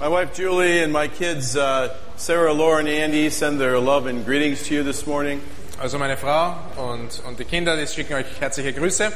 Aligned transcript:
My 0.00 0.08
wife 0.08 0.34
Julie 0.34 0.82
and 0.82 0.92
my 0.92 1.06
kids 1.06 1.56
uh, 1.56 1.96
Sarah, 2.16 2.52
Laura, 2.52 2.80
and 2.80 2.88
Andy 2.88 3.30
send 3.30 3.60
their 3.60 3.78
love 3.78 4.06
and 4.06 4.24
greetings 4.24 4.64
to 4.64 4.74
you 4.74 4.82
this 4.82 5.06
morning. 5.06 5.40
Also 5.80 5.98
meine 5.98 6.16
Frau 6.16 6.58
und, 6.76 7.22
und 7.24 7.38
die 7.38 7.44
Kinder, 7.44 7.76
die 7.76 7.86
schicken 7.86 8.14
euch 8.14 8.26
herzliche 8.40 8.72
Grüße. 8.72 9.12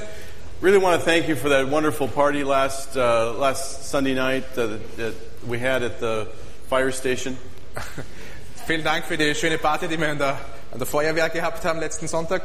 Really 0.60 0.78
want 0.78 1.00
to 1.00 1.04
thank 1.04 1.26
you 1.28 1.34
for 1.34 1.48
that 1.48 1.68
wonderful 1.68 2.06
party 2.06 2.44
last 2.44 2.96
uh, 2.96 3.34
last 3.36 3.90
Sunday 3.90 4.14
night 4.14 4.54
that, 4.54 4.96
that 4.96 5.14
we 5.48 5.58
had 5.58 5.82
at 5.82 5.98
the 5.98 6.28
fire 6.68 6.92
station. 6.92 7.36
Vielen 8.66 8.84
Dank 8.84 9.04
für 9.04 9.16
die 9.16 9.34
schöne 9.34 9.58
Party, 9.58 9.88
die 9.88 9.98
wir 9.98 10.10
an 10.10 10.18
der, 10.18 10.38
an 10.70 10.78
der 10.78 10.86
Feuerwehr 10.86 11.28
gehabt 11.28 11.64
haben 11.64 11.80
letzten 11.80 12.06
Sonntag. 12.06 12.42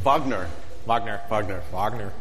Wagner. 0.00 0.46
Wagner. 0.86 1.22
Wagner. 1.28 1.60
Wagner. 1.72 2.12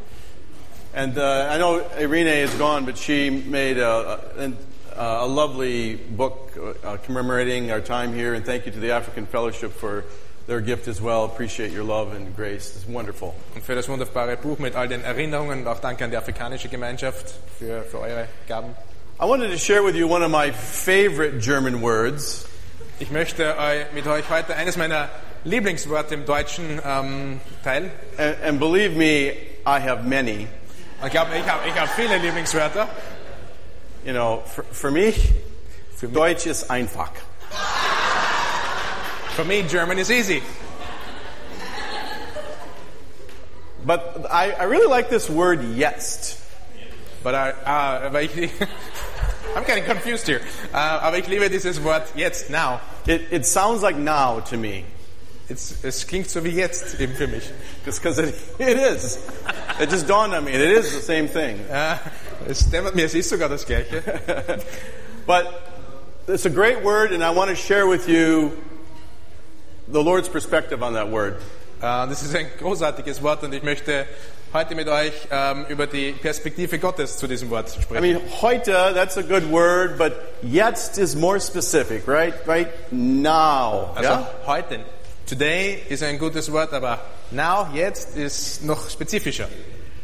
And 0.96 1.16
uh, 1.16 1.48
I 1.52 1.58
know 1.60 1.84
Irene 2.00 2.44
is 2.44 2.54
gone, 2.56 2.86
but 2.86 2.98
she 2.98 3.30
made 3.30 3.78
a, 3.78 4.20
a, 4.38 4.52
a 4.96 5.26
lovely 5.28 5.96
book 5.96 6.52
uh, 6.84 6.98
commemorating 7.06 7.72
our 7.72 7.82
time 7.82 8.14
here. 8.14 8.34
And 8.34 8.46
thank 8.46 8.66
you 8.66 8.72
to 8.72 8.80
the 8.80 8.92
African 8.92 9.26
Fellowship 9.26 9.72
for 9.74 10.04
their 10.48 10.60
gift 10.62 10.88
as 10.88 11.02
well. 11.02 11.26
Appreciate 11.26 11.72
your 11.72 11.84
love 11.86 12.14
and 12.14 12.36
grace. 12.36 12.76
It's 12.76 12.86
wonderful. 12.88 13.34
Und 13.56 13.64
für 13.64 13.76
das 13.76 13.88
wunderbare 13.88 14.36
Buch 14.38 14.60
mit 14.60 14.76
all 14.76 14.88
den 14.88 15.04
Erinnerungen 15.04 15.62
und 15.62 15.68
auch 15.68 15.80
danke 15.80 16.04
an 16.04 16.12
die 16.12 16.18
afrikanische 16.18 16.68
Gemeinschaft 16.70 17.34
für, 17.60 17.84
für 17.84 18.00
eure 18.00 18.28
Gaben. 18.48 18.76
I 19.22 19.26
wanted 19.26 19.52
to 19.52 19.58
share 19.58 19.84
with 19.84 19.96
you 19.96 20.08
one 20.08 20.24
of 20.24 20.32
my 20.32 20.52
favorite 20.52 21.40
German 21.40 21.82
words. 21.82 22.46
Ich 23.00 23.10
möchte 23.12 23.56
eu- 23.58 23.86
mit 23.94 24.06
euch 24.08 24.30
heute 24.30 24.56
eines 24.56 24.76
meiner 24.76 25.10
Lieblingsworte 25.46 26.14
im 26.16 26.26
Deutschen 26.26 26.82
ähm, 26.86 27.40
teilen. 27.64 27.92
And, 28.18 28.36
and 28.44 28.60
believe 28.60 28.96
me, 28.98 29.34
I 29.66 29.80
have 29.80 30.04
many. 30.04 30.48
Ich 31.06 31.12
glaube, 31.12 31.32
ich 31.38 31.46
habe 31.50 31.68
ich 31.68 31.80
hab 31.80 31.90
viele 31.96 32.18
Lieblingswörter. 32.18 32.88
You 34.06 34.14
know, 34.14 34.40
for, 34.46 34.64
for 34.64 34.92
me, 34.92 35.14
Für 35.96 36.08
mich, 36.08 36.14
Deutsch 36.14 36.46
ist 36.46 36.70
einfach. 36.70 37.12
For 39.36 39.46
me, 39.46 39.64
German 39.64 39.98
is 39.98 40.12
easy. 40.12 40.42
But 43.86 44.28
I, 44.30 44.52
I 44.52 44.64
really 44.64 44.88
like 44.88 45.10
this 45.10 45.30
word 45.30 45.62
jetzt. 45.76 46.40
But 47.24 47.36
I, 47.36 47.54
ah, 47.66 48.06
aber 48.06 48.22
ich, 48.22 48.32
I'm 49.56 49.64
getting 49.64 49.86
confused 49.86 50.28
here. 50.28 50.42
Ah, 50.74 51.08
aber 51.08 51.18
ich 51.18 51.28
liebe 51.28 51.50
dieses 51.50 51.82
Wort 51.84 52.04
jetzt, 52.16 52.50
now. 52.50 52.82
It, 53.06 53.32
it 53.32 53.46
sounds 53.46 53.82
like 53.82 53.96
now 53.96 54.42
to 54.42 54.58
me. 54.58 54.86
Es, 55.54 55.76
es 55.84 56.08
klingt 56.08 56.30
so 56.32 56.44
wie 56.44 56.50
jetzt 56.50 57.00
eben 57.00 57.14
für 57.14 57.28
mich. 57.28 57.44
Because 57.86 58.20
it, 58.20 58.34
it 58.58 58.78
is. 58.78 59.20
It 59.80 59.92
just 59.92 60.08
dawned 60.08 60.34
on 60.34 60.46
me. 60.46 60.52
It 60.52 60.62
is 60.62 60.92
the 60.92 61.02
same 61.02 61.28
thing. 61.28 61.60
Ah, 61.72 62.00
es 62.48 62.70
dämmert 62.70 62.96
mir, 62.96 63.06
es 63.06 63.14
ist 63.14 63.30
sogar 63.30 63.50
das 63.50 63.66
Gleiche. 63.66 64.02
But 65.28 65.46
it's 66.28 66.46
a 66.46 66.50
great 66.50 66.84
word, 66.84 67.12
and 67.12 67.24
I 67.24 67.30
want 67.30 67.50
to 67.50 67.56
share 67.56 67.88
with 67.88 68.08
you 68.08 68.52
the 69.88 70.02
Lord's 70.02 70.28
perspective 70.28 70.82
on 70.82 70.94
that 70.94 71.10
word. 71.12 71.36
Ah, 71.82 72.08
das 72.08 72.24
ist 72.24 72.36
ein 72.36 72.48
großartiges 72.60 73.22
Wort 73.22 73.44
und 73.44 73.54
ich 73.54 73.62
möchte 73.62 74.06
heute 74.54 74.74
mit 74.74 74.88
euch 74.88 75.14
ähm, 75.30 75.66
über 75.70 75.86
die 75.86 76.14
Perspektive 76.14 76.80
Gottes 76.80 77.18
zu 77.18 77.28
diesem 77.28 77.50
Wort 77.50 77.78
I 77.92 78.00
mean, 78.00 78.22
heute, 78.42 78.72
that's 78.94 79.18
a 79.18 79.22
good 79.22 79.52
word, 79.52 79.98
but 79.98 80.14
jetzt 80.42 80.98
is 80.98 81.16
more 81.16 81.40
specific, 81.40 82.08
right? 82.08 82.34
Right 82.48 82.70
now. 82.92 83.92
Also 83.96 84.10
yeah? 84.10 84.28
heute, 84.48 84.80
today 85.28 85.82
ist 85.90 86.04
ein 86.04 86.20
gutes 86.20 86.52
Wort, 86.52 86.74
aber 86.74 87.00
now, 87.32 87.68
jetzt 87.74 88.16
ist 88.16 88.64
noch 88.64 88.90
spezifischer. 88.90 89.48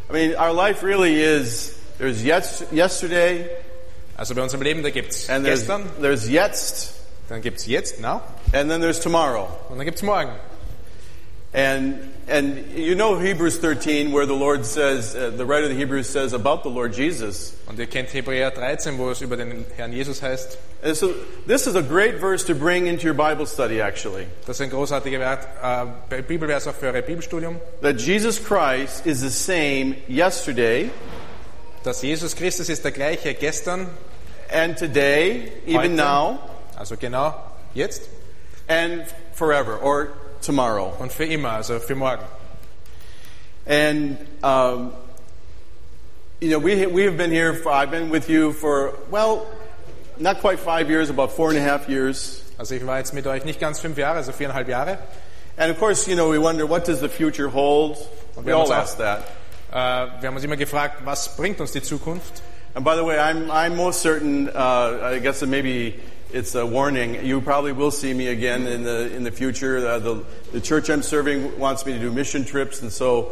I 0.09 0.13
mean, 0.13 0.35
our 0.35 0.53
life 0.53 0.83
really 0.85 1.21
is 1.21 1.73
there's 1.97 2.23
yes, 2.23 2.63
yesterday, 2.71 3.49
Also 4.17 4.35
bei 4.35 4.41
unserem 4.41 4.63
Leben, 4.63 4.83
da 4.83 4.89
gibt's 4.89 5.29
and 5.29 5.45
there's, 5.45 5.61
gestern, 5.61 5.85
there's 6.01 6.27
jetzt, 6.27 6.93
dann 7.29 7.41
gibt's 7.41 7.65
jetzt, 7.67 8.01
now, 8.01 8.21
and 8.51 8.69
then 8.69 8.81
there's 8.81 8.99
tomorrow. 8.99 9.47
und 9.69 9.77
dann 9.77 9.85
gibt's 9.85 10.01
morgen. 10.01 10.31
And 11.51 12.13
and 12.27 12.77
you 12.77 12.93
know 12.93 13.17
Hebrews 13.17 13.57
13, 13.57 14.11
where 14.11 14.27
the 14.27 14.35
Lord 14.35 14.63
says, 14.65 15.15
uh, 15.15 15.31
the 15.31 15.45
writer 15.45 15.63
of 15.63 15.71
the 15.71 15.77
Hebrews 15.77 16.07
says 16.07 16.33
about 16.33 16.61
the 16.61 16.69
Lord 16.69 16.93
Jesus. 16.93 17.55
Und 17.67 17.79
ihr 17.79 17.87
kennt 17.87 18.09
Hebräer 18.09 18.53
13, 18.53 18.99
wo 18.99 19.09
es 19.09 19.21
über 19.21 19.35
den 19.35 19.65
Herrn 19.75 19.91
Jesus 19.91 20.21
heißt. 20.21 20.57
And 20.83 20.95
so 20.95 21.13
this 21.47 21.65
is 21.65 21.75
a 21.75 21.81
great 21.81 22.19
verse 22.19 22.45
to 22.45 22.53
bring 22.53 22.85
into 22.85 23.07
your 23.07 23.15
Bible 23.15 23.47
study, 23.47 23.81
actually. 23.81 24.27
Das 24.45 24.59
ist 24.59 24.61
ein 24.61 24.69
großartiger 24.69 25.19
Wert, 25.19 25.47
äh, 26.11 26.21
Bibelvers 26.21 26.67
auch 26.67 26.75
für 26.75 26.87
eure 26.87 27.01
Bibelstudium. 27.01 27.59
That 27.81 27.99
Jesus 27.99 28.39
Christ 28.43 29.07
is 29.07 29.21
the 29.21 29.29
same 29.29 29.95
yesterday 30.07 30.91
Dass 31.83 32.01
Jesus 32.01 32.35
Christus 32.35 32.69
ist 32.69 32.83
der 32.83 32.91
gleiche 32.91 33.33
gestern, 33.33 33.87
and 34.51 34.77
today, 34.77 35.51
even 35.65 35.81
Heute. 35.81 35.89
now, 35.95 36.39
also 36.77 36.97
genau 36.97 37.33
jetzt 37.73 38.09
and 38.67 39.03
forever, 39.33 39.81
or 39.81 40.09
tomorrow. 40.41 40.93
und 40.99 41.11
für 41.11 41.25
immer, 41.25 41.51
also 41.51 41.79
für 41.79 41.95
morgen. 41.95 42.23
And 43.65 44.17
um, 44.41 44.93
you 46.39 46.49
know, 46.49 46.59
we 46.59 46.85
we 46.87 47.03
have 47.05 47.17
been 47.17 47.31
here. 47.31 47.53
For, 47.53 47.71
I've 47.71 47.91
been 47.91 48.09
with 48.09 48.29
you 48.29 48.53
for 48.53 48.97
well, 49.11 49.45
not 50.17 50.39
quite 50.39 50.59
five 50.59 50.89
years, 50.89 51.09
about 51.09 51.31
four 51.31 51.49
and 51.49 51.57
a 51.57 51.61
half 51.61 51.87
years. 51.87 52.43
Also 52.57 52.75
ich 52.75 52.85
war 52.85 52.97
jetzt 52.97 53.13
mit 53.13 53.27
euch 53.27 53.45
nicht 53.45 53.59
ganz 53.59 53.79
fünf 53.79 53.97
Jahre, 53.97 54.17
also 54.17 54.31
viereinhalb 54.31 54.67
Jahre. 54.67 54.97
And 55.57 55.71
of 55.71 55.77
course, 55.77 56.07
you 56.07 56.15
know, 56.15 56.29
we 56.29 56.39
wonder 56.39 56.65
what 56.65 56.85
does 56.85 56.99
the 56.99 57.09
future 57.09 57.49
hold. 57.49 57.97
We 58.43 58.53
all 58.53 58.71
ask 58.71 58.97
that. 58.97 59.23
Äh, 59.71 59.75
wir 60.21 60.27
haben 60.27 60.35
uns 60.35 60.43
immer 60.43 60.57
gefragt, 60.57 61.05
was 61.05 61.35
bringt 61.35 61.61
uns 61.61 61.71
die 61.73 61.83
Zukunft? 61.83 62.41
And 62.75 62.85
by 62.85 62.95
the 62.95 63.03
way, 63.03 63.17
I'm 63.17 63.49
I'm 63.51 63.75
most 63.75 64.01
certain. 64.01 64.49
Uh, 64.49 64.99
I 65.15 65.19
guess 65.19 65.39
that 65.39 65.47
maybe 65.47 65.99
it's 66.31 66.55
a 66.55 66.65
warning. 66.65 67.25
You 67.25 67.41
probably 67.41 67.71
will 67.73 67.91
see 67.91 68.13
me 68.13 68.27
again 68.27 68.67
in 68.67 68.83
the 68.83 69.13
in 69.15 69.23
the 69.23 69.31
future. 69.31 69.87
Uh, 69.87 69.99
the 69.99 70.25
the 70.53 70.61
church 70.61 70.89
I'm 70.89 71.01
serving 71.01 71.59
wants 71.59 71.85
me 71.85 71.93
to 71.93 71.99
do 71.99 72.11
mission 72.11 72.45
trips, 72.45 72.81
and 72.81 72.91
so 72.91 73.31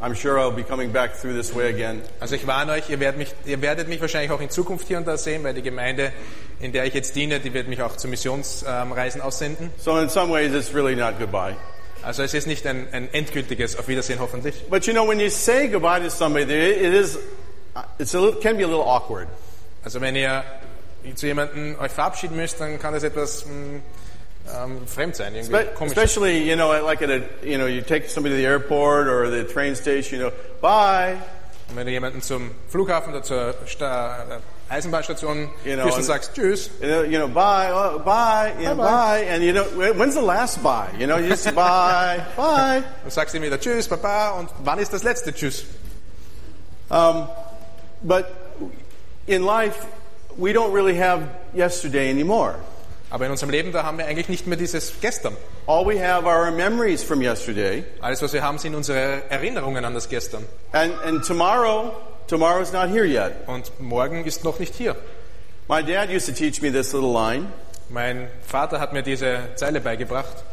I'm 0.00 0.14
sure 0.14 0.38
I'll 0.38 0.52
be 0.52 0.62
coming 0.62 0.92
back 0.92 1.14
through 1.14 1.34
this 1.34 1.54
way 1.54 1.70
again. 1.70 2.02
Also 2.20 2.36
ich 2.36 2.46
warne 2.46 2.72
euch, 2.72 2.88
ihr 2.90 3.00
werdet, 3.00 3.18
mich, 3.18 3.34
ihr 3.44 3.60
werdet 3.62 3.88
mich 3.88 4.00
wahrscheinlich 4.00 4.30
auch 4.30 4.40
in 4.40 4.50
Zukunft 4.50 4.86
hier 4.86 4.98
und 4.98 5.06
da 5.06 5.16
sehen, 5.16 5.42
weil 5.42 5.54
die 5.54 5.62
Gemeinde, 5.62 6.12
in 6.60 6.72
der 6.72 6.84
ich 6.84 6.94
jetzt 6.94 7.16
diene, 7.16 7.40
die 7.40 7.54
wird 7.54 7.66
mich 7.68 7.82
auch 7.82 7.96
zu 7.96 8.06
Missionsreisen 8.06 9.20
aussenden. 9.20 9.70
So 9.78 9.98
in 9.98 10.08
some 10.08 10.30
ways, 10.30 10.54
it's 10.54 10.74
really 10.74 10.94
not 10.94 11.18
goodbye. 11.18 11.56
Also 12.02 12.22
es 12.22 12.34
ist 12.34 12.46
nicht 12.46 12.66
ein, 12.66 12.86
ein 12.92 13.08
endgültiges 13.12 13.76
Auf 13.78 13.88
Wiedersehen 13.88 14.20
hoffentlich. 14.20 14.68
But 14.70 14.86
you 14.86 14.92
know, 14.92 15.08
when 15.08 15.18
you 15.18 15.30
say 15.30 15.66
goodbye 15.66 16.00
to 16.00 16.10
somebody, 16.10 16.52
it 16.52 16.94
is, 16.94 17.18
it's 17.98 18.14
a 18.14 18.20
little, 18.20 18.40
can 18.40 18.56
be 18.56 18.62
a 18.64 18.66
little 18.66 18.84
awkward. 18.84 19.28
Also 19.84 20.00
wenn 20.00 20.16
ihr 20.16 20.42
zu 21.14 21.26
jemandem 21.26 21.76
euch 21.80 21.92
verabschieden 21.92 22.36
müsst, 22.36 22.60
dann 22.60 22.78
kann 22.80 22.92
das 22.92 23.02
etwas 23.04 23.46
mh, 23.46 23.80
ähm, 24.64 24.86
fremd 24.86 25.14
sein, 25.16 25.34
irgendwie 25.34 25.54
Spe- 25.54 25.74
komisch. 25.76 25.96
Especially, 25.96 26.48
you 26.48 26.56
know, 26.56 26.72
like 26.84 27.02
at 27.02 27.10
a, 27.10 27.20
you 27.44 27.56
know, 27.56 27.66
you 27.66 27.80
take 27.82 28.08
somebody 28.08 28.34
to 28.34 28.38
the 28.40 28.46
airport 28.46 29.06
or 29.08 29.30
the 29.30 29.44
train 29.44 29.74
station, 29.76 30.18
you 30.20 30.26
know, 30.26 30.32
bye. 30.60 31.16
Und 31.68 31.76
wenn 31.76 31.86
du 31.86 31.92
jemanden 31.92 32.22
zum 32.22 32.50
Flughafen 32.68 33.12
oder 33.12 33.22
zur 33.22 33.54
Sta 33.66 34.22
äh, 34.22 34.38
Eisenbahnstation 34.72 35.48
Genau, 35.64 35.82
führst 35.84 35.98
und 35.98 36.04
sagst 36.04 36.34
Tschüss, 36.34 36.70
You 36.80 36.88
know, 36.88 37.02
you 37.02 37.18
know, 37.18 37.28
bye, 37.28 37.70
oh, 37.72 37.98
bye, 38.00 38.52
you 38.58 38.66
know, 38.66 38.76
Bye-bye. 38.76 39.20
bye. 39.22 39.26
And 39.30 39.42
you 39.44 39.52
know, 39.52 39.64
when's 39.96 40.14
the 40.14 40.20
last 40.22 40.60
bye? 40.62 40.88
You 40.98 41.06
know, 41.06 41.18
you 41.18 41.28
just 41.28 41.44
bye, 41.54 42.20
bye. 42.36 42.82
und 43.04 43.12
sagst 43.12 43.34
ihm 43.36 43.42
wieder 43.42 43.60
Tschüss, 43.60 43.86
Papa, 43.88 44.30
und 44.38 44.48
wann 44.64 44.78
ist 44.80 44.92
das 44.92 45.02
letzte 45.04 45.32
Tschüss? 45.32 45.64
Um, 46.88 47.28
but 48.02 48.26
in 49.26 49.44
life, 49.44 49.86
we 50.36 50.52
don't 50.52 50.72
really 50.72 50.96
have 50.96 51.28
yesterday 51.54 52.10
anymore. 52.10 52.56
Aber 53.10 53.24
in 53.24 53.30
unserem 53.30 53.50
Leben, 53.50 53.72
da 53.72 53.84
haben 53.84 53.98
wir 53.98 54.06
eigentlich 54.06 54.28
nicht 54.28 54.46
mehr 54.46 54.56
dieses 54.56 55.00
Gestern. 55.00 55.36
All 55.66 55.86
we 55.86 55.98
have 55.98 56.26
are 56.26 56.44
our 56.46 56.50
memories 56.50 57.04
from 57.04 57.22
yesterday. 57.22 57.84
Alles, 58.00 58.20
was 58.20 58.32
wir 58.32 58.42
haben, 58.42 58.58
sind 58.58 58.74
unsere 58.74 59.22
Erinnerungen 59.30 59.84
an 59.84 59.94
das 59.94 60.08
Gestern. 60.08 60.44
And, 60.72 60.92
and 61.04 61.24
tomorrow, 61.24 61.92
tomorrow's 62.26 62.72
not 62.72 62.88
here 62.88 63.04
yet. 63.04 63.46
Und 63.46 63.70
morgen 63.80 64.24
ist 64.24 64.42
noch 64.44 64.58
nicht 64.58 64.74
hier. 64.74 64.96
My 65.68 65.82
dad 65.82 66.10
used 66.10 66.26
to 66.26 66.32
teach 66.32 66.60
me 66.62 66.70
this 66.70 66.92
little 66.92 67.12
line. 67.12 67.52
Mein 67.88 68.28
Vater 68.42 68.80
hat 68.80 68.92
mir 68.92 69.02
diese 69.02 69.50
Zeile 69.54 69.80
beigebracht. 69.80 70.44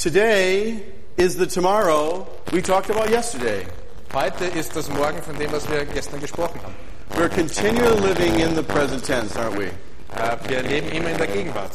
Today 0.00 0.80
is 1.16 1.36
the 1.36 1.46
tomorrow 1.46 2.28
we 2.52 2.62
talked 2.62 2.90
about 2.90 3.10
yesterday. 3.10 3.66
Heute 4.14 4.46
ist 4.46 4.74
das 4.74 4.88
Morgen 4.88 5.22
von 5.22 5.38
dem, 5.38 5.52
was 5.52 5.70
wir 5.70 5.84
gestern 5.84 6.18
gesprochen 6.18 6.58
haben. 6.62 6.74
We're 7.10 7.28
continually 7.28 8.00
living 8.00 8.40
in 8.40 8.54
the 8.54 8.62
present 8.62 9.04
tense, 9.04 9.36
aren't 9.36 9.58
we? 9.58 9.66
Äh, 10.16 10.48
Wir 10.48 10.62
leben 10.62 10.88
immer 10.88 11.10
in 11.10 11.18
der 11.18 11.26
Gegenwart. 11.26 11.72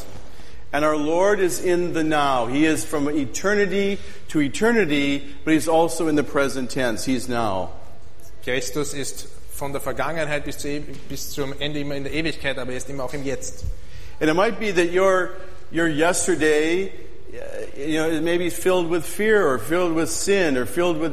And 0.72 0.84
our 0.84 0.96
Lord 0.96 1.38
is 1.38 1.60
in 1.60 1.94
the 1.94 2.02
now. 2.02 2.46
He 2.48 2.66
is 2.66 2.84
from 2.84 3.08
eternity 3.08 3.98
to 4.30 4.40
eternity, 4.40 5.22
but 5.44 5.54
He's 5.54 5.68
also 5.68 6.08
in 6.08 6.16
the 6.16 6.24
present 6.24 6.70
tense. 6.70 7.04
He's 7.04 7.28
now. 7.28 7.70
Christus 8.42 8.94
ist 8.94 9.28
von 9.52 9.70
der 9.70 9.80
Vergangenheit 9.80 10.44
bis, 10.44 10.58
zu, 10.58 10.80
bis 11.08 11.30
zum 11.30 11.54
Ende 11.60 11.78
immer 11.78 11.94
in 11.94 12.02
der 12.02 12.12
Ewigkeit, 12.12 12.58
aber 12.58 12.72
er 12.72 12.78
ist 12.78 12.90
immer 12.90 13.04
auch 13.04 13.14
im 13.14 13.24
Jetzt. 13.24 13.64
And 14.20 14.28
it 14.28 14.34
might 14.34 14.58
be 14.58 14.72
that 14.72 14.92
your, 14.92 15.36
your 15.70 15.86
yesterday, 15.86 16.90
uh, 17.32 17.78
you 17.78 17.98
know, 17.98 18.08
is 18.08 18.20
maybe 18.20 18.50
filled 18.50 18.90
with 18.90 19.04
fear 19.06 19.46
or 19.46 19.60
filled 19.60 19.94
with 19.94 20.10
sin 20.10 20.56
or 20.56 20.66
filled 20.66 20.98
with 21.00 21.12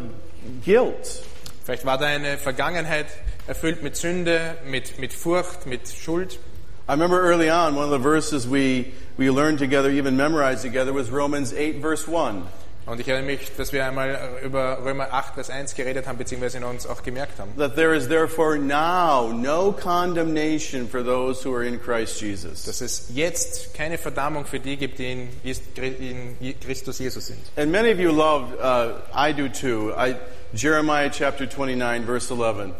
guilt. 0.63 1.23
Vielleicht 1.63 1.85
war 1.85 1.97
deine 1.97 2.37
Vergangenheit 2.37 3.07
erfüllt 3.47 3.83
mit 3.83 3.95
Sünde, 3.95 4.57
mit, 4.65 4.99
mit 4.99 5.13
Furcht, 5.13 5.65
mit 5.65 5.87
Schuld. 5.87 6.39
I 6.87 6.93
remember 6.93 7.21
early 7.21 7.49
on, 7.49 7.75
one 7.75 7.85
of 7.85 7.91
the 7.91 7.99
verses 7.99 8.47
we, 8.47 8.93
we 9.17 9.29
learned 9.29 9.59
together, 9.59 9.89
even 9.89 10.17
memorized 10.17 10.63
together, 10.63 10.91
was 10.93 11.09
Romans 11.09 11.53
8, 11.53 11.77
verse 11.77 12.07
1. 12.07 12.43
Und 12.87 12.99
ich 12.99 13.07
erinnere 13.07 13.31
mich, 13.31 13.51
dass 13.57 13.73
wir 13.73 13.85
einmal 13.85 14.39
über 14.43 14.83
Römer 14.83 15.13
8, 15.13 15.35
Vers 15.35 15.49
1 15.51 15.75
geredet 15.75 16.07
haben, 16.07 16.17
beziehungsweise 16.17 16.57
in 16.57 16.63
uns 16.63 16.87
auch 16.87 17.03
gemerkt 17.03 17.39
haben. 17.39 17.51
That 17.57 17.75
there 17.75 17.95
is 17.95 18.07
therefore 18.07 18.57
now 18.57 19.31
no 19.31 19.71
condemnation 19.71 20.89
for 20.89 21.03
those 21.03 21.47
who 21.47 21.55
are 21.55 21.63
in 21.63 21.79
Christ 21.79 22.19
Jesus. 22.19 22.63
Dass 22.63 22.81
es 22.81 23.11
jetzt 23.13 23.75
keine 23.75 23.99
Verdammung 23.99 24.45
für 24.45 24.59
die 24.59 24.77
gibt, 24.77 24.97
die 24.97 25.27
in, 25.43 26.59
Christus 26.59 26.97
Jesus 26.97 27.27
sind. 27.27 27.39
And 27.55 27.71
many 27.71 27.91
of 27.91 27.99
you 27.99 28.11
love, 28.11 28.51
uh, 28.59 28.99
I 29.13 29.31
do 29.31 29.47
too, 29.47 29.93
I, 29.95 30.15
Jeremiah 30.53 31.09
chapter 31.09 31.45
29, 31.45 32.05
verse 32.05 32.31
11, 32.31 32.73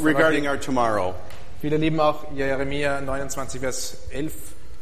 regarding 0.00 0.46
our 0.46 0.58
tomorrow. 0.58 1.14
Viele 1.60 1.78
lieben 1.78 1.98
auch 1.98 2.30
Jeremia 2.34 3.00
29, 3.00 3.60
Vers 3.60 3.96
11, 4.10 4.32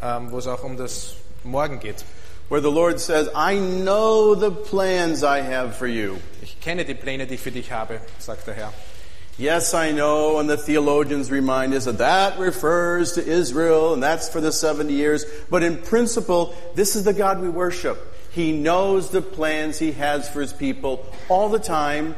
ähm, 0.02 0.30
wo 0.30 0.38
es 0.38 0.46
auch 0.46 0.62
um 0.62 0.76
das 0.76 1.14
Morgen 1.42 1.80
geht. 1.80 2.04
Where 2.52 2.60
the 2.60 2.70
Lord 2.70 3.00
says, 3.00 3.30
I 3.34 3.58
know 3.58 4.34
the 4.34 4.50
plans 4.50 5.24
I 5.24 5.40
have 5.40 5.74
for 5.74 5.86
you. 5.86 6.18
Ich 6.42 6.60
kenne 6.60 6.84
die 6.84 6.92
Pläne, 6.92 7.26
die 7.26 7.36
ich 7.36 7.40
für 7.40 7.50
dich 7.50 7.70
habe, 7.70 7.98
sagt 8.18 8.46
der 8.46 8.52
Herr. 8.52 8.74
Yes, 9.38 9.72
I 9.72 9.92
know, 9.92 10.38
and 10.38 10.50
the 10.50 10.58
theologians 10.58 11.30
remind 11.30 11.72
us 11.72 11.86
that 11.86 11.96
that 11.96 12.38
refers 12.38 13.12
to 13.12 13.26
Israel, 13.26 13.94
and 13.94 14.02
that's 14.02 14.28
for 14.28 14.42
the 14.42 14.52
70 14.52 14.92
years. 14.92 15.24
But 15.48 15.62
in 15.62 15.78
principle, 15.78 16.54
this 16.74 16.94
is 16.94 17.04
the 17.04 17.14
God 17.14 17.40
we 17.40 17.48
worship. 17.48 17.96
He 18.32 18.52
knows 18.52 19.08
the 19.08 19.22
plans 19.22 19.78
He 19.78 19.92
has 19.92 20.28
for 20.28 20.42
His 20.42 20.52
people 20.52 21.06
all 21.30 21.48
the 21.48 21.58
time, 21.58 22.14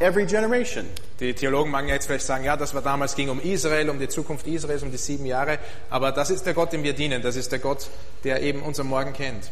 every 0.00 0.24
generation. 0.24 0.88
Die 1.20 1.32
Theologen 1.32 1.70
mag 1.70 1.86
jetzt 1.86 2.06
vielleicht 2.06 2.26
sagen, 2.26 2.44
ja, 2.44 2.56
das 2.56 2.74
war 2.74 2.82
damals, 2.82 3.14
ging 3.14 3.28
um 3.28 3.40
Israel, 3.40 3.88
um 3.88 4.00
die 4.00 4.08
Zukunft 4.08 4.46
Israels, 4.48 4.82
um 4.82 4.90
die 4.90 4.96
sieben 4.96 5.26
Jahre. 5.26 5.58
Aber 5.88 6.10
das 6.10 6.30
ist 6.30 6.44
der 6.44 6.54
Gott, 6.54 6.72
dem 6.72 6.82
wir 6.82 6.92
dienen. 6.92 7.22
Das 7.22 7.36
ist 7.36 7.52
der 7.52 7.60
Gott, 7.60 7.88
der 8.24 8.42
eben 8.42 8.62
unser 8.62 8.82
Morgen 8.82 9.12
kennt. 9.12 9.50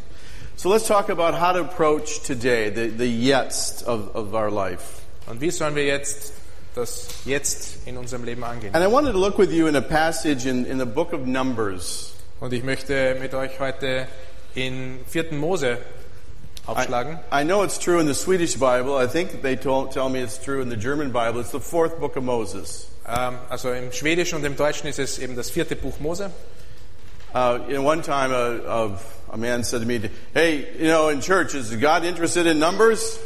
So 0.56 0.72
let's 0.72 0.86
talk 0.86 1.08
about 1.08 1.40
how 1.40 1.52
to 1.52 1.60
approach 1.60 2.22
today, 2.22 2.68
the, 2.68 2.88
the 2.88 3.04
jetzt 3.04 3.86
of, 3.86 4.14
of 4.14 4.34
our 4.34 4.50
life. 4.50 5.02
Und 5.26 5.40
wie 5.40 5.50
sollen 5.50 5.76
wir 5.76 5.84
jetzt 5.84 6.32
das 6.74 7.08
Jetzt 7.24 7.86
in 7.86 7.96
unserem 7.96 8.24
Leben 8.24 8.42
angehen? 8.42 8.74
And 8.74 8.84
I 8.84 8.92
wanted 8.92 9.12
to 9.12 9.18
look 9.18 9.38
with 9.38 9.52
you 9.52 9.68
in 9.68 9.76
a 9.76 9.80
passage 9.80 10.48
in, 10.48 10.66
in 10.66 10.78
the 10.78 10.84
book 10.84 11.12
of 11.12 11.26
Numbers. 11.26 12.12
Und 12.40 12.52
ich 12.52 12.64
möchte 12.64 13.16
mit 13.20 13.34
euch 13.34 13.60
heute 13.60 14.08
in 14.54 14.98
4. 15.06 15.32
Mose 15.32 15.78
aufschlagen. 16.66 17.18
I, 17.32 17.42
I 17.42 17.44
know 17.44 17.62
it's 17.62 17.78
true 17.78 17.98
in 18.00 18.06
the 18.06 18.14
Swedish 18.14 18.54
Bible. 18.56 18.96
I 18.96 19.06
think 19.06 19.42
they 19.42 19.56
told, 19.56 19.92
tell 19.92 20.08
me 20.08 20.20
it's 20.20 20.38
true 20.38 20.60
in 20.62 20.68
the 20.68 20.76
German 20.76 21.10
Bible. 21.12 21.40
It's 21.40 21.50
the 21.50 21.60
fourth 21.60 21.98
book 21.98 22.16
of 22.16 22.24
Moses. 22.24 22.86
Ähm, 23.06 23.38
also 23.50 23.72
im 23.72 23.90
Schwedischen 23.92 24.36
und 24.36 24.44
im 24.44 24.56
Deutschen 24.56 24.88
ist 24.88 24.98
es 24.98 25.18
eben 25.18 25.34
das 25.36 25.50
vierte 25.50 25.74
Buch 25.76 25.98
Mose. 26.00 26.30
Uh, 27.34 27.58
you 27.66 27.74
know, 27.74 27.82
one 27.82 28.02
time 28.02 28.30
a, 28.30 28.60
a, 28.66 28.98
a 29.32 29.36
man 29.38 29.64
said 29.64 29.80
to 29.80 29.86
me, 29.86 29.98
Hey, 30.34 30.68
you 30.78 30.88
know, 30.88 31.08
in 31.08 31.20
church, 31.22 31.54
is 31.54 31.74
God 31.76 32.04
interested 32.04 32.46
in 32.46 32.58
numbers? 32.58 33.18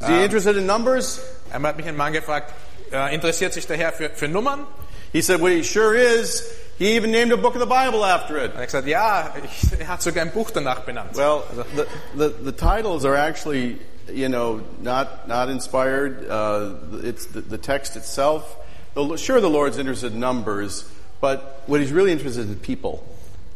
Is 0.00 0.06
he 0.06 0.14
Um, 0.14 0.20
interested 0.22 0.56
in 0.56 0.66
numbers? 0.66 1.18
Einmal 1.50 1.70
hat 1.70 1.78
mich 1.78 1.86
ein 1.88 1.96
Mann 1.96 2.12
gefragt, 2.12 2.52
äh, 2.92 3.14
interessiert 3.14 3.54
sich 3.54 3.66
der 3.66 3.76
Herr 3.78 3.92
für, 3.92 4.10
für 4.10 4.28
Nummern? 4.28 4.66
He 5.12 5.22
said, 5.22 5.40
Well, 5.40 5.52
he 5.52 5.62
sure 5.62 5.96
is. 5.96 6.44
He 6.78 6.94
even 6.96 7.10
named 7.10 7.32
a 7.32 7.36
book 7.36 7.54
of 7.54 7.60
the 7.60 7.66
Bible 7.66 8.04
after 8.04 8.36
it. 8.38 8.50
Und 8.52 8.56
er 8.56 8.60
hat 8.62 8.66
gesagt, 8.66 8.86
ja, 8.86 9.34
er 9.78 9.88
hat 9.88 10.00
sogar 10.02 10.22
ein 10.24 10.30
Buch 10.30 10.50
danach 10.52 10.80
benannt. 10.80 11.16
Well, 11.16 11.42
the, 11.74 11.86
the, 12.16 12.28
the 12.44 12.52
titles 12.52 13.04
are 13.04 13.16
actually, 13.16 13.78
you 14.12 14.28
know, 14.28 14.60
not, 14.80 15.26
not 15.26 15.48
inspired. 15.48 16.28
Uh, 16.30 16.74
it's 17.02 17.26
the, 17.26 17.40
the 17.40 17.58
text 17.58 17.96
itself. 17.96 18.56
The- 18.94 19.16
Sure, 19.16 19.40
the 19.40 19.50
Lord's 19.50 19.76
interested 19.78 20.12
in 20.12 20.20
numbers, 20.20 20.84
but 21.20 21.62
what 21.66 21.80
he's 21.80 21.90
really 21.92 22.12
interested 22.12 22.46
in 22.46 22.52
is 22.52 22.58
people. 22.60 23.02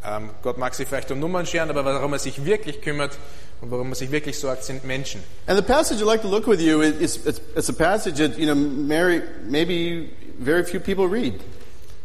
Ähm, 0.05 0.31
Gott 0.43 0.59
mag 0.59 0.75
sich 0.75 0.89
vielleicht 0.89 1.13
um 1.13 1.21
Nummern 1.21 1.47
scheren, 1.47 1.71
aber 1.71 1.85
worum 1.85 2.13
er 2.13 2.19
sich 2.19 2.45
wirklich 2.45 2.81
kümmert 2.83 3.17
und 3.61 3.71
worum 3.71 3.91
er 3.91 3.95
sich 3.95 4.11
wirklich 4.11 4.37
sorgt, 4.37 4.65
sind 4.65 4.85
Menschen. 4.85 5.23
And 5.47 5.57
the 5.57 5.63
passage 5.63 6.01
I'd 6.03 6.07
like 6.07 6.23
to 6.23 6.29
look 6.29 6.49
with 6.49 6.61
you 6.61 6.81
is, 6.81 7.25
it's, 7.25 7.41
it's 7.57 7.69
a 7.69 7.73
passage 7.73 8.17
that, 8.19 8.37
you 8.37 8.47
know, 8.47 8.57
Mary, 8.57 9.23
maybe 9.45 10.11
very 10.41 10.65
few 10.65 10.81
people 10.81 11.07
read. 11.07 11.35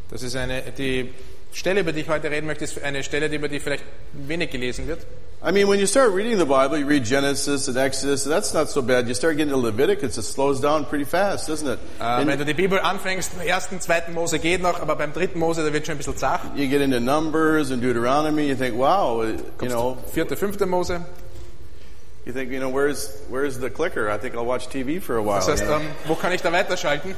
Das 0.10 0.24
ist 0.24 0.36
eine, 0.36 0.62
die 0.78 1.14
Stelle, 1.54 1.82
über 1.82 1.92
die 1.92 2.02
ich 2.02 2.10
heute 2.10 2.30
reden 2.30 2.48
möchte, 2.48 2.64
ist 2.64 2.82
eine 2.82 3.04
Stelle, 3.04 3.28
über 3.28 3.50
die 3.50 3.60
vielleicht 3.60 3.84
wenig 4.14 4.52
gelesen 4.52 4.88
wird. 4.88 5.06
I 5.40 5.52
mean, 5.52 5.68
when 5.68 5.80
you 5.80 5.86
start 5.86 6.14
reading 6.14 6.40
the 6.40 6.46
Bible, 6.46 6.80
you 6.80 6.88
read 6.88 7.06
Genesis 7.06 7.68
and 7.68 7.78
Exodus, 7.78 8.26
and 8.26 8.34
that's 8.34 8.56
not 8.56 8.70
so 8.70 8.82
bad. 8.82 9.08
You 9.08 9.14
start 9.14 9.38
getting 9.38 9.54
to 9.54 9.58
Leviticus, 9.58 10.18
it 10.18 10.24
slows 10.24 10.60
down 10.60 10.86
pretty 10.86 11.06
fast, 11.06 11.48
doesn't 11.48 11.68
it? 11.68 11.80
And 12.00 12.28
wenn 12.28 12.40
du 12.40 12.46
die 12.46 12.56
Bibel 12.56 12.80
anfängst, 12.80 13.34
im 13.36 13.48
ersten, 13.48 13.80
zweiten 13.80 14.16
Mose 14.16 14.40
geht 14.40 14.64
noch, 14.64 14.82
aber 14.82 14.96
beim 14.96 15.14
dritten 15.14 15.38
Mose, 15.38 15.64
da 15.64 15.72
wird 15.72 15.86
schon 15.86 15.94
ein 15.94 16.00
bisschen 16.00 16.18
zach. 16.18 16.42
you 16.56 16.68
get 16.68 16.82
into 16.82 17.00
Numbers 17.00 17.70
and 17.70 17.84
Deuteronomy, 17.84 18.48
you 18.48 18.56
think, 18.56 18.76
wow, 18.76 19.24
you 19.24 19.70
know, 19.70 19.98
Vierte, 20.12 20.36
fünfte 20.36 20.66
Mose. 20.66 21.02
you 22.26 22.34
think, 22.34 22.52
you 22.52 22.60
know, 22.60 22.70
where's, 22.70 23.10
where's 23.30 23.60
the 23.60 23.70
clicker? 23.70 24.10
I 24.10 24.18
think 24.18 24.36
I'll 24.36 24.46
watch 24.46 24.68
TV 24.70 25.00
for 25.00 25.18
a 25.18 25.22
while. 25.22 25.36
Das 25.36 25.48
heißt, 25.48 25.66
know? 25.66 25.78
ähm, 25.78 25.88
wo 26.08 26.16
kann 26.16 26.34
ich 26.34 26.42
da 26.42 26.52
weiterschalten? 26.52 27.16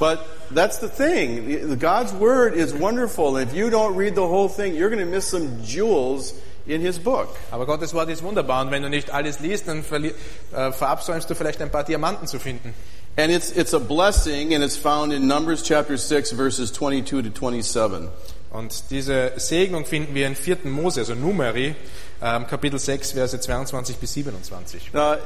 But 0.00 0.26
that's 0.50 0.78
the 0.78 0.88
thing. 0.88 1.78
God's 1.78 2.12
Word 2.14 2.54
is 2.54 2.72
wonderful, 2.72 3.36
if 3.36 3.54
you 3.54 3.68
don't 3.68 3.94
read 3.94 4.14
the 4.14 4.26
whole 4.26 4.48
thing, 4.48 4.74
you're 4.74 4.88
going 4.88 5.04
to 5.04 5.10
miss 5.10 5.26
some 5.26 5.62
jewels 5.62 6.32
in 6.66 6.80
His 6.80 6.98
book. 6.98 7.28
Aber 7.52 7.66
Gottes 7.66 7.92
Wort 7.92 8.08
ist 8.08 8.22
wunderbar 8.22 8.62
und 8.62 8.70
wenn 8.70 8.82
du 8.82 8.88
nicht 8.88 9.12
alles 9.12 9.40
liest, 9.40 9.68
dann 9.68 9.84
äh, 9.84 10.72
verabsäumst 10.72 11.28
du 11.28 11.34
vielleicht 11.34 11.60
ein 11.60 11.70
paar 11.70 11.84
Diamanten 11.84 12.26
zu 12.26 12.38
finden. 12.38 12.72
And 13.18 13.30
it's, 13.30 13.50
it's 13.50 13.74
a 13.74 13.78
blessing, 13.78 14.54
and 14.54 14.64
it's 14.64 14.76
found 14.76 15.12
in 15.12 15.26
Numbers 15.26 15.62
chapter 15.62 15.98
6, 15.98 16.32
verses 16.32 16.72
22 16.72 17.22
to 17.22 17.30
27. 17.30 18.08
Und 18.52 18.90
diese 18.90 19.32
Segnung 19.36 19.84
finden 19.84 20.14
wir 20.14 20.26
in 20.26 20.34
4. 20.34 20.58
Mose, 20.64 21.00
also 21.00 21.14
Numeri, 21.14 21.74
ähm, 22.22 22.46
Kapitel 22.46 22.78
6, 22.78 23.12
Verse 23.12 23.38
22 23.38 23.96
bis 23.96 24.14
27. 24.14 24.92
Now, 24.94 25.16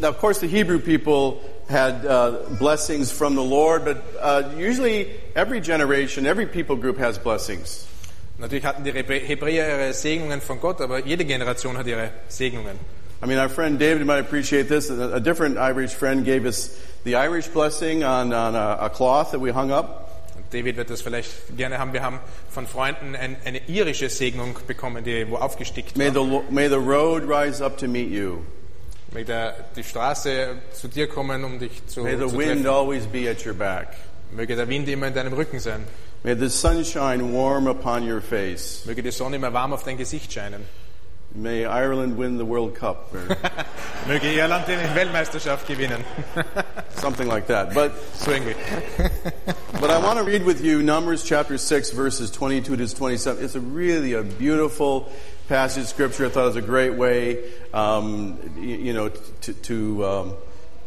now, 0.00 0.08
of 0.08 0.18
course, 0.18 0.40
the 0.40 0.46
Hebrew 0.46 0.78
people 0.78 1.40
had 1.68 2.04
uh, 2.04 2.42
blessings 2.58 3.10
from 3.10 3.34
the 3.34 3.42
Lord, 3.42 3.84
but 3.84 4.02
uh, 4.20 4.50
usually 4.56 5.10
every 5.34 5.60
generation, 5.60 6.26
every 6.26 6.46
people 6.46 6.76
group 6.76 6.98
has 6.98 7.18
blessings. 7.18 7.86
Natürlich 8.38 8.64
hatten 8.64 8.84
die 8.84 8.92
Hebr- 8.92 9.20
Hebräer 9.24 9.68
ihre 9.68 9.94
Segnungen 9.94 10.40
von 10.40 10.58
Gott, 10.60 10.80
aber 10.80 10.98
jede 11.06 11.24
Generation 11.24 11.76
hat 11.78 11.86
ihre 11.86 12.10
Segnungen. 12.28 12.78
I 13.22 13.26
mean, 13.26 13.38
our 13.38 13.48
friend 13.48 13.78
David 13.78 14.06
might 14.06 14.18
appreciate 14.18 14.68
this. 14.68 14.90
A, 14.90 15.20
different 15.20 15.56
Irish 15.56 15.94
friend 15.94 16.24
gave 16.24 16.44
us 16.44 16.78
the 17.04 17.14
Irish 17.14 17.48
blessing 17.48 18.04
on, 18.04 18.32
on 18.32 18.54
a, 18.54 18.78
a 18.80 18.90
cloth 18.90 19.30
that 19.30 19.40
we 19.40 19.50
hung 19.50 19.70
up. 19.70 20.02
David 20.50 20.76
wird 20.76 20.90
das 20.90 21.00
vielleicht 21.00 21.56
gerne 21.56 21.78
haben. 21.78 21.92
Wir 21.92 22.02
haben 22.02 22.20
von 22.50 22.66
Freunden 22.66 23.16
ein, 23.16 23.36
eine 23.44 23.62
irische 23.66 24.10
Segnung 24.10 24.56
bekommen, 24.66 25.02
die 25.02 25.28
wo 25.30 25.36
aufgestickt 25.36 25.96
May 25.96 26.10
the, 26.10 26.42
may 26.50 26.68
the 26.68 26.78
road 26.78 27.24
rise 27.24 27.64
up 27.64 27.78
to 27.78 27.88
meet 27.88 28.10
you. 28.10 28.44
Möge 29.14 29.26
der, 29.26 29.54
die 29.76 29.84
Straße 29.84 30.56
zu 30.72 30.88
dir 30.88 31.06
kommen, 31.08 31.44
um 31.44 31.58
dich 31.60 31.86
zu, 31.86 32.02
May 32.02 32.16
the 32.16 32.26
zu 32.26 32.36
wind 32.36 32.64
treffen. 32.64 32.66
always 32.66 33.06
be 33.06 33.30
at 33.30 33.46
your 33.46 33.54
back. 33.54 33.88
Möge 34.32 34.56
der 34.56 34.68
Wind 34.68 34.88
immer 34.88 35.06
in 35.06 35.14
deinem 35.14 35.32
Rücken 35.32 35.60
sein. 35.60 35.84
May 36.24 36.36
the 36.36 36.48
sunshine 36.48 37.32
warm 37.32 37.68
upon 37.68 38.10
your 38.10 38.20
face. 38.20 38.82
Möge 38.86 39.02
die 39.02 39.12
Sonne 39.12 39.36
immer 39.36 39.52
warm 39.52 39.72
auf 39.72 39.84
dein 39.84 39.96
Gesicht 39.96 40.32
scheinen. 40.32 40.62
May 41.34 41.64
Ireland 41.64 42.16
win 42.16 42.38
the 42.38 42.44
World 42.44 42.76
Cup 42.76 43.12
Möge 44.06 44.38
Irland 44.38 44.66
Weltmeisterschaft 44.94 45.66
gewinnen. 45.66 46.04
something 46.90 47.26
like 47.26 47.48
that. 47.48 47.74
But, 47.74 47.92
but 49.80 49.90
I 49.90 49.98
want 49.98 50.18
to 50.18 50.24
read 50.24 50.44
with 50.44 50.60
you 50.60 50.82
Numbers 50.82 51.24
chapter 51.24 51.58
6, 51.58 51.90
verses 51.90 52.30
22 52.30 52.76
to 52.76 52.94
27. 52.94 53.44
It's 53.44 53.56
a 53.56 53.60
really 53.60 54.12
a 54.12 54.22
beautiful 54.22 55.10
passage 55.48 55.82
of 55.82 55.88
scripture. 55.88 56.26
I 56.26 56.28
thought 56.28 56.44
it 56.44 56.54
was 56.54 56.56
a 56.56 56.62
great 56.62 56.94
way, 56.94 57.42
um, 57.72 58.38
you, 58.56 58.76
you 58.76 58.92
know, 58.92 59.08
to, 59.08 59.52
to, 59.54 60.06
um, 60.06 60.34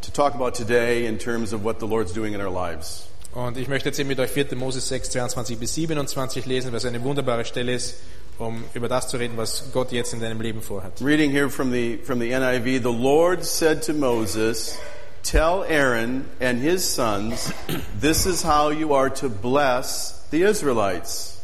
to 0.00 0.12
talk 0.12 0.34
about 0.34 0.54
today 0.54 1.04
in 1.04 1.18
terms 1.18 1.52
of 1.52 1.62
what 1.62 1.78
the 1.78 1.86
Lord's 1.86 2.12
doing 2.12 2.32
in 2.32 2.40
our 2.40 2.50
lives. 2.50 3.04
Und 3.34 3.58
ich 3.58 3.68
möchte 3.68 3.90
jetzt 3.90 4.00
eben 4.00 4.08
mit 4.08 4.18
euch 4.18 4.30
4. 4.30 4.56
Mose 4.56 4.80
6, 4.80 5.10
22 5.10 5.58
bis 5.58 5.74
27 5.74 6.46
lesen, 6.46 6.72
was 6.72 6.86
eine 6.86 7.02
wunderbare 7.02 7.44
Stelle 7.44 7.74
ist, 7.74 7.96
um 8.38 8.64
über 8.74 8.88
das 8.88 9.08
zu 9.08 9.16
reden, 9.16 9.36
was 9.36 9.70
Gott 9.72 9.92
jetzt 9.92 10.12
in 10.14 10.20
deinem 10.20 10.40
Leben 10.40 10.62
vorhat. 10.62 11.00
Reading 11.00 11.30
here 11.30 11.50
from 11.50 11.72
the, 11.72 11.96
from 11.98 12.20
the 12.20 12.30
NIV, 12.30 12.82
the 12.82 12.92
Lord 12.92 13.44
said 13.44 13.82
to 13.82 13.92
Moses, 13.92 14.78
Tell 15.22 15.64
Aaron 15.64 16.28
and 16.40 16.60
his 16.60 16.84
sons, 16.84 17.52
this 18.00 18.26
is 18.26 18.42
how 18.42 18.70
you 18.70 18.94
are 18.94 19.10
to 19.10 19.28
bless 19.28 20.26
the 20.30 20.42
Israelites. 20.42 21.42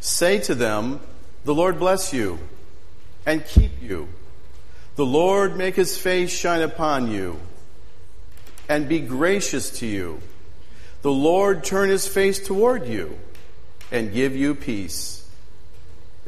Say 0.00 0.38
to 0.40 0.54
them, 0.54 1.00
The 1.44 1.54
Lord 1.54 1.78
bless 1.78 2.12
you 2.12 2.38
and 3.26 3.44
keep 3.44 3.82
you. 3.82 4.08
The 4.96 5.06
Lord 5.06 5.56
make 5.56 5.76
his 5.76 5.98
face 5.98 6.30
shine 6.30 6.62
upon 6.62 7.10
you 7.10 7.38
and 8.68 8.88
be 8.88 9.00
gracious 9.00 9.70
to 9.78 9.86
you. 9.86 10.20
The 11.02 11.12
Lord 11.12 11.64
turn 11.64 11.88
his 11.88 12.06
face 12.06 12.44
toward 12.44 12.86
you 12.86 13.18
and 13.90 14.12
give 14.12 14.34
you 14.36 14.54
peace. 14.54 15.17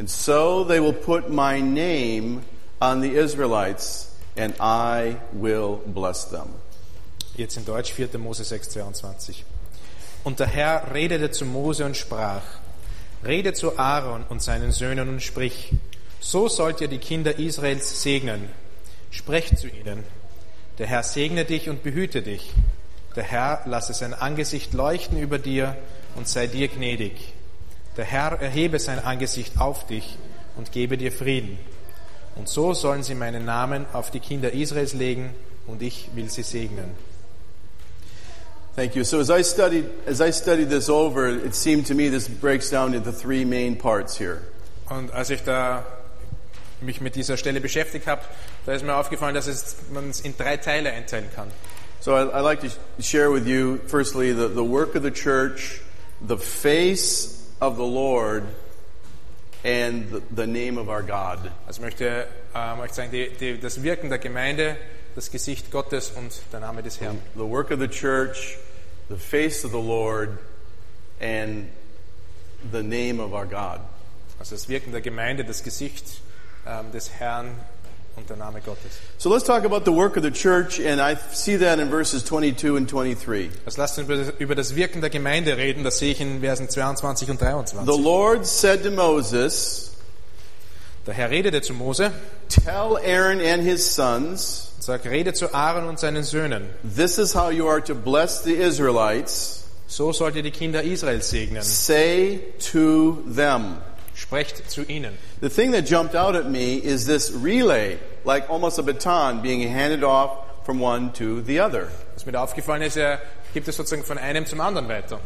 And 0.00 0.09
so 0.09 0.64
they 0.64 0.80
will 0.80 0.95
put 0.95 1.28
my 1.28 1.61
name 1.61 2.40
on 2.80 3.02
the 3.02 3.16
Israelites, 3.16 4.11
and 4.35 4.54
I 4.59 5.19
will 5.30 5.83
bless 5.85 6.25
them. 6.25 6.49
Jetzt 7.37 7.59
in 7.59 7.66
Deutsch 7.66 7.92
4. 7.92 8.19
Mose 8.19 8.42
6, 8.42 8.71
22. 8.71 9.45
Und 10.25 10.40
der 10.40 10.47
Herr 10.47 10.95
redete 10.95 11.30
zu 11.30 11.45
Mose 11.45 11.85
und 11.85 11.99
sprach, 11.99 12.40
Rede 13.26 13.52
zu 13.52 13.78
Aaron 13.78 14.25
und 14.30 14.42
seinen 14.42 14.73
Söhnen 14.73 15.07
und 15.11 15.21
sprich, 15.21 15.75
so 16.19 16.49
sollt 16.49 16.80
ihr 16.80 16.88
die 16.88 16.97
Kinder 16.97 17.38
Israels 17.38 18.00
segnen. 18.02 18.49
Sprecht 19.11 19.59
zu 19.59 19.69
ihnen, 19.69 20.04
der 20.78 20.87
Herr 20.87 21.02
segne 21.02 21.45
dich 21.45 21.69
und 21.69 21.83
behüte 21.83 22.23
dich. 22.23 22.54
Der 23.16 23.25
Herr 23.25 23.61
lasse 23.66 23.92
sein 23.92 24.14
Angesicht 24.14 24.73
leuchten 24.73 25.19
über 25.19 25.38
dir 25.38 25.76
und 26.16 26.26
sei 26.26 26.47
dir 26.47 26.69
gnädig. 26.69 27.35
Der 27.97 28.04
Herr 28.04 28.40
erhebe 28.40 28.78
sein 28.78 28.99
Angesicht 28.99 29.61
auf 29.61 29.87
dich 29.87 30.16
und 30.56 30.73
gebe 30.73 30.97
dir 30.97 31.12
Frieden. 31.12 31.59
Und 32.37 32.49
so 32.49 32.73
sollen 32.75 33.02
sie 33.02 33.14
meinen 33.14 33.44
Namen 33.44 33.87
auf 33.92 34.11
die 34.11 34.20
Kinder 34.20 34.52
Israels 34.52 34.94
legen 34.94 35.35
und 35.66 35.82
ich 35.82 36.11
will 36.14 36.30
sie 36.30 36.42
segnen. 36.42 36.90
Thank 38.76 38.94
you. 38.94 39.02
So 39.02 39.18
as 39.18 39.30
I 39.30 39.42
studied 39.42 39.87
as 40.06 40.20
I 40.20 40.30
studied 40.32 40.70
this 40.70 40.88
over, 40.88 41.28
it 41.28 41.54
seemed 41.54 41.87
to 41.88 41.94
me 41.94 42.09
this 42.09 42.28
breaks 42.28 42.70
down 42.70 42.94
into 42.94 43.11
three 43.12 43.44
main 43.44 43.76
parts 43.76 44.16
here. 44.16 44.42
Und 44.88 45.12
als 45.12 45.30
ich 45.30 45.42
da 45.42 45.85
mich 46.80 47.00
mit 47.00 47.16
dieser 47.16 47.37
Stelle 47.37 47.61
beschäftigt 47.61 48.06
habe, 48.06 48.23
da 48.66 48.73
ist 48.73 48.85
mir 48.85 48.94
aufgefallen, 48.94 49.35
dass 49.35 49.49
es, 49.49 49.76
man 49.92 50.09
es 50.09 50.20
in 50.20 50.37
drei 50.37 50.56
Teile 50.56 50.92
einteilen 50.92 51.28
kann. 51.35 51.49
So 52.00 52.12
I, 52.12 52.23
I'd 52.32 52.42
like 52.42 52.61
to 52.61 52.68
share 53.02 53.30
with 53.30 53.47
you, 53.47 53.78
firstly, 53.88 54.32
the, 54.32 54.49
the 54.49 54.64
work 54.64 54.94
of 54.94 55.02
the 55.02 55.11
church, 55.11 55.82
the 56.26 56.38
face 56.38 57.39
of 57.61 57.76
the 57.76 57.85
Lord, 57.85 58.45
and 59.64 60.23
the, 60.31 60.47
name 60.47 60.79
of 60.79 60.88
our 60.88 61.02
God. 61.02 61.50
Also 61.67 61.83
möchte 61.83 62.26
ähm, 62.55 62.81
euch 62.81 62.93
zeigen, 62.93 63.12
die, 63.12 63.31
die, 63.38 63.61
das 63.61 63.83
Wirken 63.83 64.09
der 64.09 64.19
Gemeinde, 64.19 64.76
das 65.14 65.31
Gesicht 65.31 65.71
Gottes 65.71 66.11
und 66.11 66.40
der 66.52 66.61
Name 66.61 66.83
des 66.83 67.00
Herrn. 67.00 67.21
The 67.35 67.47
work 67.47 67.71
of 67.71 67.79
the 67.79 67.88
church, 67.88 68.57
the 69.09 69.17
face 69.17 69.64
of 69.64 69.73
the 69.73 69.81
Lord, 69.81 70.38
and 71.21 71.69
the 72.73 72.83
name 72.83 73.21
of 73.21 73.33
our 73.33 73.45
God. 73.45 73.81
Also 74.38 74.55
das 74.55 74.69
Wirken 74.69 74.93
der 74.93 75.02
Gemeinde, 75.02 75.45
das 75.45 75.62
Gesicht 75.62 76.23
ähm, 76.67 76.90
des 76.93 77.11
Herrn 77.11 77.55
und 78.17 78.29
der 78.29 78.37
Name 78.37 78.61
Gottes. 78.61 78.99
So 79.19 79.29
let's 79.33 79.45
talk 79.45 79.64
about 79.64 79.85
the 79.85 79.93
work 79.93 80.17
of 80.17 80.23
the 80.23 80.31
church, 80.31 80.81
and 80.81 81.00
I 81.00 81.17
see 81.33 81.57
that 81.59 81.79
in 81.79 81.90
verses 81.90 82.25
22 82.25 82.76
and 82.76 82.88
23. 82.88 83.50
Also 83.64 83.81
lasst 83.81 83.99
uns 83.99 84.33
über 84.38 84.55
das, 84.55 84.75
Wirken 84.75 85.00
der 85.00 85.11
Gemeinde 85.11 85.57
reden, 85.57 85.85
das 85.85 85.99
sehe 85.99 86.12
ich 86.12 86.21
in 86.21 86.40
Versen 86.40 86.69
22 86.69 87.31
und 87.31 87.38
The 87.38 87.47
23. 87.47 87.87
Lord 88.05 88.47
said 88.47 88.83
to 88.83 88.90
Moses, 88.90 89.93
Der 91.07 91.14
Herr 91.14 91.31
redete 91.31 91.62
zu 91.62 91.73
Mose 91.73 92.12
Tell 92.49 92.99
Aaron 93.05 93.40
and 93.40 93.62
his 93.62 93.95
sons, 93.95 94.73
sagt, 94.81 95.07
rede 95.07 95.33
zu 95.33 95.55
Aaron 95.55 95.88
und 95.88 95.99
seinen 95.99 96.25
Söhnen. 96.25 96.69
this 96.83 97.19
is 97.19 97.35
how 97.35 97.50
you 97.50 97.69
are 97.69 97.81
to 97.81 97.95
bless 97.95 98.43
the 98.43 98.55
Israelites. 98.55 99.64
So 99.87 100.12
sollt 100.12 100.37
ihr 100.37 100.43
die 100.43 100.52
Kinder 100.52 100.83
Israels 100.85 101.31
segnen. 101.31 101.62
Say 101.62 102.40
to 102.73 103.25
them. 103.26 103.79
Sprecht 104.30 104.70
zu 104.70 104.82
ihnen. 104.84 105.18
The 105.40 105.49
thing 105.49 105.72
that 105.72 105.87
jumped 105.87 106.14
out 106.14 106.37
at 106.37 106.49
me 106.49 106.76
is 106.76 107.04
this 107.04 107.32
relay, 107.32 107.99
like 108.25 108.49
almost 108.49 108.78
a 108.78 108.82
baton 108.84 109.42
being 109.42 109.60
handed 109.68 110.04
off 110.04 110.64
from 110.64 110.78
one 110.78 111.12
to 111.14 111.42
the 111.42 111.58
other. 111.58 111.88
Was 112.14 112.26
mir 112.26 112.32
da 112.32 112.44
aufgefallen 112.44 112.82
ist, 112.82 112.96
er 112.96 113.18
gibt 113.54 113.66
es 113.66 113.76
sozusagen 113.76 114.04
von 114.04 114.18
einem 114.18 114.46
zum 114.46 114.60
anderen 114.60 114.88
weiter. 114.88 115.18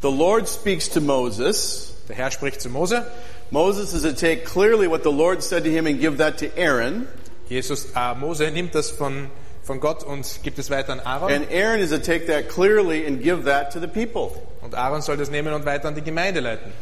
The 0.00 0.12
Lord 0.12 0.48
speaks 0.48 0.88
to 0.90 1.00
Moses. 1.00 1.92
Der 2.08 2.14
Herr 2.14 2.30
spricht 2.30 2.60
zu 2.60 2.70
Mose. 2.70 3.04
Moses 3.50 3.92
is 3.94 4.02
to 4.02 4.12
take 4.12 4.44
clearly 4.44 4.86
what 4.86 5.02
the 5.02 5.10
Lord 5.10 5.42
said 5.42 5.64
to 5.64 5.70
him 5.70 5.88
and 5.88 5.98
give 5.98 6.18
that 6.18 6.38
to 6.38 6.56
Aaron. 6.56 7.08
Jesus, 7.48 7.86
äh, 7.96 8.14
Mose 8.14 8.48
nimmt 8.52 8.76
das 8.76 8.92
von, 8.92 9.28
von 9.64 9.80
Gott 9.80 10.04
und 10.04 10.40
gibt 10.44 10.60
es 10.60 10.70
weiter 10.70 10.92
an 10.92 11.00
Aaron. 11.00 11.32
And 11.32 11.50
Aaron 11.50 11.80
is 11.80 11.90
to 11.90 11.98
take 11.98 12.26
that 12.26 12.48
clearly 12.48 13.04
and 13.08 13.20
give 13.20 13.46
that 13.46 13.72
to 13.72 13.80
the 13.80 13.88
people. 13.88 14.40
Und 14.62 14.76
Aaron 14.76 15.02
soll 15.02 15.16
das 15.16 15.30
nehmen 15.30 15.52
und 15.52 15.66
weiter 15.66 15.88
an 15.88 15.96
die 15.96 16.02
Gemeinde 16.02 16.38
leiten. 16.38 16.72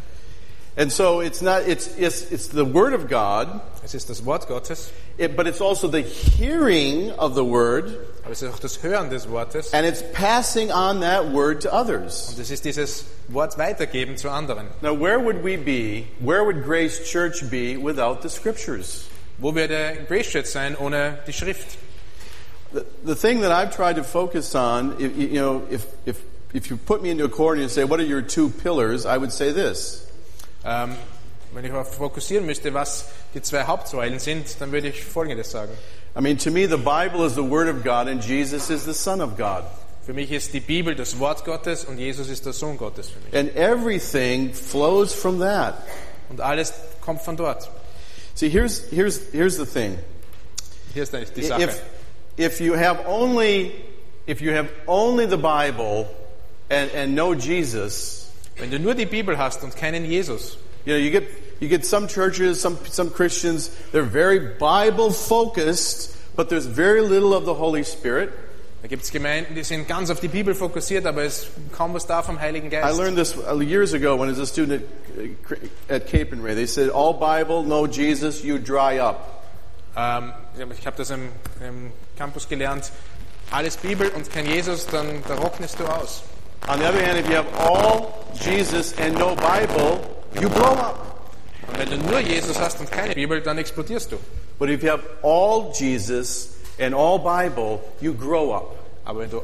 And 0.74 0.90
so 0.90 1.20
it's 1.20 1.42
not, 1.42 1.62
it's, 1.68 1.98
it's, 1.98 2.32
it's 2.32 2.46
the 2.46 2.64
Word 2.64 2.94
of 2.94 3.08
God, 3.08 3.60
Es 3.84 3.94
ist 3.94 4.08
das 4.08 4.24
Wort 4.24 4.46
Gottes, 4.48 4.90
it, 5.18 5.36
but 5.36 5.46
it's 5.46 5.60
also 5.60 5.86
the 5.88 6.00
hearing 6.00 7.10
of 7.18 7.34
the 7.34 7.44
Word, 7.44 7.84
aber 8.22 8.30
es 8.30 8.42
ist 8.42 8.54
auch 8.54 8.58
das 8.60 8.78
Hören 8.78 9.10
des 9.10 9.28
Wortes. 9.28 9.74
and 9.74 9.84
it's 9.84 10.02
passing 10.14 10.70
on 10.70 11.00
that 11.00 11.30
Word 11.32 11.60
to 11.62 11.70
others. 11.72 12.30
Und 12.30 12.38
es 12.38 12.50
ist 12.50 12.64
dieses 12.64 13.04
Wort 13.28 13.58
weitergeben 13.58 14.16
zu 14.16 14.30
anderen. 14.30 14.68
Now, 14.80 14.94
where 14.94 15.18
would 15.18 15.42
we 15.42 15.56
be, 15.58 16.06
where 16.20 16.44
would 16.44 16.64
Grace 16.64 17.06
Church 17.10 17.42
be 17.50 17.76
without 17.76 18.22
the 18.22 18.30
Scriptures? 18.30 19.08
Wo 19.38 19.52
würde 19.52 20.06
Grace 20.08 20.30
Church 20.30 20.46
sein 20.46 20.76
ohne 20.76 21.18
die 21.26 21.32
Schrift? 21.32 21.76
The, 22.72 22.86
the 23.04 23.14
thing 23.16 23.40
that 23.42 23.50
I've 23.52 23.74
tried 23.74 23.96
to 23.96 24.04
focus 24.04 24.54
on, 24.54 24.96
if, 24.98 25.14
you 25.18 25.40
know, 25.40 25.66
if, 25.70 25.84
if, 26.06 26.22
if 26.54 26.70
you 26.70 26.78
put 26.78 27.02
me 27.02 27.10
into 27.10 27.24
a 27.24 27.28
corner 27.28 27.60
and 27.60 27.70
say, 27.70 27.84
what 27.84 28.00
are 28.00 28.04
your 28.06 28.22
two 28.22 28.48
pillars, 28.48 29.04
I 29.04 29.18
would 29.18 29.32
say 29.32 29.52
this. 29.52 30.08
Ähm, 30.64 30.96
wenn 31.54 31.64
ich 31.64 31.72
fokussieren 31.72 32.46
müsste, 32.46 32.72
was 32.72 33.06
die 33.34 33.42
zwei 33.42 33.64
Hauptsäulen 33.64 34.18
sind, 34.18 34.60
dann 34.60 34.72
würde 34.72 34.88
ich 34.88 35.04
Folgendes 35.04 35.50
sagen. 35.50 35.72
I 36.16 36.20
mean, 36.20 36.38
to 36.38 36.50
me, 36.50 36.66
the 36.66 36.76
Bible 36.76 37.26
is 37.26 37.34
the 37.34 37.42
Word 37.42 37.68
of 37.68 37.82
God 37.82 38.08
and 38.08 38.22
Jesus 38.22 38.70
is 38.70 38.84
the 38.84 38.94
Son 38.94 39.20
of 39.20 39.36
God. 39.36 39.64
Für 40.04 40.12
mich 40.12 40.32
ist 40.32 40.52
die 40.52 40.60
Bibel 40.60 40.94
das 40.94 41.18
Wort 41.18 41.44
Gottes 41.44 41.84
und 41.84 41.98
Jesus 41.98 42.28
ist 42.28 42.44
der 42.44 42.52
Sohn 42.52 42.76
Gottes 42.76 43.10
für 43.10 43.20
mich. 43.20 43.34
And 43.34 43.54
everything 43.56 44.52
flows 44.52 45.12
from 45.12 45.40
that. 45.40 45.74
Und 46.28 46.40
alles 46.40 46.72
kommt 47.00 47.22
von 47.22 47.36
dort. 47.36 47.70
See, 48.34 48.48
here's, 48.48 48.84
here's, 48.90 49.20
here's 49.32 49.56
the 49.56 49.66
thing. 49.66 49.98
Hier 50.92 51.04
ist 51.04 51.12
die 51.36 51.42
Sache. 51.42 51.62
If, 51.62 51.82
if 52.36 52.60
you 52.60 52.74
have 52.74 53.06
only, 53.06 53.72
if 54.26 54.40
you 54.40 54.52
have 54.52 54.68
only 54.86 55.26
the 55.26 55.36
Bible 55.36 56.06
and, 56.68 56.90
and 56.94 57.14
no 57.14 57.34
Jesus, 57.34 58.21
Wenn 58.62 58.70
du 58.70 58.78
nur 58.78 58.94
die 58.94 59.06
Bibel 59.06 59.38
hast 59.38 59.64
und 59.64 59.74
keinen 59.74 60.04
Jesus, 60.04 60.56
you 60.84 60.94
know, 60.94 60.96
you 60.96 61.10
get, 61.10 61.24
you 61.58 61.68
get 61.68 61.84
some 61.84 62.06
churches, 62.06 62.60
some, 62.60 62.78
some 62.88 63.10
Christians, 63.10 63.72
they're 63.90 64.04
very 64.04 64.38
Bible 64.38 65.10
focused, 65.10 66.16
but 66.36 66.48
there's 66.48 66.66
very 66.66 67.00
little 67.00 67.34
of 67.34 67.44
the 67.44 67.54
Holy 67.54 67.82
Spirit. 67.82 68.30
da 68.82 68.86
gibt 68.86 69.02
es 69.02 69.10
Gemeinden, 69.10 69.56
die 69.56 69.64
sind 69.64 69.88
ganz 69.88 70.10
auf 70.10 70.20
die 70.20 70.28
Bibel 70.28 70.54
fokussiert, 70.54 71.06
aber 71.06 71.24
es 71.24 71.38
ist 71.38 71.48
kaum 71.72 71.92
was 71.92 72.06
da 72.06 72.22
vom 72.22 72.38
Heiligen 72.38 72.68
I 72.68 72.70
Geist. 72.70 72.96
learned 72.96 73.16
this 73.16 73.36
uh, 73.36 73.58
years 73.58 73.94
ago 73.94 74.14
when 74.16 74.28
I 74.28 74.32
was 74.32 74.38
a 74.38 74.46
student 74.46 74.84
at, 75.90 76.02
at 76.02 76.06
Cape 76.06 76.32
and 76.32 76.44
Ray. 76.44 76.54
They 76.54 76.66
said, 76.66 76.88
all 76.88 77.14
Bible, 77.14 77.64
no 77.64 77.88
Jesus, 77.88 78.44
you 78.44 78.58
dry 78.58 79.00
up. 79.00 79.42
Ähm, 79.96 80.32
ich 80.78 80.86
habe 80.86 80.96
das 80.96 81.10
im, 81.10 81.30
im 81.66 81.90
Campus 82.16 82.48
gelernt. 82.48 82.92
Alles 83.50 83.76
Bibel 83.76 84.08
und 84.10 84.32
kein 84.32 84.46
Jesus, 84.46 84.86
dann 84.86 85.24
da 85.26 85.34
trocknest 85.34 85.80
du 85.80 85.84
aus. 85.84 86.22
On 86.68 86.78
the 86.78 86.86
other 86.86 87.04
hand, 87.04 87.18
if 87.18 87.28
you 87.28 87.34
have 87.34 87.52
all 87.54 88.24
Jesus 88.36 88.96
and 88.98 89.14
no 89.14 89.34
Bible, 89.34 90.00
you 90.40 90.48
blow 90.48 90.74
up. 90.74 91.28
Und 91.68 91.78
wenn 91.78 91.90
du 91.90 91.96
nur 91.96 92.20
Jesus 92.20 92.56
hast 92.56 92.78
und 92.78 92.90
keine 92.90 93.14
Bibel, 93.14 93.40
dann 93.40 93.58
explodierst 93.58 94.12
du. 94.12 94.18
But 94.58 94.70
if 94.70 94.82
you 94.82 94.90
have 94.90 95.04
all 95.22 95.72
Jesus 95.72 96.56
and 96.78 96.94
all 96.94 97.18
Bible, 97.18 97.80
you 98.00 98.14
grow 98.14 98.52
up. 98.52 98.76
Aber 99.04 99.20
wenn 99.20 99.30
du 99.30 99.42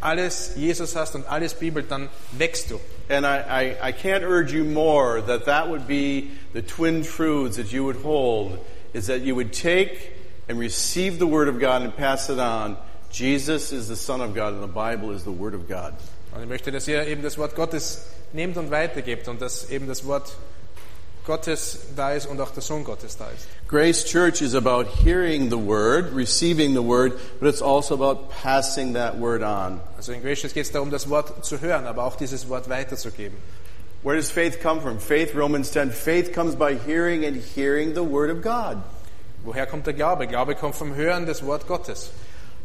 alles 0.00 0.54
Jesus 0.56 0.96
hast 0.96 1.14
und 1.14 1.26
alles 1.28 1.52
Bibel, 1.52 1.82
dann 1.82 2.08
wächst 2.32 2.70
du. 2.70 2.80
And 3.10 3.26
I, 3.26 3.76
I, 3.82 3.88
I 3.88 3.92
can't 3.92 4.24
urge 4.24 4.52
you 4.52 4.64
more 4.64 5.20
that 5.20 5.44
that 5.44 5.68
would 5.68 5.86
be 5.86 6.30
the 6.54 6.62
twin 6.62 7.02
truths 7.02 7.56
that 7.56 7.70
you 7.70 7.84
would 7.84 8.02
hold, 8.02 8.58
is 8.94 9.08
that 9.08 9.20
you 9.20 9.34
would 9.34 9.52
take 9.52 10.12
and 10.48 10.58
receive 10.58 11.18
the 11.18 11.26
Word 11.26 11.48
of 11.48 11.60
God 11.60 11.82
and 11.82 11.94
pass 11.94 12.30
it 12.30 12.38
on. 12.38 12.78
Jesus 13.10 13.72
is 13.72 13.88
the 13.88 13.96
Son 13.96 14.22
of 14.22 14.34
God 14.34 14.54
and 14.54 14.62
the 14.62 14.66
Bible 14.66 15.10
is 15.10 15.22
the 15.24 15.32
Word 15.32 15.54
of 15.54 15.68
God. 15.68 15.94
Und 16.36 16.42
ich 16.42 16.48
möchte, 16.50 16.70
dass 16.70 16.86
ihr 16.86 17.06
eben 17.06 17.22
das 17.22 17.38
Wort 17.38 17.56
Gottes 17.56 18.02
nehmt 18.34 18.58
und 18.58 18.70
weitergebt 18.70 19.26
und 19.26 19.40
dass 19.40 19.70
eben 19.70 19.88
das 19.88 20.04
Wort 20.04 20.36
Gottes 21.24 21.78
da 21.96 22.12
ist 22.12 22.26
und 22.26 22.38
auch 22.42 22.50
der 22.50 22.62
Sohn 22.62 22.84
Gottes 22.84 23.16
da 23.16 23.24
ist. 23.34 23.48
Grace 23.68 24.04
Church 24.04 24.42
is 24.42 24.54
about 24.54 24.84
hearing 25.02 25.48
the 25.48 25.56
Word, 25.56 26.14
receiving 26.14 26.74
the 26.74 26.82
Word, 26.82 27.14
but 27.40 27.48
it's 27.48 27.62
also 27.62 27.94
about 27.94 28.28
passing 28.28 28.92
that 28.92 29.18
Word 29.18 29.42
on. 29.42 29.80
Also 29.96 30.12
in 30.12 30.20
Gracious 30.20 30.52
geht 30.52 30.66
es 30.66 30.72
darum, 30.72 30.90
das 30.90 31.08
Wort 31.08 31.42
zu 31.42 31.58
hören, 31.62 31.86
aber 31.86 32.04
auch 32.04 32.16
dieses 32.16 32.50
Wort 32.50 32.68
weiterzugeben. 32.68 33.38
Where 34.02 34.16
does 34.16 34.30
faith 34.30 34.60
come 34.60 34.82
from? 34.82 34.98
Faith, 35.00 35.34
Romans 35.34 35.70
10, 35.70 35.90
faith 35.90 36.34
comes 36.34 36.54
by 36.54 36.76
hearing 36.76 37.24
and 37.24 37.36
hearing 37.36 37.94
the 37.94 38.04
Word 38.04 38.30
of 38.30 38.42
God. 38.42 38.76
Woher 39.42 39.64
kommt 39.64 39.86
der 39.86 39.94
Glaube? 39.94 40.26
Glaube 40.26 40.54
kommt 40.54 40.74
vom 40.74 40.94
Hören 40.94 41.24
des 41.24 41.46
Wort 41.46 41.66
Gottes. 41.66 42.10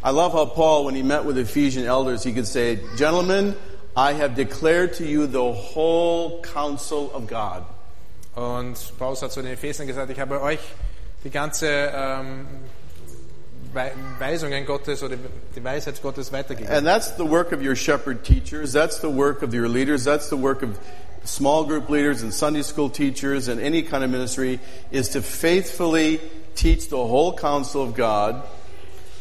I 0.03 0.09
love 0.11 0.33
how 0.33 0.45
Paul, 0.45 0.85
when 0.85 0.95
he 0.95 1.03
met 1.03 1.25
with 1.25 1.37
Ephesian 1.37 1.85
elders, 1.85 2.23
he 2.23 2.33
could 2.33 2.47
say, 2.47 2.79
Gentlemen, 2.97 3.55
I 3.95 4.13
have 4.13 4.35
declared 4.35 4.93
to 4.95 5.05
you 5.05 5.27
the 5.27 5.51
whole 5.53 6.41
counsel 6.41 7.11
of 7.13 7.27
God. 7.27 7.63
Und 8.35 8.75
Paulus 8.97 9.21
hat 9.21 9.31
zu 9.31 9.41
den 9.41 9.51
Ephesern 9.51 9.85
gesagt, 9.87 10.09
ich 10.09 10.19
habe 10.19 10.41
euch 10.41 10.59
die 11.23 11.29
ganze 11.29 11.67
ähm, 11.93 12.47
Wei- 13.73 13.91
Weisungen 14.19 14.65
Gottes 14.65 15.03
oder 15.03 15.17
die 15.55 15.63
Weisheit 15.63 16.01
Gottes 16.01 16.31
weitergegeben. 16.31 16.73
And 16.73 16.87
that's 16.87 17.15
the 17.17 17.25
work 17.25 17.51
of 17.51 17.61
your 17.61 17.75
shepherd 17.75 18.23
teachers, 18.23 18.71
that's 18.71 18.99
the 18.99 19.09
work 19.09 19.43
of 19.43 19.53
your 19.53 19.67
leaders, 19.67 20.03
that's 20.03 20.29
the 20.29 20.37
work 20.37 20.63
of 20.63 20.79
small 21.25 21.65
group 21.65 21.89
leaders 21.89 22.23
and 22.23 22.33
Sunday 22.33 22.63
school 22.63 22.89
teachers 22.89 23.49
and 23.49 23.61
any 23.61 23.83
kind 23.83 24.03
of 24.03 24.09
ministry, 24.09 24.59
is 24.91 25.09
to 25.09 25.21
faithfully 25.21 26.19
teach 26.55 26.89
the 26.89 26.97
whole 26.97 27.37
counsel 27.37 27.83
of 27.83 27.93
God 27.93 28.43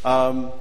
um, 0.03 0.51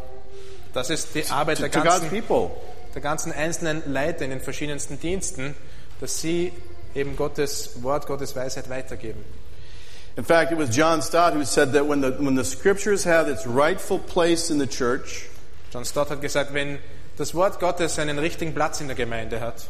Das 0.72 0.90
ist 0.90 1.14
die 1.14 1.26
Arbeit 1.26 1.58
to, 1.58 1.62
der 1.62 1.72
to 1.72 1.82
ganzen, 1.82 2.10
people. 2.10 2.50
der 2.94 3.02
ganzen 3.02 3.32
einzelnen 3.32 3.82
Leiter 3.86 4.24
in 4.24 4.30
den 4.30 4.40
verschiedensten 4.40 5.00
Diensten, 5.00 5.54
dass 6.00 6.20
sie 6.20 6.52
eben 6.94 7.16
Gottes 7.16 7.82
Wort, 7.82 8.06
Gottes 8.06 8.34
Weisheit 8.36 8.68
weitergeben. 8.68 9.24
In 10.16 10.24
fact, 10.24 10.52
it 10.52 10.58
was 10.58 10.74
John 10.74 11.02
Stott 11.02 11.34
who 11.34 11.44
said 11.44 11.72
that 11.72 11.86
when 11.86 12.02
the, 12.02 12.10
when 12.18 12.36
the 12.36 12.44
scriptures 12.44 13.04
have 13.04 13.28
its 13.28 13.46
rightful 13.46 13.98
place 13.98 14.50
in 14.50 14.58
the 14.58 14.66
church, 14.66 15.28
John 15.72 15.84
Stott 15.84 16.10
hat 16.10 16.20
gesagt, 16.20 16.52
wenn 16.52 16.78
das 17.16 17.34
Wort 17.34 17.60
Gottes 17.60 17.94
seinen 17.94 18.18
richtigen 18.18 18.52
Platz 18.52 18.80
in 18.80 18.88
der 18.88 18.96
Gemeinde 18.96 19.40
hat, 19.40 19.66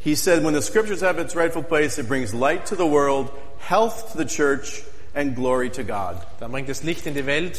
he 0.00 0.14
said, 0.14 0.42
when 0.42 0.54
the 0.54 0.62
scriptures 0.62 1.02
have 1.02 1.20
its 1.20 1.36
rightful 1.36 1.62
place, 1.62 1.98
it 1.98 2.08
brings 2.08 2.32
light 2.32 2.64
to 2.66 2.74
the 2.74 2.86
world, 2.86 3.30
health 3.58 4.12
to 4.12 4.18
the 4.18 4.24
church, 4.24 4.82
and 5.14 5.36
glory 5.36 5.68
to 5.70 5.84
God. 5.84 6.16
dann 6.40 6.50
bringt 6.52 6.68
es 6.70 6.82
Licht 6.82 7.06
in 7.06 7.14
die 7.14 7.26
Welt, 7.26 7.58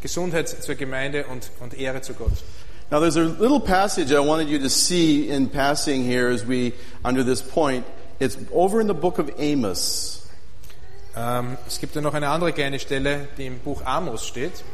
Gesundheit 0.00 0.48
zur 0.48 0.74
Gemeinde 0.74 1.26
und, 1.26 1.50
und 1.60 1.74
Ehre 1.78 2.00
zu 2.00 2.14
Gott. 2.14 2.32
Now, 2.90 3.00
there's 3.00 3.16
a 3.16 3.24
little 3.24 3.60
passage 3.60 4.12
I 4.12 4.20
wanted 4.20 4.48
you 4.48 4.58
to 4.60 4.70
see 4.70 5.28
in 5.28 5.50
passing 5.50 6.04
here 6.04 6.28
as 6.28 6.46
we, 6.46 6.72
under 7.04 7.22
this 7.22 7.42
point. 7.42 7.84
It's 8.18 8.38
over 8.50 8.80
in 8.80 8.86
the 8.86 8.94
book 8.94 9.18
of 9.18 9.30
Amos. 9.38 10.26
Ähm, 11.14 11.58
es 11.66 11.80
gibt 11.80 11.94
ja 11.94 12.00
noch 12.00 12.14
eine 12.14 12.28
andere 12.28 12.52
kleine 12.52 12.78
Stelle, 12.78 13.28
die 13.36 13.46
im 13.46 13.58
Buch 13.58 13.82
Amos 13.84 14.26
steht. 14.26 14.64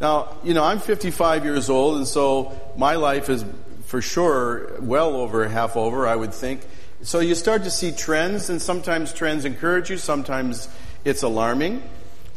Now, 0.00 0.36
you 0.44 0.54
know, 0.54 0.62
I'm 0.62 0.78
55 0.78 1.44
years 1.44 1.68
old, 1.68 1.96
and 1.96 2.06
so 2.06 2.52
my 2.76 2.96
life 2.96 3.28
is 3.28 3.44
for 3.86 4.00
sure 4.00 4.80
well 4.80 5.16
over 5.16 5.48
half 5.48 5.76
over, 5.76 6.06
I 6.06 6.16
would 6.16 6.32
think. 6.32 6.60
So 7.02 7.20
you 7.20 7.34
start 7.34 7.64
to 7.64 7.70
see 7.70 7.92
trends, 7.92 8.48
and 8.48 8.60
sometimes 8.60 9.12
trends 9.12 9.44
encourage 9.44 9.90
you, 9.90 9.96
sometimes 9.96 10.68
it's 11.04 11.22
alarming. 11.22 11.82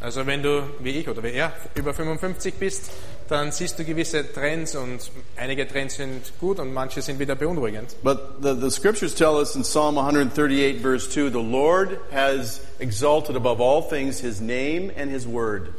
Also 0.01 0.25
wenn 0.25 0.41
du, 0.41 0.63
wie 0.79 0.91
ich 0.91 1.09
oder 1.09 1.21
wie 1.23 1.31
er, 1.31 1.51
über 1.75 1.93
55 1.93 2.53
bist, 2.55 2.89
dann 3.27 3.51
siehst 3.51 3.77
du 3.77 3.83
gewisse 3.83 4.31
Trends 4.31 4.75
und 4.75 5.11
einige 5.35 5.67
Trends 5.67 5.95
sind 5.95 6.31
gut 6.39 6.59
und 6.59 6.73
manche 6.73 7.01
sind 7.01 7.19
wieder 7.19 7.35
beunruhigend. 7.35 7.95
But 8.01 8.41
the, 8.41 8.55
the 8.55 8.71
scriptures 8.71 9.13
tell 9.13 9.35
us 9.35 9.55
in 9.55 9.63
Psalm 9.63 9.97
138, 9.97 10.81
verse 10.81 11.07
2, 11.09 11.29
the 11.29 11.41
Lord 11.41 11.99
has 12.11 12.61
exalted 12.79 13.35
above 13.35 13.59
all 13.61 13.81
things 13.81 14.19
his 14.19 14.39
name 14.39 14.91
and 14.95 15.11
his 15.11 15.27
word. 15.27 15.73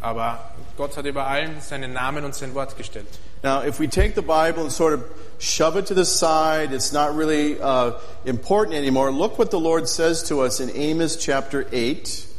Aber 0.00 0.38
Gott 0.76 0.96
hat 0.96 1.04
über 1.04 1.26
allem 1.26 1.60
seinen 1.60 1.92
Namen 1.92 2.24
und 2.24 2.34
sein 2.34 2.54
Wort 2.54 2.76
gestellt. 2.78 3.08
Now, 3.42 3.62
if 3.62 3.80
we 3.80 3.88
take 3.88 4.14
the 4.14 4.22
Bible 4.22 4.62
and 4.62 4.72
sort 4.72 4.94
of 4.94 5.04
shove 5.38 5.76
it 5.76 5.86
to 5.86 5.94
the 5.94 6.04
side, 6.04 6.72
it's 6.72 6.92
not 6.92 7.16
really 7.16 7.60
uh, 7.60 7.92
important 8.24 8.76
anymore. 8.76 9.10
Look 9.10 9.38
what 9.38 9.50
the 9.50 9.60
Lord 9.60 9.88
says 9.88 10.22
to 10.28 10.40
us 10.40 10.60
in 10.60 10.70
Amos 10.74 11.16
chapter 11.16 11.66
8. 11.72 12.29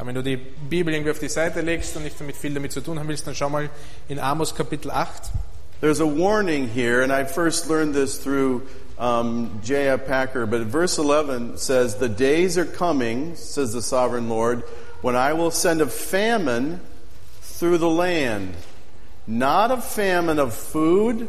Wenn 0.00 0.14
du 0.14 0.22
die 0.22 0.36
Bibel 0.36 0.94
irgendwie 0.94 1.10
auf 1.10 1.18
die 1.18 1.28
Seite 1.28 1.60
legst 1.60 1.96
und 1.96 2.04
nicht 2.04 2.18
damit 2.20 2.36
viel 2.36 2.54
damit 2.54 2.72
zu 2.72 2.80
tun 2.80 2.98
haben 2.98 3.08
willst, 3.08 3.26
dann 3.26 3.34
schau 3.34 3.50
mal 3.50 3.68
in 4.08 4.20
Amos 4.20 4.54
Kapitel 4.54 4.90
8. 4.90 5.30
There's 5.80 6.00
a 6.00 6.06
warning 6.06 6.68
here, 6.68 7.02
and 7.02 7.12
I 7.12 7.24
first 7.24 7.68
learned 7.68 7.94
this 7.94 8.18
through 8.18 8.62
um, 8.98 9.60
J.I. 9.62 9.96
Packer, 9.98 10.46
but 10.46 10.62
verse 10.62 10.98
11 10.98 11.58
says, 11.58 11.96
The 11.96 12.08
days 12.08 12.56
are 12.58 12.64
coming, 12.64 13.34
says 13.36 13.72
the 13.72 13.82
sovereign 13.82 14.28
Lord, 14.28 14.62
when 15.02 15.14
I 15.14 15.34
will 15.34 15.50
send 15.50 15.80
a 15.80 15.86
famine 15.86 16.80
through 17.42 17.78
the 17.78 17.90
land. 17.90 18.54
Not 19.26 19.70
a 19.70 19.76
famine 19.78 20.38
of 20.38 20.54
food 20.54 21.28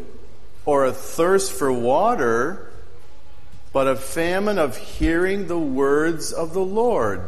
or 0.66 0.86
a 0.86 0.94
thirst 0.94 1.52
for 1.52 1.72
water, 1.72 2.72
but 3.74 3.88
a 3.88 3.96
famine 3.96 4.58
of 4.58 4.78
hearing 4.78 5.48
the 5.48 5.60
words 5.60 6.32
of 6.32 6.54
the 6.54 6.64
Lord. 6.64 7.22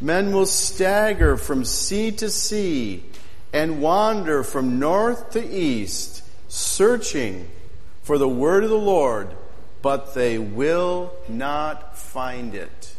Men 0.00 0.32
will 0.32 0.46
stagger 0.46 1.36
from 1.36 1.64
sea 1.64 2.12
to 2.12 2.30
sea 2.30 3.02
and 3.52 3.82
wander 3.82 4.44
from 4.44 4.78
north 4.78 5.30
to 5.30 5.44
east, 5.44 6.22
searching 6.48 7.48
for 8.02 8.18
the 8.18 8.28
word 8.28 8.62
of 8.64 8.70
the 8.70 8.76
Lord, 8.76 9.28
but 9.82 10.14
they 10.14 10.38
will 10.38 11.12
not 11.28 11.96
find 11.96 12.54
it. 12.54 12.94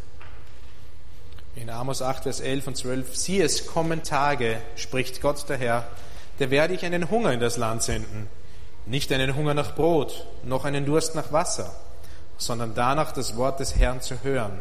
In 1.55 1.69
Amos 1.69 2.01
8, 2.01 2.23
Vers 2.23 2.41
11 2.41 2.67
und 2.67 2.75
12. 2.75 3.15
Sieh, 3.15 3.41
es 3.41 3.65
kommen 3.65 4.03
Tage, 4.03 4.61
spricht 4.75 5.21
Gott 5.21 5.47
der 5.49 5.57
Herr, 5.57 5.87
da 6.39 6.49
werde 6.49 6.73
ich 6.73 6.85
einen 6.85 7.09
Hunger 7.09 7.33
in 7.33 7.39
das 7.39 7.57
Land 7.57 7.83
senden. 7.83 8.29
Nicht 8.85 9.11
einen 9.11 9.35
Hunger 9.35 9.53
nach 9.53 9.75
Brot, 9.75 10.25
noch 10.43 10.65
einen 10.65 10.85
Durst 10.85 11.15
nach 11.15 11.31
Wasser, 11.31 11.75
sondern 12.37 12.73
danach 12.75 13.11
das 13.11 13.35
Wort 13.35 13.59
des 13.59 13.75
Herrn 13.75 14.01
zu 14.01 14.23
hören. 14.23 14.59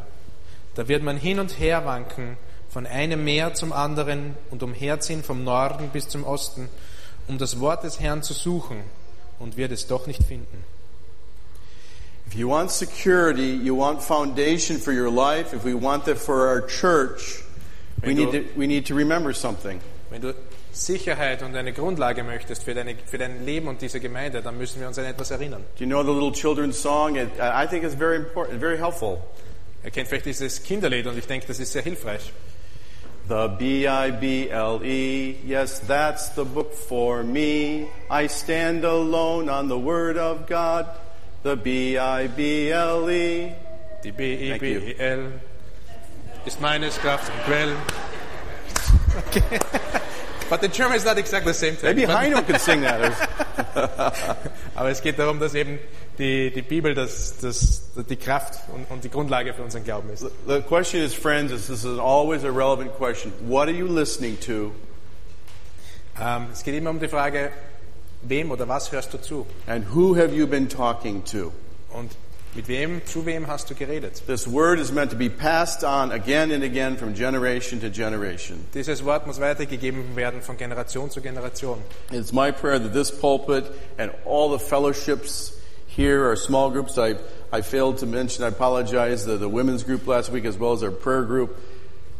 Da 0.79 0.87
wird 0.87 1.03
man 1.03 1.17
hin 1.17 1.41
und 1.41 1.59
her 1.59 1.85
wanken, 1.87 2.37
von 2.71 2.87
einem 2.87 3.25
Meer 3.25 3.53
zum 3.53 3.73
anderen 3.73 4.37
und 4.53 4.63
umherziehen 4.63 5.25
vom 5.25 5.43
Norden 5.43 5.89
bis 5.89 6.07
zum 6.09 6.23
Osten, 6.23 6.69
um 7.27 7.37
das 7.37 7.59
Wort 7.59 7.83
des 7.83 7.99
Herrn 7.99 8.23
zu 8.23 8.33
suchen 8.33 8.85
und 9.41 9.57
wird 9.57 9.73
es 9.73 9.89
doch 9.89 10.07
nicht 10.07 10.23
finden. 10.23 10.63
If 12.29 12.35
you 12.35 12.49
want 12.49 12.71
security, 12.71 13.55
you 13.57 13.77
want 13.77 14.01
foundation 14.05 14.79
for 14.79 14.93
your 14.93 15.11
life, 15.11 15.53
if 15.53 15.65
we 15.65 15.75
want 15.75 16.05
that 16.05 16.17
for 16.17 16.47
our 16.47 16.65
church, 16.65 17.43
we 18.03 18.09
Wenn 18.11 18.17
need 18.17 18.33
du- 18.33 18.39
to, 18.45 18.49
we 18.61 18.69
need 18.69 18.87
to 18.87 18.95
remember 18.95 19.35
something. 19.35 19.81
Wenn 20.11 20.21
du 20.23 20.33
Sicherheit 20.71 21.43
und 21.43 21.57
eine 21.57 21.73
Grundlage 21.73 22.23
möchtest 22.23 22.63
für, 22.63 22.75
deine, 22.75 22.95
für 23.05 23.19
dein 23.19 23.45
Leben 23.45 23.67
und 23.67 23.83
diese 23.83 23.99
Gemeinde, 23.99 24.43
dann 24.43 24.57
müssen 24.57 24.79
wir 24.81 24.87
uns 24.87 24.97
an 24.99 25.07
etwas 25.07 25.33
erinnern. 25.33 25.65
Do 25.77 25.85
you 25.85 25.91
know 25.91 26.05
the 26.05 26.13
little 26.13 26.31
children's 26.31 26.81
song? 26.81 27.17
It, 27.17 27.31
I 27.41 27.67
think 27.67 27.83
it's 27.83 27.97
very 27.97 28.15
important, 28.17 28.61
very 28.61 28.77
helpful. 28.79 29.19
Ihr 29.85 29.91
kennt 29.91 30.09
vielleicht 30.09 30.27
dieses 30.27 30.63
Kinderlied 30.63 31.07
und 31.07 31.17
ich 31.19 31.27
denke, 31.27 31.47
das 31.47 31.61
ist 31.61 31.73
sehr 31.73 31.83
hilfreich. 31.83 32.33
The 33.29 33.49
B-I-B-L-E, 33.59 34.85
E, 34.85 35.37
yes, 35.47 35.83
that's 35.87 36.35
the 36.35 36.45
book 36.45 36.73
for 36.73 37.23
me. 37.23 37.87
I 38.11 38.27
stand 38.27 38.85
alone 38.85 39.51
on 39.51 39.69
the 39.69 39.77
word 39.77 40.17
of 40.17 40.47
God. 40.47 40.87
The 41.43 41.55
B-I-B-L-E. 41.55 43.53
Die 44.03 44.13
Thank 44.13 44.17
B-E-B-E-L 44.17 45.33
ist 46.47 46.61
meines 46.61 46.99
Kraft 46.99 47.31
und 47.31 47.45
Quell. 47.45 47.77
Okay. 49.27 49.61
But 50.49 50.61
the 50.63 50.69
German 50.69 50.97
is 50.97 51.05
not 51.05 51.19
exactly 51.19 51.53
the 51.53 51.59
same 51.59 51.77
thing. 51.77 51.95
Maybe 51.95 52.07
Heino 52.07 52.43
could 52.47 52.61
sing 52.61 52.83
that. 52.83 53.13
Aber 54.75 54.91
es 54.91 55.03
geht 55.03 55.19
darum, 55.19 55.41
dass 55.41 55.55
eben 55.55 55.79
die, 56.19 56.51
die 56.51 56.63
Bibel 56.63 56.95
das, 56.95 57.39
das, 57.39 57.83
die 58.09 58.17
Kraft 58.17 58.61
und, 58.75 58.91
und 58.91 59.05
die 59.05 59.11
Grundlage 59.11 59.55
für 59.55 59.63
unseren 59.63 59.85
Glauben 59.85 60.11
ist. 60.11 60.25
The 60.47 60.61
question 60.63 61.03
is, 61.03 61.15
friends, 61.15 61.53
is 61.53 61.67
this 61.67 61.85
is 61.85 61.99
always 61.99 62.45
a 62.45 62.51
relevant 62.51 62.93
question. 62.97 63.33
What 63.41 63.69
are 63.69 63.77
you 63.77 63.87
listening 63.87 64.39
to? 64.41 64.73
Ähm, 66.21 66.49
es 66.53 66.65
geht 66.65 66.75
immer 66.75 66.91
um 66.91 66.99
die 66.99 67.09
Frage, 67.09 67.51
wem 68.23 68.51
oder 68.51 68.67
was 68.69 68.91
hörst 68.91 69.15
du 69.15 69.19
zu? 69.19 69.47
And 69.67 69.95
who 69.95 70.17
have 70.17 70.35
you 70.35 70.47
been 70.47 70.69
talking 70.69 71.25
to? 71.27 71.53
Und 71.91 72.13
mit 72.55 72.69
wem, 72.69 73.01
zu 73.05 73.25
wem 73.25 73.47
hast 73.47 73.69
du 73.69 73.75
geredet? 73.75 74.23
This 74.27 74.47
word 74.47 74.79
is 74.79 74.91
meant 74.91 75.11
to 75.11 75.17
be 75.17 75.29
passed 75.29 75.85
on 75.85 76.13
again 76.13 76.51
and 76.51 76.65
again 76.65 76.97
from 76.97 77.15
generation 77.15 77.81
to 77.81 77.91
generation. 77.91 78.67
Dieses 78.73 79.03
Wort 79.05 79.27
muss 79.27 79.39
weitergegeben 79.39 80.15
werden 80.15 80.41
von 80.41 80.57
Generation 80.57 81.11
zu 81.11 81.21
Generation. 81.21 81.83
It's 82.11 82.33
my 82.33 82.51
prayer 82.51 82.79
that 82.79 82.93
this 82.93 83.11
pulpit 83.11 83.65
and 83.99 84.13
all 84.25 84.51
the 84.51 84.59
fellowships 84.59 85.59
here, 85.87 86.27
our 86.27 86.37
small 86.37 86.71
groups, 86.71 86.97
I, 86.97 87.17
I 87.53 87.61
failed 87.61 87.99
to 87.99 88.07
mention, 88.07 88.45
I 88.45 88.49
apologize, 88.49 89.25
the, 89.25 89.37
the 89.37 89.49
women's 89.49 89.83
group 89.83 90.07
last 90.07 90.31
week 90.31 90.45
as 90.45 90.57
well 90.57 90.73
as 90.73 90.83
our 90.83 90.91
prayer 90.91 91.25
group, 91.25 91.57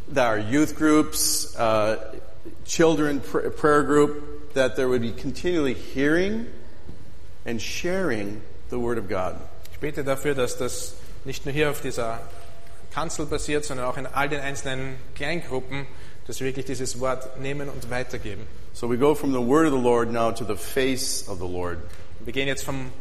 that 0.09 0.25
our 0.25 0.39
youth 0.39 0.75
groups, 0.75 1.57
uh, 1.57 2.19
children 2.65 3.21
pr- 3.21 3.49
prayer 3.49 3.83
group, 3.83 4.53
that 4.53 4.75
there 4.75 4.89
would 4.89 5.01
be 5.01 5.11
continually 5.11 5.73
hearing 5.73 6.47
and 7.45 7.61
sharing 7.61 8.41
the 8.69 8.79
Word 8.79 8.97
of 8.97 9.07
God. 9.07 9.39
Ich 9.79 9.81
bete 9.81 10.03
dafür, 10.03 10.35
dass 10.35 10.57
das 10.57 10.95
nicht 11.23 11.45
nur 11.45 11.53
hier 11.53 11.69
auf 11.69 11.79
dieser 11.79 12.19
Kanzel 12.93 13.25
passiert, 13.27 13.63
sondern 13.63 13.85
auch 13.85 13.95
in 13.95 14.07
all 14.07 14.27
den 14.27 14.41
einzelnen 14.41 14.97
Kleingruppen, 15.15 15.87
dass 16.27 16.41
wir 16.41 16.47
wirklich 16.47 16.65
dieses 16.65 16.99
Wort 16.99 17.39
nehmen 17.39 17.69
und 17.69 17.89
weitergeben. 17.89 18.41
So 18.73 18.89
we 18.89 18.97
go 18.97 19.15
from 19.15 19.31
the 19.31 19.39
Word 19.39 19.67
of 19.67 19.71
the 19.71 19.81
Lord 19.81 20.11
now 20.11 20.31
to 20.31 20.43
the 20.43 20.57
face 20.57 21.25
of 21.29 21.37
the 21.39 21.47
Lord. 21.47 21.77
Wir 22.19 22.33
gehen 22.33 22.49
jetzt 22.49 22.65
vom 22.65 22.91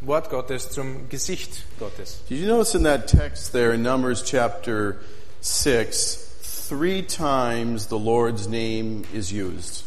Wort 0.00 0.30
Gottes 0.30 0.70
zum 0.70 1.06
Gesicht 1.10 1.66
Gottes. 1.78 2.22
Did 2.30 2.38
you 2.38 2.46
notice 2.46 2.74
in 2.74 2.84
that 2.84 3.08
text 3.08 3.52
there 3.52 3.74
in 3.74 3.82
Numbers 3.82 4.22
chapter 4.22 4.96
6, 5.42 6.66
three 6.66 7.02
times 7.02 7.88
the 7.88 7.98
Lord's 7.98 8.48
name 8.48 9.02
is 9.12 9.30
used? 9.30 9.84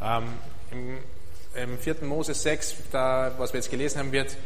Ähm, 0.00 0.28
im, 0.70 0.98
Im 1.60 1.76
4. 1.76 2.04
Mose 2.04 2.34
6, 2.34 2.76
da, 2.92 3.32
was 3.36 3.52
wir 3.52 3.58
jetzt 3.58 3.70
gelesen 3.72 3.98
haben, 3.98 4.12
wird 4.12 4.36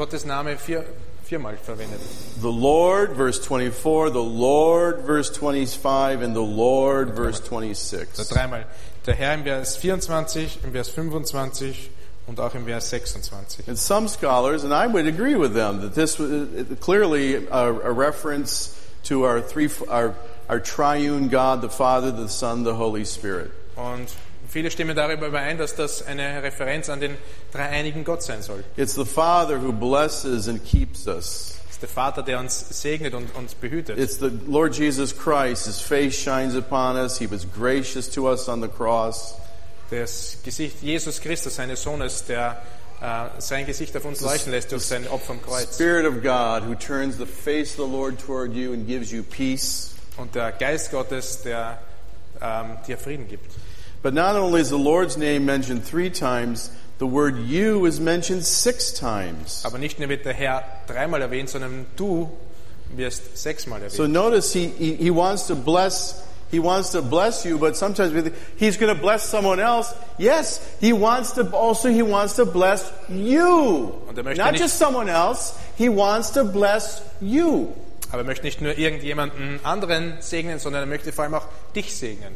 Gottes 0.00 0.24
Name 0.24 0.56
vier, 0.56 0.86
viermal 1.28 1.58
verwendet. 1.58 2.00
The 2.40 2.50
Lord, 2.50 3.10
verse 3.10 3.38
24, 3.38 4.08
the 4.08 4.22
Lord, 4.22 5.00
verse 5.00 5.28
25, 5.28 6.22
and 6.22 6.34
the 6.34 6.40
Lord, 6.40 7.10
verse 7.10 7.38
Also 7.38 7.60
26. 7.60 8.30
dreimal. 8.30 8.64
Der 9.04 9.14
Herr 9.14 9.34
im 9.34 9.44
Vers 9.44 9.76
24, 9.76 10.64
im 10.64 10.72
Vers 10.72 10.88
25 10.88 11.90
und 12.26 12.40
auch 12.40 12.54
im 12.54 12.64
Vers 12.64 12.88
26. 12.88 13.68
And 13.68 13.78
some 13.78 14.08
scholars, 14.08 14.64
and 14.64 14.72
I 14.72 14.86
would 14.86 15.06
agree 15.06 15.36
with 15.36 15.52
them, 15.52 15.82
that 15.82 15.94
this 15.94 16.18
was 16.18 16.30
uh, 16.30 16.76
clearly 16.80 17.34
a, 17.34 17.68
a 17.68 17.92
reference 17.92 18.74
to 19.02 19.26
our 19.26 19.42
three, 19.42 19.68
our, 19.86 20.14
our 20.48 20.60
triune 20.60 21.28
God, 21.28 21.60
the 21.60 21.68
Father, 21.68 22.10
the 22.10 22.30
Son, 22.30 22.64
the 22.64 22.74
Holy 22.74 23.04
Spirit. 23.04 23.50
Und 23.76 24.08
viele 24.50 24.70
stimmen 24.70 24.96
darüber 24.96 25.28
überein, 25.28 25.58
dass 25.58 25.74
das 25.74 26.02
eine 26.06 26.42
Referenz 26.42 26.88
an 26.88 27.00
den 27.00 27.16
dreieinigen 27.52 28.04
Gott 28.04 28.22
sein 28.22 28.42
soll. 28.42 28.64
It's 28.76 28.94
the 28.94 29.04
Father 29.04 29.60
who 29.60 29.72
blesses 29.72 30.48
and 30.48 30.64
keeps 30.64 31.06
us. 31.06 31.54
Es 31.68 31.76
ist 31.76 31.82
der 31.82 31.88
Vater, 31.88 32.22
der 32.22 32.40
uns 32.40 32.66
segnet 32.82 33.14
und 33.14 33.34
uns 33.36 33.54
behütet. 33.54 33.98
It's 33.98 34.18
the 34.18 34.30
Lord 34.46 34.74
Jesus 34.76 35.16
Christ. 35.16 35.66
His 35.66 35.80
face 35.80 36.14
shines 36.14 36.54
upon 36.54 36.96
us. 36.96 37.18
He 37.18 37.30
was 37.30 37.46
gracious 37.56 38.10
to 38.10 38.28
us 38.28 38.48
on 38.48 38.60
the 38.60 38.68
cross. 38.68 39.34
Das 39.90 40.38
Gesicht 40.44 40.82
Jesus 40.82 41.20
Christus, 41.20 41.56
seines 41.56 41.82
Sohnes, 41.82 42.24
der 42.24 42.62
äh, 43.00 43.40
sein 43.40 43.66
Gesicht 43.66 43.96
auf 43.96 44.04
uns 44.04 44.20
leuchten 44.20 44.52
lässt 44.52 44.70
durch 44.72 44.84
sein 44.84 45.08
Opfer 45.08 45.32
am 45.32 45.42
Kreuz. 45.42 45.74
Spirit 45.74 46.06
of 46.06 46.22
God 46.22 46.68
who 46.68 46.74
turns 46.74 47.16
the 47.16 47.26
face 47.26 47.78
of 47.78 47.86
the 47.86 47.92
Lord 47.92 48.18
toward 48.24 48.52
you 48.52 48.72
and 48.72 48.86
gives 48.86 49.10
you 49.10 49.22
peace. 49.22 49.92
Und 50.16 50.34
der 50.34 50.52
Geist 50.52 50.90
Gottes, 50.90 51.42
der 51.42 51.78
ähm, 52.42 52.76
dir 52.86 52.98
Frieden 52.98 53.26
gibt. 53.26 53.50
But 54.02 54.14
not 54.14 54.34
only 54.36 54.60
is 54.62 54.70
the 54.70 54.78
Lord's 54.78 55.16
name 55.16 55.44
mentioned 55.44 55.84
three 55.84 56.10
times, 56.10 56.70
the 56.98 57.06
word 57.06 57.36
you 57.46 57.84
is 57.86 58.00
mentioned 58.00 58.44
six 58.44 58.92
times. 58.92 59.62
Aber 59.64 59.78
nicht 59.78 59.98
nur 59.98 60.08
wird 60.08 60.24
der 60.24 60.32
Herr 60.34 60.62
dreimal 60.86 61.20
erwähnt, 61.20 61.50
sondern 61.50 61.86
du 61.96 62.30
wirst 62.96 63.36
sechsmal 63.36 63.78
erwähnt. 63.80 63.92
So 63.92 64.06
notice 64.06 64.52
he, 64.52 64.68
he, 64.68 64.94
he 64.96 65.10
wants 65.10 65.46
to 65.48 65.54
bless 65.54 66.22
he 66.50 66.58
wants 66.58 66.90
to 66.90 67.00
bless 67.02 67.44
you, 67.44 67.58
but 67.58 67.76
sometimes 67.76 68.12
we 68.12 68.22
think 68.22 68.34
he's 68.56 68.76
going 68.76 68.92
to 68.92 69.00
bless 69.00 69.22
someone 69.22 69.60
else. 69.60 69.94
Yes, 70.18 70.60
he 70.80 70.92
wants 70.92 71.32
to 71.34 71.42
also 71.56 71.88
he 71.88 72.02
wants 72.02 72.34
to 72.36 72.44
bless 72.44 72.90
you. 73.08 73.92
Und 74.08 74.16
er 74.18 74.24
möchte 74.24 74.42
Not 74.42 74.52
nicht- 74.52 74.60
just 74.62 74.78
someone 74.78 75.08
else. 75.08 75.52
He 75.76 75.88
wants 75.88 76.32
to 76.32 76.42
bless 76.44 77.02
you. 77.20 77.68
Aber 78.10 78.22
er 78.22 78.24
möchte 78.26 78.44
nicht 78.44 78.60
nur 78.60 78.76
irgendjemanden 78.76 79.60
anderen 79.62 80.14
segnen, 80.20 80.58
sondern 80.58 80.82
er 80.82 80.86
möchte 80.86 81.12
vor 81.12 81.22
allem 81.24 81.34
auch 81.34 81.46
dich 81.76 81.94
segnen. 81.94 82.34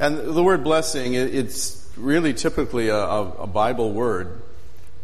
And 0.00 0.34
the 0.34 0.42
word 0.42 0.64
blessing, 0.64 1.12
it- 1.14 1.34
it's 1.34 1.86
really 1.96 2.32
typically 2.32 2.88
a, 2.88 2.96
a, 2.96 3.46
Bible 3.46 3.92
word. 3.92 4.28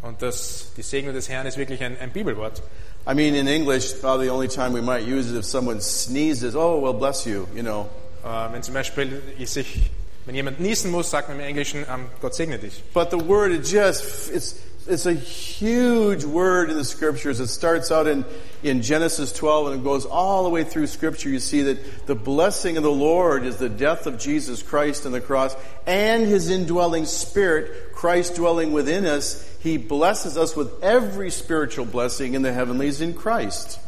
Und 0.03 0.23
das, 0.23 0.73
die 0.77 0.83
Segnung 0.83 1.15
des 1.15 1.29
Herrn 1.29 1.47
ist 1.47 1.59
wirklich 1.59 1.83
ein, 1.83 1.97
ein 2.01 2.11
Bibelwort. 2.13 2.63
I 3.07 3.15
mean, 3.15 3.35
in 3.35 3.47
English, 3.47 3.93
probably 4.01 4.27
the 4.27 4.33
only 4.33 4.49
time 4.49 4.73
we 4.73 4.81
might 4.81 5.05
use 5.07 5.31
it 5.31 5.37
if 5.37 5.45
someone 5.45 5.81
sneezes, 5.81 6.57
oh, 6.57 6.81
well, 6.81 6.93
bless 6.95 7.27
you, 7.27 7.47
you 7.55 7.63
know. 7.63 7.89
Äh, 8.25 8.53
wenn 8.53 8.63
zum 8.63 8.75
Beispiel 8.75 9.23
ich 9.39 9.51
sich, 9.51 9.91
wenn 10.27 10.35
jemand 10.35 10.61
niesen 10.61 10.91
muss, 10.91 11.11
sagt 11.11 11.29
man 11.29 11.39
im 11.39 11.45
Englischen, 11.45 11.87
ähm, 11.89 12.07
Gott 12.21 12.35
segne 12.35 12.59
dich. 12.59 12.83
But 12.93 13.11
the 13.11 13.19
word, 13.19 13.53
it 13.53 13.65
just, 13.65 14.29
it's, 14.31 14.57
it's 14.89 15.07
a 15.07 15.13
huge 15.13 16.25
word 16.25 16.69
in 16.69 16.77
the 16.77 16.85
scriptures. 16.85 17.39
It 17.39 17.47
starts 17.47 17.93
out 17.93 18.09
in, 18.09 18.25
in 18.65 18.83
Genesis 18.83 19.33
12 19.33 19.67
and 19.69 19.81
it 19.81 19.85
goes 19.85 20.05
all 20.05 20.43
the 20.43 20.51
way 20.51 20.65
through 20.65 20.89
scripture. 20.89 21.29
You 21.29 21.39
see 21.39 21.63
that 21.63 22.07
the 22.07 22.17
blessing 22.17 22.77
of 22.77 22.83
the 22.83 22.91
Lord 22.91 23.45
is 23.45 23.57
the 23.59 23.69
death 23.69 24.07
of 24.09 24.19
Jesus 24.19 24.65
Christ 24.65 25.07
on 25.07 25.13
the 25.13 25.21
cross 25.21 25.57
and 25.87 26.27
his 26.27 26.51
indwelling 26.51 27.05
spirit, 27.05 27.93
Christ 27.93 28.35
dwelling 28.35 28.73
within 28.73 29.07
us. 29.07 29.49
He 29.61 29.77
blesses 29.77 30.37
us 30.37 30.57
with 30.57 30.83
every 30.83 31.31
spiritual 31.31 31.85
blessing 31.85 32.35
in 32.35 32.43
the 32.43 32.53
heavenlies 32.53 33.01
in 33.01 33.15
Christ. 33.15 33.79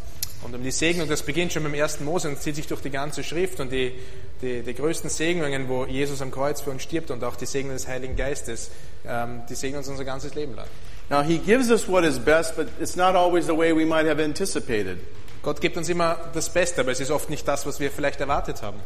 Und 0.43 0.55
um 0.55 0.63
die 0.63 0.71
Segnung, 0.71 1.09
das 1.09 1.23
beginnt 1.23 1.53
schon 1.53 1.65
beim 1.65 1.75
ersten 1.75 2.05
Mose 2.05 2.29
und 2.29 2.41
zieht 2.41 2.55
sich 2.55 2.67
durch 2.67 2.81
die 2.81 2.91
ganze 2.91 3.25
Schrift 3.25 3.59
und 3.61 3.73
die, 3.73 3.93
die, 4.41 4.63
die 4.63 4.75
größten 4.75 5.11
Segnungen, 5.11 5.69
wo 5.69 5.85
Jesus 5.85 6.23
am 6.23 6.31
Kreuz 6.31 6.61
für 6.61 6.71
uns 6.71 6.83
stirbt 6.83 7.11
und 7.11 7.25
auch 7.25 7.37
die 7.37 7.47
Segnung 7.47 7.75
des 7.75 7.89
Heiligen 7.89 8.15
Geistes, 8.15 8.71
ähm, 9.07 9.43
die 9.49 9.55
segnen 9.55 9.79
uns 9.79 9.89
unser 9.89 10.05
ganzes 10.05 10.35
Leben 10.35 10.55
lang. 10.55 10.67
Now, 11.11 11.23
he 11.23 11.39
gives 11.39 11.71
us 11.71 11.89
what 11.89 12.05
is 12.05 12.19
best, 12.19 12.55
but 12.55 12.69
it's 12.81 12.95
not 12.95 13.15
always 13.15 13.47
the 13.47 13.57
way 13.57 13.73
we 13.73 13.87
might 13.87 14.07
have 14.07 14.23
anticipated. 14.23 14.99
Gott 15.43 15.61
gibt 15.61 15.77
uns 15.77 15.89
immer 15.89 16.19
das 16.35 16.51
Beste, 16.51 16.83
aber 16.83 16.93
es 16.93 17.01
ist 17.01 17.11
oft 17.11 17.31
nicht 17.31 17.49
das, 17.49 17.65
was 17.67 17.81
wir 17.81 17.91
vielleicht 17.91 18.21
erwartet 18.21 18.63
haben. 18.63 18.79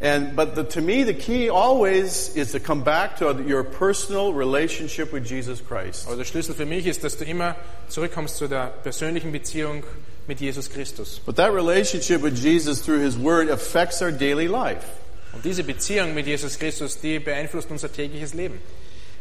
And 0.00 0.34
but 0.34 0.56
the, 0.56 0.64
to 0.64 0.80
me, 0.80 1.04
the 1.04 1.14
key 1.14 1.48
always 1.48 2.30
is 2.34 2.50
to 2.50 2.58
come 2.58 2.82
back 2.82 3.16
to 3.18 3.32
your 3.46 3.62
personal 3.62 4.32
relationship 4.32 5.12
with 5.12 5.30
Jesus 5.30 5.60
Christ. 5.64 6.08
Aber 6.08 6.16
der 6.16 6.24
Schlüssel 6.24 6.56
für 6.56 6.66
mich 6.66 6.86
ist, 6.86 7.04
dass 7.04 7.16
du 7.16 7.24
immer 7.24 7.54
zurückkommst 7.88 8.36
zu 8.36 8.48
der 8.48 8.72
persönlichen 8.82 9.30
Beziehung 9.30 9.84
mit 10.28 10.40
Jesus 10.40 10.68
Christus. 10.68 11.20
But 11.24 11.36
that 11.36 11.52
relationship 11.52 12.22
with 12.22 12.36
Jesus 12.36 12.80
through 12.80 13.00
His 13.00 13.16
Word 13.16 13.48
affects 13.48 14.02
our 14.02 14.12
daily 14.12 14.48
life. 14.48 14.86
Und 15.32 15.44
diese 15.44 15.64
Beziehung 15.64 16.14
mit 16.14 16.26
Jesus 16.26 16.58
Christus, 16.58 17.00
die 17.00 17.18
beeinflusst 17.18 17.70
unser 17.70 17.90
tägliches 17.90 18.34
Leben. 18.34 18.60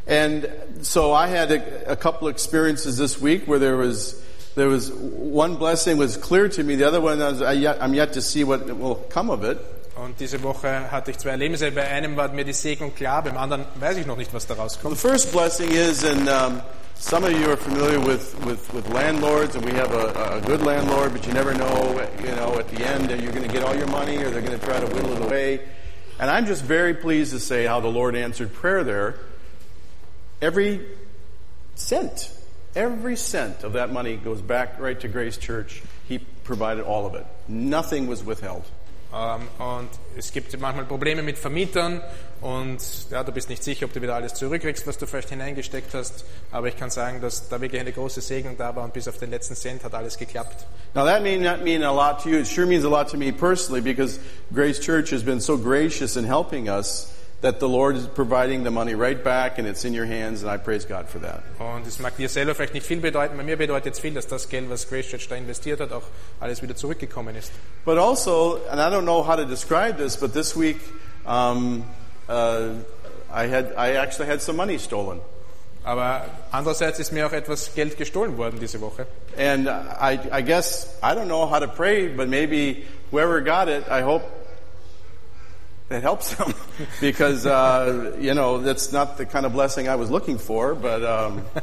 And 0.07 0.49
so 0.81 1.13
I 1.13 1.27
had 1.27 1.51
a, 1.51 1.91
a 1.91 1.95
couple 1.95 2.27
experiences 2.27 2.97
this 2.97 3.21
week 3.21 3.47
where 3.47 3.59
there 3.59 3.77
was 3.77 4.21
there 4.55 4.67
was 4.67 4.91
one 4.91 5.55
blessing 5.55 5.97
was 5.97 6.17
clear 6.17 6.49
to 6.49 6.63
me. 6.63 6.75
The 6.75 6.87
other 6.87 6.99
one 6.99 7.21
I 7.21 7.31
was, 7.31 7.41
I 7.41 7.53
yet, 7.53 7.81
I'm 7.81 7.93
yet 7.93 8.13
to 8.13 8.21
see 8.21 8.43
what 8.43 8.65
will 8.65 8.95
come 9.09 9.29
of 9.29 9.43
it. 9.43 9.57
Und 9.95 10.19
diese 10.19 10.41
Woche 10.41 10.89
hatte 10.89 11.11
ich 11.11 11.19
zwei 11.19 11.31
Erlebnisse. 11.31 11.71
Bei 11.71 11.87
einem 11.87 12.15
war 12.17 12.29
mir 12.29 12.43
die 12.43 12.53
Segnung 12.53 12.95
klar, 12.95 13.23
beim 13.23 13.37
anderen 13.37 13.65
weiß 13.75 13.97
ich 13.97 14.07
noch 14.07 14.17
nicht, 14.17 14.33
was 14.33 14.47
daraus 14.47 14.79
Well, 14.83 14.91
the 14.91 14.97
first 14.97 15.31
blessing 15.31 15.71
is, 15.71 16.03
in 16.03 16.27
um, 16.27 16.61
some 17.01 17.23
of 17.23 17.31
you 17.31 17.49
are 17.49 17.57
familiar 17.57 17.99
with, 17.99 18.45
with, 18.45 18.71
with 18.75 18.87
landlords, 18.89 19.55
and 19.55 19.65
we 19.65 19.71
have 19.71 19.91
a, 19.91 20.37
a 20.37 20.41
good 20.41 20.61
landlord, 20.61 21.11
but 21.11 21.25
you 21.25 21.33
never 21.33 21.51
know, 21.51 22.07
you 22.19 22.27
know, 22.35 22.59
at 22.59 22.69
the 22.69 22.85
end, 22.85 23.11
are 23.11 23.15
you're 23.15 23.31
going 23.31 23.45
to 23.45 23.51
get 23.51 23.63
all 23.63 23.75
your 23.75 23.87
money, 23.87 24.17
or 24.17 24.29
they're 24.29 24.43
going 24.43 24.57
to 24.57 24.63
try 24.63 24.79
to 24.79 24.85
whittle 24.85 25.13
it 25.13 25.21
away. 25.23 25.67
And 26.19 26.29
I'm 26.29 26.45
just 26.45 26.63
very 26.63 26.93
pleased 26.93 27.31
to 27.31 27.39
say 27.39 27.65
how 27.65 27.79
the 27.79 27.87
Lord 27.87 28.15
answered 28.15 28.53
prayer 28.53 28.83
there. 28.83 29.17
Every 30.43 30.87
cent, 31.73 32.31
every 32.75 33.15
cent 33.15 33.63
of 33.63 33.73
that 33.73 33.91
money 33.91 34.15
goes 34.15 34.39
back 34.39 34.79
right 34.79 34.99
to 34.99 35.07
Grace 35.07 35.37
Church. 35.37 35.81
He 36.07 36.19
provided 36.19 36.83
all 36.85 37.07
of 37.07 37.15
it. 37.15 37.25
Nothing 37.47 38.05
was 38.05 38.23
withheld. 38.23 38.63
Ähm, 39.13 39.41
und 39.59 39.89
es 40.17 40.31
gibt 40.31 40.57
manchmal 40.59 40.85
Probleme 40.85 41.21
mit 41.21 41.37
Vermietern 41.37 42.01
und 42.41 42.79
ja, 43.11 43.23
du 43.23 43.31
bist 43.31 43.49
nicht 43.49 43.63
sicher, 43.63 43.85
ob 43.85 43.93
du 43.93 44.01
wieder 44.01 44.15
alles 44.15 44.33
zurückkriegst, 44.33 44.87
was 44.87 44.97
du 44.97 45.05
vielleicht 45.05 45.29
hineingesteckt 45.29 45.93
hast. 45.93 46.25
Aber 46.51 46.67
ich 46.67 46.77
kann 46.77 46.89
sagen, 46.89 47.21
dass 47.21 47.49
da 47.49 47.61
wirklich 47.61 47.81
eine 47.81 47.91
große 47.91 48.21
Segnung 48.21 48.57
da 48.57 48.75
war 48.75 48.83
und 48.83 48.93
bis 48.93 49.07
auf 49.07 49.17
den 49.17 49.29
letzten 49.29 49.55
Cent 49.55 49.83
hat 49.83 49.93
alles 49.93 50.17
geklappt. 50.17 50.65
Now 50.95 51.05
that 51.05 51.21
may 51.21 51.37
not 51.37 51.63
mean 51.63 51.83
a 51.83 51.91
lot 51.91 52.23
to 52.23 52.29
you. 52.29 52.39
It 52.39 52.47
sure 52.47 52.65
means 52.65 52.83
a 52.83 52.89
lot 52.89 53.09
to 53.09 53.17
me 53.17 53.31
personally 53.31 53.81
because 53.81 54.19
Grace 54.53 54.79
Church 54.79 55.11
has 55.11 55.23
been 55.23 55.39
so 55.39 55.57
gracious 55.57 56.15
in 56.15 56.25
helping 56.25 56.67
us 56.67 57.13
that 57.41 57.59
the 57.59 57.67
Lord 57.67 57.95
is 57.95 58.07
providing 58.07 58.63
the 58.63 58.71
money 58.71 58.93
right 58.93 59.21
back 59.21 59.57
and 59.57 59.67
it's 59.67 59.83
in 59.83 59.93
your 59.93 60.05
hands 60.05 60.43
and 60.43 60.49
I 60.49 60.57
praise 60.57 60.85
God 60.85 61.09
for 61.09 61.19
that. 61.19 61.43
Und 61.59 61.85
es 61.87 61.99
mag 61.99 62.15
dir 62.15 62.29
selber 62.29 62.55
vielleicht 62.55 62.73
nicht 62.73 62.85
viel 62.85 62.99
bedeuten, 62.99 63.35
bei 63.35 63.43
mir 63.43 63.57
bedeutet 63.57 63.93
es 63.93 63.99
viel, 63.99 64.13
dass 64.13 64.27
das 64.27 64.47
Geld, 64.47 64.69
was 64.69 64.87
Grace 64.87 65.07
Church 65.07 65.27
da 65.27 65.35
investiert 65.35 65.79
hat, 65.79 65.91
auch 65.91 66.03
alles 66.39 66.61
wieder 66.61 66.75
zurückgekommen 66.75 67.35
ist. 67.35 67.51
But 67.83 67.97
also, 67.97 68.59
and 68.69 68.79
I 68.79 68.89
don't 68.89 69.05
know 69.05 69.23
how 69.23 69.35
to 69.35 69.45
describe 69.45 69.97
this, 69.97 70.15
but 70.17 70.33
this 70.33 70.55
week 70.55 70.79
um, 71.25 71.83
uh, 72.29 72.73
I 73.33 73.47
had 73.47 73.73
I 73.75 73.95
actually 73.95 74.27
had 74.27 74.41
some 74.41 74.57
money 74.57 74.77
stolen. 74.77 75.19
Aber 75.83 76.25
andererseits 76.51 76.99
ist 76.99 77.11
mir 77.11 77.25
auch 77.25 77.31
etwas 77.31 77.73
Geld 77.73 77.97
gestohlen 77.97 78.37
worden 78.37 78.59
diese 78.59 78.79
Woche. 78.81 79.07
And 79.35 79.67
I, 79.67 80.19
I 80.31 80.43
guess, 80.43 80.95
I 81.01 81.15
don't 81.15 81.25
know 81.25 81.49
how 81.49 81.59
to 81.59 81.67
pray, 81.67 82.07
but 82.07 82.27
maybe 82.27 82.85
whoever 83.09 83.41
got 83.41 83.67
it, 83.67 83.85
I 83.89 84.03
hope 84.03 84.23
it 85.93 86.01
helps 86.01 86.35
them. 86.35 86.53
because, 87.01 87.45
uh, 87.45 88.15
you 88.19 88.33
know, 88.33 88.59
that's 88.59 88.91
not 88.91 89.17
the 89.17 89.25
kind 89.25 89.45
of 89.45 89.53
blessing 89.53 89.87
I 89.87 89.95
was 89.95 90.09
looking 90.09 90.37
for, 90.37 90.75
but, 90.75 91.03
um, 91.03 91.41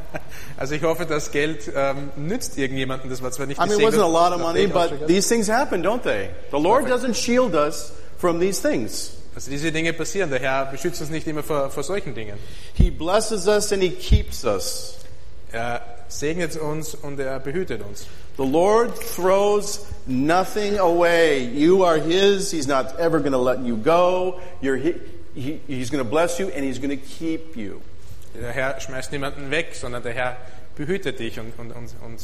Also 0.59 0.75
ich 0.75 0.83
hoffe, 0.83 1.07
das 1.07 1.31
Geld 1.31 1.71
ähm, 1.75 2.11
nützt 2.17 2.59
irgendjemanden. 2.59 3.09
Das 3.09 3.23
war 3.23 3.31
zwar 3.31 3.47
nicht 3.47 3.61
I 3.61 3.67
mean, 3.67 3.79
it 3.79 3.87
wasn't 3.87 4.03
a 4.03 4.09
lot 4.09 4.33
of 4.33 4.41
money, 4.41 4.67
but 4.67 5.07
these 5.07 5.29
things 5.29 5.49
happen, 5.49 5.83
don't 5.83 6.03
they? 6.03 6.31
The 6.51 6.59
Lord 6.59 6.87
doesn't 6.87 7.15
shield 7.15 7.55
us 7.55 7.93
from 8.19 8.41
these 8.41 8.61
things. 8.61 9.13
Also 9.37 9.53
diese 9.53 9.71
Dinge 9.71 9.93
passieren. 9.93 10.31
Der 10.31 10.41
Herr 10.41 10.67
beschützt 10.67 11.01
uns 11.01 11.11
nicht 11.11 11.29
immer 11.29 11.45
vor, 11.45 11.71
vor 11.71 11.85
solchen 11.85 12.13
Dingen. 12.13 12.39
He 12.75 12.91
blesses 12.91 13.47
us 13.47 13.73
and 13.73 13.83
He 13.83 13.91
keeps 13.91 14.45
us. 14.45 14.97
Er 15.53 15.81
segnet 16.09 16.57
uns 16.57 16.97
und 16.97 17.21
er 17.21 17.39
behütet 17.39 17.83
uns. 17.83 18.07
The 18.39 18.47
Lord 18.47 18.95
throws 18.95 19.85
nothing 20.07 20.79
away. 20.79 21.43
You 21.43 21.83
are 21.83 21.99
His. 21.99 22.53
He's 22.53 22.69
not 22.69 22.97
ever 22.97 23.19
going 23.19 23.33
to 23.33 23.39
let 23.39 23.59
you 23.59 23.77
go. 23.77 24.41
He, 24.61 24.95
he, 25.35 25.61
he's 25.67 25.91
going 25.91 26.05
to 26.05 26.09
bless 26.09 26.39
you 26.39 26.47
and 26.47 26.65
He's 26.65 26.79
going 26.79 26.91
to 26.91 27.05
keep 27.05 27.57
you. 27.57 27.83
Der 28.35 28.53
Herr 28.53 28.79
schmeißt 28.79 29.11
niemanden 29.11 29.51
weg, 29.51 29.75
sondern 29.75 30.05
der 30.05 30.13
Herr 30.13 30.37
behütet 30.79 31.19
dich 31.19 31.41
und, 31.41 31.53
und, 31.59 31.73
und, 31.73 31.93
und, 32.05 32.21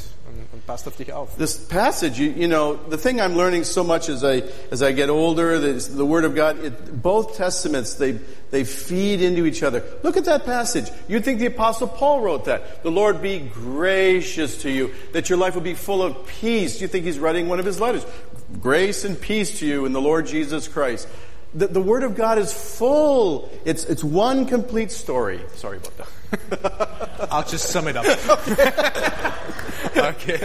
und 0.52 0.66
passt 0.66 0.86
auf 0.86 0.96
dich 0.96 1.12
auf. 1.12 1.36
This 1.36 1.56
passage, 1.56 2.20
you, 2.20 2.30
you 2.36 2.46
know, 2.46 2.78
the 2.88 2.96
thing 2.96 3.18
I'm 3.20 3.34
learning 3.34 3.64
so 3.64 3.82
much 3.82 4.08
as 4.08 4.22
I 4.22 4.44
as 4.70 4.80
I 4.80 4.92
get 4.92 5.10
older, 5.10 5.58
the, 5.58 5.72
the 5.72 6.06
Word 6.06 6.24
of 6.24 6.36
God, 6.36 6.64
it, 6.64 7.02
both 7.02 7.36
testaments 7.36 7.94
they 7.94 8.12
they 8.52 8.62
feed 8.62 9.20
into 9.20 9.44
each 9.44 9.64
other. 9.64 9.82
Look 10.04 10.16
at 10.16 10.24
that 10.26 10.44
passage. 10.44 10.88
You'd 11.08 11.24
think 11.24 11.40
the 11.40 11.46
Apostle 11.46 11.88
Paul 11.88 12.20
wrote 12.20 12.44
that. 12.44 12.84
The 12.84 12.92
Lord 12.92 13.20
be 13.20 13.40
gracious 13.40 14.62
to 14.62 14.70
you, 14.70 14.94
that 15.12 15.28
your 15.28 15.36
life 15.36 15.56
will 15.56 15.62
be 15.62 15.74
full 15.74 16.00
of 16.00 16.24
peace. 16.26 16.80
You 16.80 16.86
think 16.86 17.04
he's 17.04 17.18
writing 17.18 17.48
one 17.48 17.58
of 17.58 17.66
his 17.66 17.80
letters? 17.80 18.06
Grace 18.60 19.04
and 19.04 19.20
peace 19.20 19.58
to 19.58 19.66
you 19.66 19.84
in 19.84 19.92
the 19.92 20.00
Lord 20.00 20.26
Jesus 20.26 20.68
Christ. 20.68 21.08
The, 21.54 21.68
the 21.68 21.80
Word 21.80 22.02
of 22.02 22.16
God 22.16 22.38
is 22.38 22.52
full. 22.52 23.48
It's 23.64 23.84
it's 23.84 24.02
one 24.02 24.46
complete 24.46 24.90
story. 24.90 25.40
Sorry 25.54 25.78
about 25.78 25.96
that. 25.98 26.08
I'll 27.30 27.44
just 27.44 27.70
sum 27.70 27.86
it 27.86 27.96
up. 27.96 28.04
okay. 29.96 30.38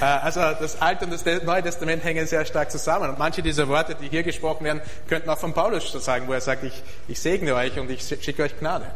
Äh, 0.00 0.22
Also 0.22 0.40
das 0.40 0.80
Alte 0.80 1.04
und 1.04 1.10
das 1.10 1.24
Neue 1.24 1.62
Testament 1.62 2.04
hängen 2.04 2.26
sehr 2.26 2.44
stark 2.44 2.70
zusammen. 2.70 3.10
Und 3.10 3.18
manche 3.18 3.42
dieser 3.42 3.66
Worte, 3.66 3.96
die 4.00 4.08
hier 4.08 4.22
gesprochen 4.22 4.64
werden, 4.64 4.80
könnten 5.08 5.28
auch 5.30 5.38
von 5.38 5.52
Paulus 5.52 5.90
sagen, 5.92 6.28
wo 6.28 6.32
er 6.32 6.40
sagt, 6.40 6.62
ich, 6.62 6.82
ich 7.08 7.18
segne 7.18 7.54
euch 7.54 7.78
und 7.78 7.90
ich 7.90 8.02
schicke 8.02 8.44
euch 8.44 8.56
Gnade. 8.58 8.86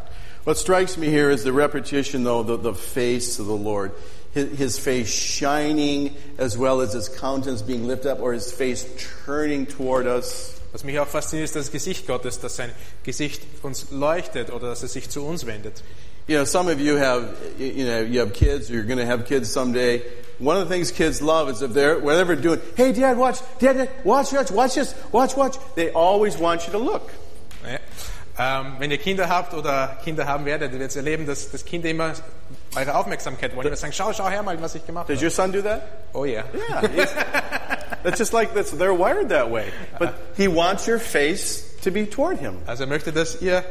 What 0.45 0.57
strikes 0.57 0.97
me 0.97 1.07
here 1.07 1.31
is 1.31 1.43
the 1.43 1.51
repetition, 1.53 2.25
though, 2.25 2.43
the, 2.43 2.57
the 2.57 2.75
face 2.75 3.41
of 3.41 3.47
the 3.47 3.57
Lord. 3.57 3.93
his, 4.33 4.59
his 4.59 4.79
face 4.79 5.13
shining 5.13 6.17
as 6.39 6.57
well 6.57 6.81
as 6.81 6.93
his 6.93 7.09
countenance 7.09 7.63
being 7.63 7.87
lifted 7.87 8.13
up 8.13 8.21
or 8.21 8.33
his 8.33 8.53
face 8.53 8.87
turning 9.25 9.67
toward 9.67 10.07
us. 10.07 10.60
Was 10.73 10.85
mich 10.85 10.99
auch 11.01 11.09
fasziniert, 11.09 11.47
ist 11.47 11.57
das 11.57 11.73
Gesicht 11.73 12.07
Gottes, 12.07 12.41
dass 12.41 12.57
sein 12.57 12.71
Gesicht 13.03 13.43
uns 13.63 13.87
leuchtet 13.91 14.53
oder 14.53 14.69
dass 14.69 14.83
er 14.83 14.89
sich 14.89 15.11
zu 15.11 15.25
uns 15.25 15.47
wendet. 15.47 15.83
You 16.29 16.37
know, 16.37 16.45
some 16.45 16.71
of 16.71 16.79
you 16.79 16.97
have, 16.97 17.35
you 17.59 17.85
know, 17.85 18.03
you 18.03 18.21
have 18.21 18.33
kids, 18.33 18.71
or 18.71 18.75
you're 18.75 18.87
going 18.87 18.99
to 18.99 19.07
have 19.07 19.25
kids 19.25 19.53
someday. 19.53 20.01
One 20.39 20.57
of 20.57 20.69
the 20.69 20.73
things 20.73 20.93
kids 20.93 21.21
love 21.21 21.51
is 21.51 21.61
if 21.61 21.73
they're, 21.73 21.99
whatever 21.99 22.37
doing, 22.37 22.61
hey 22.77 22.93
dad, 22.93 23.19
watch, 23.19 23.41
dad, 23.59 23.77
dad, 23.77 23.91
watch, 24.05 24.33
watch, 24.33 24.51
watch 24.53 24.75
this, 24.75 24.95
watch, 25.11 25.37
watch. 25.37 25.57
They 25.75 25.91
always 25.91 26.39
want 26.39 26.67
you 26.67 26.73
to 26.73 26.79
look. 26.79 27.11
Ja. 27.67 27.79
Ähm, 28.39 28.77
wenn 28.79 28.91
ihr 28.91 28.99
Kinder 28.99 29.29
habt 29.29 29.55
oder 29.55 29.99
Kinder 30.05 30.25
haben 30.27 30.45
werdet, 30.45 30.73
werdet 30.73 30.95
ihr 30.95 30.99
erleben, 30.99 31.27
dass, 31.27 31.51
dass 31.51 31.65
Kinder 31.65 31.91
immer 31.91 32.15
eure 32.77 32.95
Aufmerksamkeit 32.95 33.55
wollen. 33.57 33.67
Immer 33.67 33.77
sagen, 33.77 33.93
schau, 33.93 34.13
schau 34.13 34.29
her 34.29 34.43
mal, 34.43 34.61
was 34.63 34.75
ich 34.77 34.87
gemacht 34.87 35.09
Does 35.09 35.17
habe. 35.17 35.27
your 35.27 35.31
son 35.31 35.53
do 35.53 35.61
that? 35.61 35.83
Oh 36.15 36.25
ja. 36.25 36.45
Yeah. 36.55 37.09
that's 38.03 38.19
just 38.19 38.33
like 38.33 38.55
this. 38.55 38.71
They're 38.71 38.95
wired 38.95 39.31
that 39.31 39.51
way. 39.51 39.71
But 39.99 40.15
he 40.37 40.49
wants 40.49 40.87
your 40.87 40.99
face 40.99 41.75
to 41.83 41.91
be 41.91 42.07
toward 42.07 42.39
him. 42.39 42.59
Also 42.67 42.85
er 42.85 42.89
möchte, 42.89 43.13
dass 43.13 43.41
ihr 43.43 43.65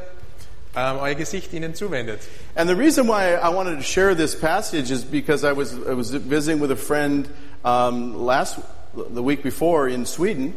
ähm, 0.75 0.97
euer 0.99 1.15
Gesicht 1.15 1.53
ihnen 1.53 1.73
zuwendet. 1.73 2.19
And 2.55 2.69
the 2.69 2.75
reason 2.75 3.07
why 3.07 3.33
I 3.33 3.49
wanted 3.49 3.77
to 3.77 3.83
share 3.83 4.15
this 4.15 4.35
passage 4.35 4.91
is 4.91 5.03
because 5.03 5.43
I 5.43 5.53
was, 5.53 5.73
I 5.73 5.93
was 5.93 6.11
visiting 6.11 6.59
with 6.59 6.71
a 6.71 6.75
friend 6.75 7.27
um, 7.65 8.25
last, 8.25 8.59
the 8.93 9.23
week 9.23 9.43
before 9.43 9.87
in 9.87 10.05
Sweden. 10.05 10.53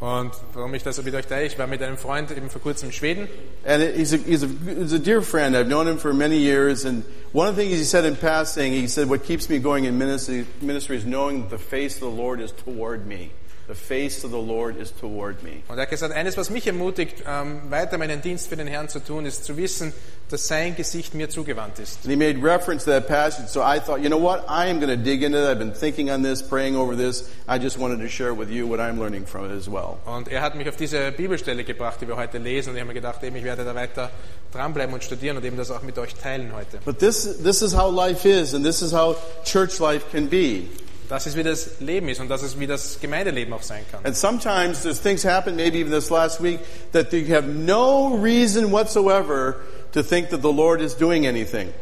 Und 0.00 0.30
warum 0.54 0.74
ich 0.74 0.84
das 0.84 0.98
euch 1.00 1.26
teile, 1.26 1.46
ich 1.46 1.58
war 1.58 1.66
mit 1.66 1.82
einem 1.82 1.96
Freund 1.96 2.30
eben 2.30 2.50
vor 2.50 2.60
kurzem 2.60 2.90
in 2.90 2.92
Schweden 2.92 3.28
And 3.64 3.82
he's 3.96 4.12
a, 4.12 4.16
he's, 4.18 4.44
a, 4.44 4.46
he's 4.46 4.92
a 4.92 4.98
dear 4.98 5.22
friend. 5.22 5.56
I've 5.56 5.66
known 5.66 5.88
him 5.88 5.98
for 5.98 6.14
many 6.14 6.38
years. 6.38 6.84
And 6.84 7.04
one 7.32 7.48
of 7.48 7.56
the 7.56 7.62
things 7.62 7.78
he 7.78 7.84
said 7.84 8.04
in 8.04 8.14
passing, 8.14 8.72
he 8.72 8.86
said, 8.86 9.08
What 9.08 9.24
keeps 9.24 9.50
me 9.50 9.58
going 9.58 9.84
in 9.84 9.98
ministry, 9.98 10.46
ministry 10.60 10.96
is 10.96 11.04
knowing 11.04 11.42
that 11.42 11.50
the 11.50 11.58
face 11.58 11.96
of 11.96 12.00
the 12.02 12.10
Lord 12.10 12.40
is 12.40 12.52
toward 12.52 13.06
me. 13.06 13.32
The 13.68 13.74
face 13.74 14.24
of 14.24 14.30
the 14.30 14.38
Lord 14.38 14.80
is 14.80 14.94
toward 14.94 15.42
me. 15.42 15.62
Und 15.68 15.76
er 15.76 15.82
hat 15.82 15.90
gesagt, 15.90 16.14
eines, 16.14 16.38
was 16.38 16.48
mich 16.48 16.66
ermutigt, 16.66 17.22
ähm, 17.28 17.60
weiter 17.68 17.98
meinen 17.98 18.22
Dienst 18.22 18.48
für 18.48 18.56
den 18.56 18.66
Herrn 18.66 18.88
zu 18.88 18.98
tun, 18.98 19.26
ist 19.26 19.44
zu 19.44 19.58
wissen, 19.58 19.92
dass 20.30 20.48
sein 20.48 20.74
Gesicht 20.74 21.12
mir 21.12 21.28
zugewandt 21.28 21.78
ist. 21.78 21.98
And 22.04 22.10
he 22.10 22.16
made 22.16 22.42
reference 22.42 22.84
to 22.84 22.90
that 22.92 23.06
passage. 23.06 23.48
So 23.48 23.60
I 23.60 23.78
thought, 23.78 24.00
you 24.00 24.08
know 24.08 24.18
what? 24.18 24.46
I 24.48 24.70
am 24.70 24.80
going 24.80 24.88
to 24.88 24.96
dig 24.96 25.22
into 25.22 25.38
that. 25.38 25.50
I've 25.50 25.58
been 25.58 25.74
thinking 25.74 26.10
on 26.10 26.22
this, 26.22 26.42
praying 26.42 26.76
over 26.76 26.96
this. 26.96 27.28
I 27.46 27.58
just 27.58 27.78
wanted 27.78 28.00
to 28.00 28.08
share 28.08 28.32
with 28.32 28.50
you 28.50 28.66
what 28.66 28.80
I'm 28.80 28.98
learning 28.98 29.26
from 29.26 29.44
it 29.44 29.52
as 29.52 29.68
well. 29.68 29.98
Und 30.06 30.28
er 30.28 30.40
hat 30.40 30.54
mich 30.54 30.66
auf 30.66 30.76
diese 30.76 31.12
Bibelstelle 31.12 31.62
gebracht, 31.62 32.00
die 32.00 32.08
wir 32.08 32.16
heute 32.16 32.38
lesen, 32.38 32.70
und 32.70 32.76
ich 32.76 32.80
habe 32.80 32.88
mir 32.88 32.94
gedacht, 32.94 33.22
eben, 33.22 33.36
ich 33.36 33.44
werde 33.44 33.66
da 33.66 33.74
weiter 33.74 34.10
dranbleiben 34.50 34.94
und 34.94 35.04
studieren 35.04 35.36
und 35.36 35.44
eben 35.44 35.58
das 35.58 35.70
auch 35.70 35.82
mit 35.82 35.98
euch 35.98 36.14
teilen 36.14 36.52
heute. 36.56 36.78
But 36.86 37.00
this, 37.00 37.42
this 37.42 37.60
is 37.60 37.76
how 37.76 37.94
life 37.94 38.26
is, 38.26 38.54
and 38.54 38.64
this 38.64 38.80
is 38.80 38.94
how 38.94 39.14
church 39.44 39.78
life 39.78 40.06
can 40.10 40.26
be. 40.26 40.68
Das 41.08 41.26
ist, 41.26 41.36
wie 41.36 41.42
das 41.42 41.80
Leben 41.80 42.08
ist 42.08 42.20
und 42.20 42.28
das 42.28 42.42
ist, 42.42 42.60
wie 42.60 42.66
das 42.66 43.00
Gemeindeleben 43.00 43.54
auch 43.54 43.62
sein 43.62 43.84
kann. 43.90 44.04
And 44.04 44.16
sometimes 44.16 44.82
there's 44.82 45.00
things 45.00 45.24
happen, 45.24 45.56
maybe 45.56 45.78
even 45.78 45.90
this 45.90 46.10
last 46.10 46.42
week, 46.42 46.60
that 46.92 47.12
you 47.12 47.34
have 47.34 47.48
no 47.48 48.14
reason 48.14 48.70
whatsoever 48.70 49.56
to 49.92 50.02
think 50.02 50.28
that 50.30 50.42
the 50.42 50.52
Lord 50.52 50.82
is 50.82 50.94
doing 50.94 51.26
anything. 51.26 51.72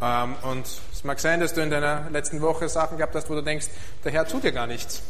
Ähm, 0.00 0.36
und 0.42 0.66
es 0.92 1.02
mag 1.02 1.18
sein, 1.18 1.40
dass 1.40 1.52
du 1.52 1.62
in 1.62 1.70
deiner 1.70 2.08
letzten 2.10 2.40
Woche 2.40 2.68
Sachen 2.68 2.96
gehabt 2.96 3.14
hast, 3.14 3.28
wo 3.28 3.34
du 3.34 3.42
denkst, 3.42 3.66
der 4.04 4.12
Herr 4.12 4.26
tut 4.26 4.44
dir 4.44 4.52
gar 4.52 4.66
nichts. 4.66 5.02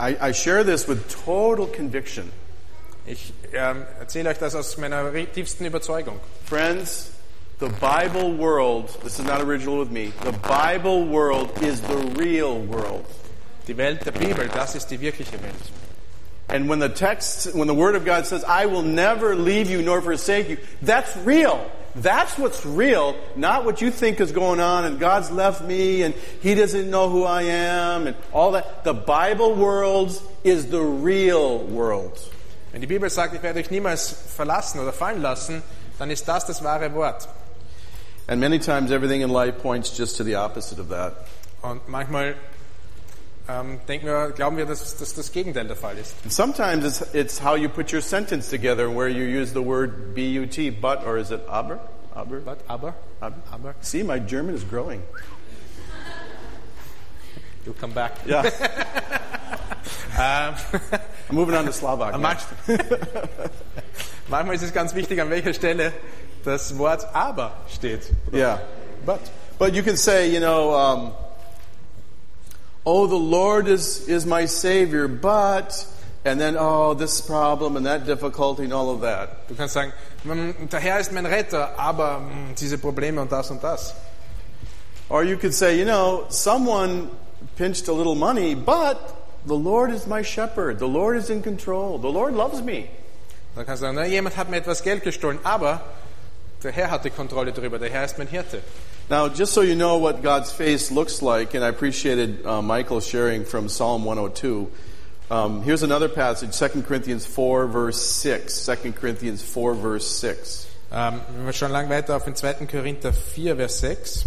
I, 0.00 0.16
I 0.20 0.32
share 0.32 0.64
this 0.64 0.86
with 0.86 0.98
total 1.26 1.66
conviction. 1.66 2.30
Ich 3.04 3.32
ähm, 3.52 3.84
erzähle 3.98 4.30
euch 4.30 4.38
das 4.38 4.54
aus 4.54 4.76
meiner 4.76 5.10
tiefsten 5.32 5.64
Überzeugung. 5.64 6.20
Friends, 6.44 7.10
the 7.58 7.68
Bible 7.68 8.32
world, 8.32 8.88
this 9.02 9.18
is 9.18 9.26
not 9.26 9.40
original 9.40 9.78
with 9.78 9.90
me, 9.90 10.12
the 10.22 10.32
Bible 10.32 11.04
world 11.04 11.62
is 11.62 11.80
the 11.80 11.96
real 12.16 12.58
world. 12.60 13.04
Die 13.66 13.74
Welt 13.74 14.04
der 14.04 14.12
Bibel, 14.12 14.48
das 14.48 14.76
ist 14.76 14.88
die 14.90 14.98
wirkliche 14.98 15.42
Welt. 15.42 15.70
And 16.48 16.68
when 16.68 16.78
the 16.78 16.88
text, 16.88 17.54
when 17.54 17.66
the 17.66 17.74
Word 17.74 17.94
of 17.94 18.04
God 18.04 18.26
says, 18.26 18.42
I 18.44 18.66
will 18.66 18.82
never 18.82 19.34
leave 19.34 19.68
you 19.68 19.82
nor 19.82 20.00
forsake 20.00 20.48
you, 20.48 20.56
that's 20.80 21.14
real. 21.18 21.70
That's 21.96 22.38
what's 22.38 22.64
real, 22.64 23.16
not 23.34 23.64
what 23.64 23.82
you 23.82 23.90
think 23.90 24.20
is 24.20 24.30
going 24.30 24.60
on 24.60 24.84
and 24.84 25.00
God's 25.00 25.30
left 25.30 25.62
me 25.62 26.02
and 26.02 26.14
He 26.40 26.54
doesn't 26.54 26.88
know 26.88 27.10
who 27.10 27.24
I 27.24 27.42
am 27.42 28.06
and 28.06 28.16
all 28.32 28.52
that. 28.52 28.84
The 28.84 28.94
Bible 28.94 29.54
world 29.54 30.22
is 30.44 30.70
the 30.70 30.80
real 30.80 31.58
world. 31.58 32.18
Wenn 32.70 32.82
die 32.82 32.86
Bibel 32.86 33.10
sagt, 33.10 33.34
ich 33.34 33.42
werde 33.42 33.58
euch 33.58 33.70
niemals 33.70 34.10
verlassen 34.10 34.78
oder 34.80 34.92
fallen 34.92 35.20
lassen, 35.20 35.62
dann 35.98 36.10
ist 36.10 36.28
das 36.28 36.46
das 36.46 36.62
wahre 36.62 36.94
Wort. 36.94 37.28
And 38.28 38.40
many 38.40 38.58
times 38.58 38.90
everything 38.90 39.22
in 39.22 39.30
life 39.30 39.58
points 39.58 39.96
just 39.96 40.18
to 40.18 40.24
the 40.24 40.34
opposite 40.34 40.78
of 40.78 40.90
that. 40.90 41.14
Und 41.62 41.88
manchmal 41.88 42.34
ähm, 43.48 43.80
denken 43.88 44.06
wir, 44.06 44.32
glauben 44.32 44.58
wir, 44.58 44.66
dass, 44.66 44.96
dass 44.98 45.14
das 45.14 45.32
Gegenteil 45.32 45.66
der 45.66 45.76
Fall 45.76 45.96
ist. 45.96 46.14
And 46.24 46.32
sometimes 46.32 46.84
it's, 46.84 47.14
it's 47.14 47.42
how 47.42 47.56
you 47.56 47.70
put 47.70 47.90
your 47.90 48.02
sentence 48.02 48.50
together 48.50 48.90
where 48.90 49.08
you 49.08 49.24
use 49.24 49.52
the 49.54 49.62
word 49.62 50.14
B-U-T, 50.14 50.70
but, 50.70 51.06
or 51.06 51.16
is 51.16 51.30
it 51.30 51.40
aber? 51.48 51.80
Aber? 52.14 52.40
But, 52.40 52.58
aber, 52.68 52.94
Aber. 53.20 53.36
aber, 53.50 53.74
See, 53.80 54.02
my 54.02 54.18
German 54.18 54.54
is 54.54 54.62
growing. 54.62 55.02
You'll 57.64 57.74
come 57.74 57.92
back. 57.92 58.12
Yeah. 58.26 58.44
Ähm, 60.18 60.54
I'm 61.30 61.34
moving 61.34 61.54
on 61.54 61.64
to 61.64 61.72
Slovak. 61.72 62.18
Next. 62.20 62.48
manchmal 64.28 64.56
ist 64.56 64.62
es 64.62 64.72
ganz 64.74 64.94
wichtig, 64.94 65.20
an 65.20 65.30
welcher 65.30 65.54
Stelle 65.54 65.92
das 66.44 66.76
Wort 66.78 67.06
aber 67.14 67.52
steht. 67.68 68.12
Yeah. 68.32 68.60
But. 69.04 69.20
But 69.58 69.74
you 69.74 69.82
can 69.82 69.96
say, 69.96 70.30
you 70.30 70.38
know, 70.38 70.72
um, 70.72 71.12
oh, 72.86 73.08
the 73.08 73.16
Lord 73.16 73.66
is, 73.66 74.06
is 74.08 74.24
my 74.24 74.46
Savior, 74.46 75.08
but, 75.08 75.84
and 76.24 76.40
then, 76.40 76.56
oh, 76.56 76.94
this 76.94 77.20
problem 77.20 77.76
and 77.76 77.84
that 77.84 78.06
difficulty 78.06 78.64
and 78.64 78.72
all 78.72 78.90
of 78.90 79.00
that. 79.00 79.48
Du 79.48 79.56
kannst 79.56 79.74
sagen, 79.74 79.92
"Mm, 80.24 80.68
der 80.70 80.78
Herr 80.78 81.00
ist 81.00 81.12
mein 81.12 81.26
Retter, 81.26 81.76
aber 81.76 82.20
mm, 82.20 82.54
diese 82.54 82.78
Probleme 82.78 83.20
und 83.20 83.32
das 83.32 83.50
und 83.50 83.64
das. 83.64 83.94
Or 85.08 85.24
you 85.24 85.36
could 85.36 85.54
say, 85.54 85.76
you 85.76 85.84
know, 85.84 86.26
someone 86.28 87.10
pinched 87.56 87.88
a 87.88 87.92
little 87.92 88.14
money, 88.14 88.54
but 88.54 88.96
the 89.44 89.56
Lord 89.56 89.90
is 89.90 90.06
my 90.06 90.22
shepherd. 90.22 90.78
The 90.78 90.86
Lord 90.86 91.16
is 91.16 91.30
in 91.30 91.42
control. 91.42 91.98
The 91.98 92.12
Lord 92.12 92.34
loves 92.34 92.62
me. 92.62 92.88
Dann 93.56 93.66
kannst 93.66 93.82
du 93.82 93.86
sagen, 93.86 93.96
na, 93.96 94.04
jemand 94.04 94.36
hat 94.36 94.50
mir 94.50 94.58
etwas 94.58 94.84
Geld 94.84 95.02
gestohlen, 95.02 95.40
aber 95.42 95.80
der 96.62 96.72
Herr 96.72 96.90
hat 96.90 97.04
die 97.04 97.10
Kontrolle 97.10 97.52
darüber, 97.52 97.78
der 97.78 97.90
Herr 97.90 98.04
ist 98.04 98.18
mein 98.18 98.28
Hirte. 98.28 98.62
Now, 99.10 99.28
just 99.28 99.54
so 99.54 99.62
you 99.62 99.74
know 99.74 99.96
what 99.96 100.22
God's 100.22 100.52
face 100.52 100.90
looks 100.90 101.22
like, 101.22 101.54
and 101.54 101.64
I 101.64 101.68
appreciated 101.68 102.44
uh, 102.44 102.60
Michael 102.60 103.00
sharing 103.00 103.44
from 103.44 103.68
Psalm 103.68 104.04
102, 104.04 104.70
um, 105.30 105.62
here's 105.62 105.82
another 105.82 106.08
passage, 106.08 106.56
2 106.56 106.82
Corinthians 106.82 107.24
4, 107.24 107.66
verse 107.66 108.00
6. 108.00 108.66
2 108.66 108.92
Corinthians 108.92 109.42
4, 109.42 109.74
verse 109.74 110.06
6. 110.06 110.66
Ähm, 110.90 111.20
wir 111.44 111.52
schauen 111.52 111.70
lang 111.70 111.88
weiter 111.90 112.16
auf 112.16 112.24
den 112.24 112.34
2. 112.34 112.66
Korinther 112.66 113.12
4, 113.12 113.56
Vers 113.56 113.78
6. 113.80 114.24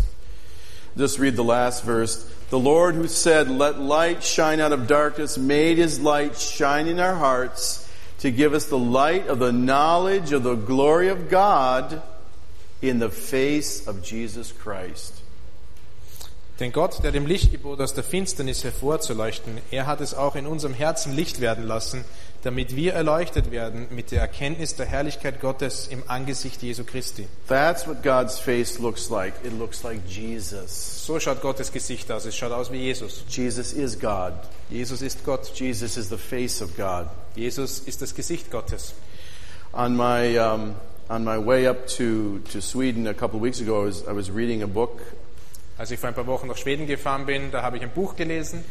Just 0.96 1.20
read 1.20 1.36
the 1.36 1.44
last 1.44 1.84
verse. 1.84 2.26
The 2.50 2.60
Lord 2.60 2.96
who 2.96 3.08
said, 3.08 3.50
Let 3.50 3.80
light 3.80 4.24
shine 4.24 4.60
out 4.60 4.72
of 4.72 4.88
darkness, 4.88 5.38
made 5.38 5.78
his 5.78 6.00
light 6.00 6.38
shine 6.38 6.88
in 6.88 7.00
our 7.00 7.16
hearts 7.16 7.90
to 8.20 8.30
give 8.30 8.54
us 8.54 8.66
the 8.66 8.78
light 8.78 9.28
of 9.28 9.40
the 9.40 9.52
knowledge 9.52 10.34
of 10.34 10.44
the 10.44 10.56
glory 10.56 11.08
of 11.08 11.30
God 11.30 12.04
in 12.82 13.00
the 13.00 13.10
face 13.10 13.88
of 13.88 14.04
Jesus 14.04 14.54
Christ. 14.58 15.22
Denn 16.62 16.72
Gott, 16.72 17.04
der 17.04 17.12
dem 17.12 17.26
Licht 17.26 17.52
gebot, 17.52 17.82
aus 17.82 17.96
der 17.96 18.04
Finsternis 18.04 18.64
hervorzuleuchten, 18.64 19.58
er 19.72 19.88
hat 19.88 20.00
es 20.00 20.14
auch 20.14 20.36
in 20.36 20.46
unserem 20.46 20.76
Herzen 20.76 21.16
Licht 21.16 21.42
werden 21.42 21.66
lassen, 21.66 22.06
damit 22.44 22.76
wir 22.76 22.94
erleuchtet 22.94 23.50
werden 23.50 23.88
mit 23.90 24.12
der 24.12 24.22
Erkenntnis 24.22 24.76
der 24.76 24.86
Herrlichkeit 24.86 25.42
Gottes 25.42 25.88
im 25.88 26.04
Angesicht 26.06 26.62
Jesu 26.62 26.84
Christi. 26.84 27.28
That's 27.48 27.88
what 27.88 28.04
God's 28.04 28.38
face 28.38 28.78
looks 28.78 29.10
like. 29.10 29.34
It 29.44 29.58
looks 29.58 29.82
like 29.82 30.02
Jesus. 30.08 31.04
So 31.04 31.20
schaut 31.20 31.42
Gottes 31.42 31.72
Gesicht 31.72 32.12
aus. 32.12 32.26
Es 32.26 32.36
schaut 32.36 32.52
aus 32.52 32.72
wie 32.72 32.78
Jesus. 32.78 33.24
Jesus 33.28 33.74
is 33.74 34.00
God. 34.00 34.34
Jesus 34.70 35.02
ist 35.02 35.24
Gott. 35.26 35.52
Jesus 35.56 35.98
is 35.98 36.10
the 36.10 36.18
face 36.18 36.62
of 36.62 36.78
God. 36.78 37.08
Jesus 37.36 37.80
ist 37.80 38.04
das 38.04 38.14
Gesicht 38.14 38.52
Gottes. 38.52 38.94
On 39.74 39.96
my, 39.96 40.38
um, 40.38 40.76
on 41.12 41.26
my 41.26 41.38
way 41.38 41.68
up 41.68 41.88
to, 41.88 42.40
to 42.52 42.62
Sweden 42.62 43.06
a 43.06 43.14
couple 43.14 43.36
of 43.36 43.42
weeks 43.42 43.60
ago, 43.60 43.82
I 43.82 43.86
was, 43.86 44.08
I 44.08 44.14
was 44.14 44.32
reading 44.32 44.64
a 44.64 44.68
book 44.68 45.02
Als 45.78 45.92
ich 45.92 46.00
vor 46.00 46.10
ein 46.10 46.14
paar 46.14 46.28
Wochen 46.28 46.48
nach 46.48 46.58
Schweden 46.58 46.86
gefahren 46.86 47.26
bin, 47.26 47.50
da 47.52 47.64
habe 47.64 47.76
ich 47.76 47.84
ein 47.84 47.90
Buch 47.90 48.16
gelesen. 48.16 48.64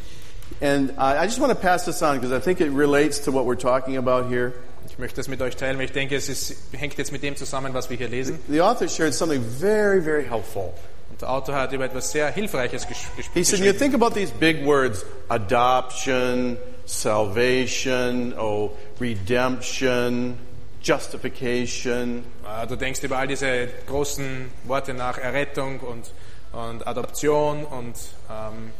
And 0.61 0.91
I 0.93 1.23
I 1.23 1.25
just 1.25 1.41
want 1.41 1.53
to 1.53 1.59
pass 1.59 1.85
this 1.85 2.03
on 2.03 2.21
because 2.21 2.33
I 2.33 2.39
think 2.39 2.61
it 2.61 2.71
relates 2.71 3.19
to 3.25 3.33
what 3.33 3.47
we're 3.47 3.61
talking 3.61 3.97
about 3.97 4.29
here. 4.29 4.53
Ich 4.89 4.97
möchte 4.99 5.17
das 5.17 5.27
mit 5.27 5.43
euch 5.43 5.57
teilen, 5.57 5.79
weil 5.79 5.87
ich 5.87 5.93
denke, 5.93 6.15
es 6.15 6.29
ist, 6.29 6.55
hängt 6.73 6.97
jetzt 6.99 7.11
mit 7.11 7.23
dem 7.23 7.35
zusammen, 7.35 7.75
was 7.75 7.91
wir 7.91 7.97
hier 7.97 8.09
lesen. 8.09 8.39
The 8.49 8.61
author 8.61 8.89
shared 8.89 9.13
something 9.13 9.43
very, 9.43 10.01
very 10.01 10.25
helpful. 10.25 10.73
Und 11.11 11.21
der 11.21 11.31
Autor 11.31 11.57
hat 11.57 11.73
über 11.73 11.85
etwas 11.85 12.13
sehr 12.13 12.31
Hilfreiches 12.31 12.87
ges 12.87 12.99
He 13.35 13.43
said, 13.43 13.59
You 13.59 13.73
think 13.73 13.93
about 13.93 14.15
these 14.15 14.33
big 14.33 14.65
words 14.65 15.05
adoption, 15.29 16.59
salvation, 16.87 18.35
oh, 18.39 18.71
redemption, 19.01 20.39
justification. 20.83 22.25
Äh, 22.45 22.67
Du 22.67 22.77
denkst 22.77 23.03
über 23.03 23.19
all 23.19 23.27
diese 23.27 23.69
großen 23.87 24.51
Worte 24.65 24.95
nach, 24.95 25.19
Errettung 25.19 25.81
und 25.81 26.13
und 26.53 26.87
Adoption 26.87 27.65
und 27.65 27.95
ähm, 28.31 28.73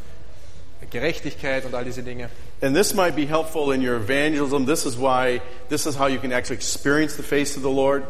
Gerechtigkeit 0.91 1.65
und 1.65 1.75
all 1.75 1.85
diese 1.85 2.03
Dinge. 2.03 2.31
And 2.63 2.75
this 2.75 2.95
might 2.95 3.15
be 3.15 3.27
helpful 3.27 3.73
in 3.73 3.87
your 3.87 3.97
evangelism. 3.97 4.67
This 4.67 4.85
is 4.85 4.99
why, 4.99 5.41
this 5.69 5.87
is 5.87 5.99
how 5.99 6.09
you 6.09 6.19
can 6.19 6.33
actually 6.33 6.57
experience 6.57 7.17
the 7.17 7.23
face 7.23 7.57
of 7.57 7.63
the 7.63 7.71
Lord. 7.71 8.03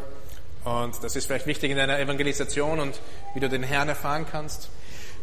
Und 0.64 1.03
das 1.03 1.16
ist 1.16 1.26
vielleicht 1.26 1.46
wichtig 1.46 1.70
in 1.70 1.76
deiner 1.76 1.98
Evangelisation 1.98 2.81
und 2.81 3.00
wie 3.35 3.40
du 3.40 3.48
den 3.48 3.62
Herrn 3.62 3.88
erfahren 3.88 4.26
kannst. 4.31 4.68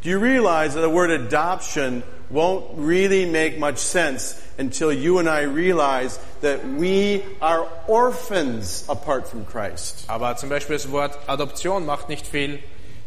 Do 0.01 0.09
you 0.09 0.19
realize 0.19 0.73
that 0.75 0.81
the 0.81 0.89
word 0.89 1.09
adoption 1.11 2.03
won't 2.29 2.65
really 2.75 3.25
make 3.25 3.57
much 3.57 3.77
sense 3.77 4.41
until 4.57 4.91
you 4.91 5.19
and 5.19 5.29
I 5.29 5.41
realize 5.43 6.19
that 6.41 6.65
we 6.67 7.23
are 7.41 7.67
orphans 7.87 8.85
apart 8.89 9.27
from 9.27 9.45
Christ? 9.45 10.05
Aber 10.09 10.35
zum 10.35 10.49
Beispiel 10.49 10.75
das 10.75 10.91
Wort 10.91 11.17
Adoption 11.27 11.85
macht 11.85 12.09
nicht 12.09 12.27
viel 12.27 12.59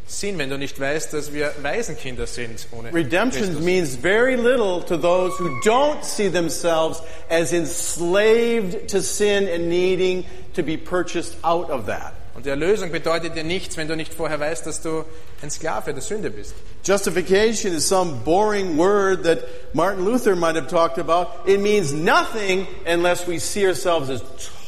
Sinn, 0.07 0.39
wenn 0.39 0.51
du 0.51 0.59
nicht 0.59 0.81
weißt, 0.81 1.13
dass 1.13 1.33
wir 1.33 1.53
Waisenkinder 1.63 2.27
sind 2.27 2.67
ohne 2.73 2.93
Redemption 2.93 3.45
Christus. 3.45 3.65
means 3.65 3.95
very 3.95 4.37
little 4.37 4.83
to 4.83 4.97
those 4.97 5.33
who 5.39 5.61
don't 5.63 6.03
see 6.03 6.29
themselves 6.29 7.01
as 7.31 7.53
enslaved 7.53 8.89
to 8.89 9.01
sin 9.01 9.47
and 9.49 9.69
needing 9.69 10.25
to 10.55 10.65
be 10.65 10.77
purchased 10.77 11.37
out 11.45 11.71
of 11.71 11.87
that. 11.87 12.15
Und 12.41 12.47
die 12.47 12.51
Erlösung 12.51 12.91
bedeutet 12.91 13.37
dir 13.37 13.45
nichts, 13.45 13.77
wenn 13.77 13.87
du 13.87 13.95
nicht 13.95 14.15
vorher 14.15 14.41
weißt, 14.41 14.65
dass 14.65 14.81
du 14.81 15.05
ein 15.43 15.51
Sklave 15.51 15.93
der 15.93 16.01
Sünde 16.01 16.31
bist. 16.31 16.55
Justification 16.83 17.75
is 17.75 17.87
some 17.87 18.23
boring 18.25 18.79
word 18.79 19.25
that 19.25 19.41
Martin 19.75 20.07
Luther 20.07 20.35
might 20.35 20.57
have 20.57 20.67
talked 20.67 20.97
about. 20.97 21.47
It 21.47 21.61
means 21.61 21.93
nothing 21.93 22.67
unless 22.87 23.29
we 23.29 23.39
see 23.39 23.67
ourselves 23.67 24.09
as 24.09 24.23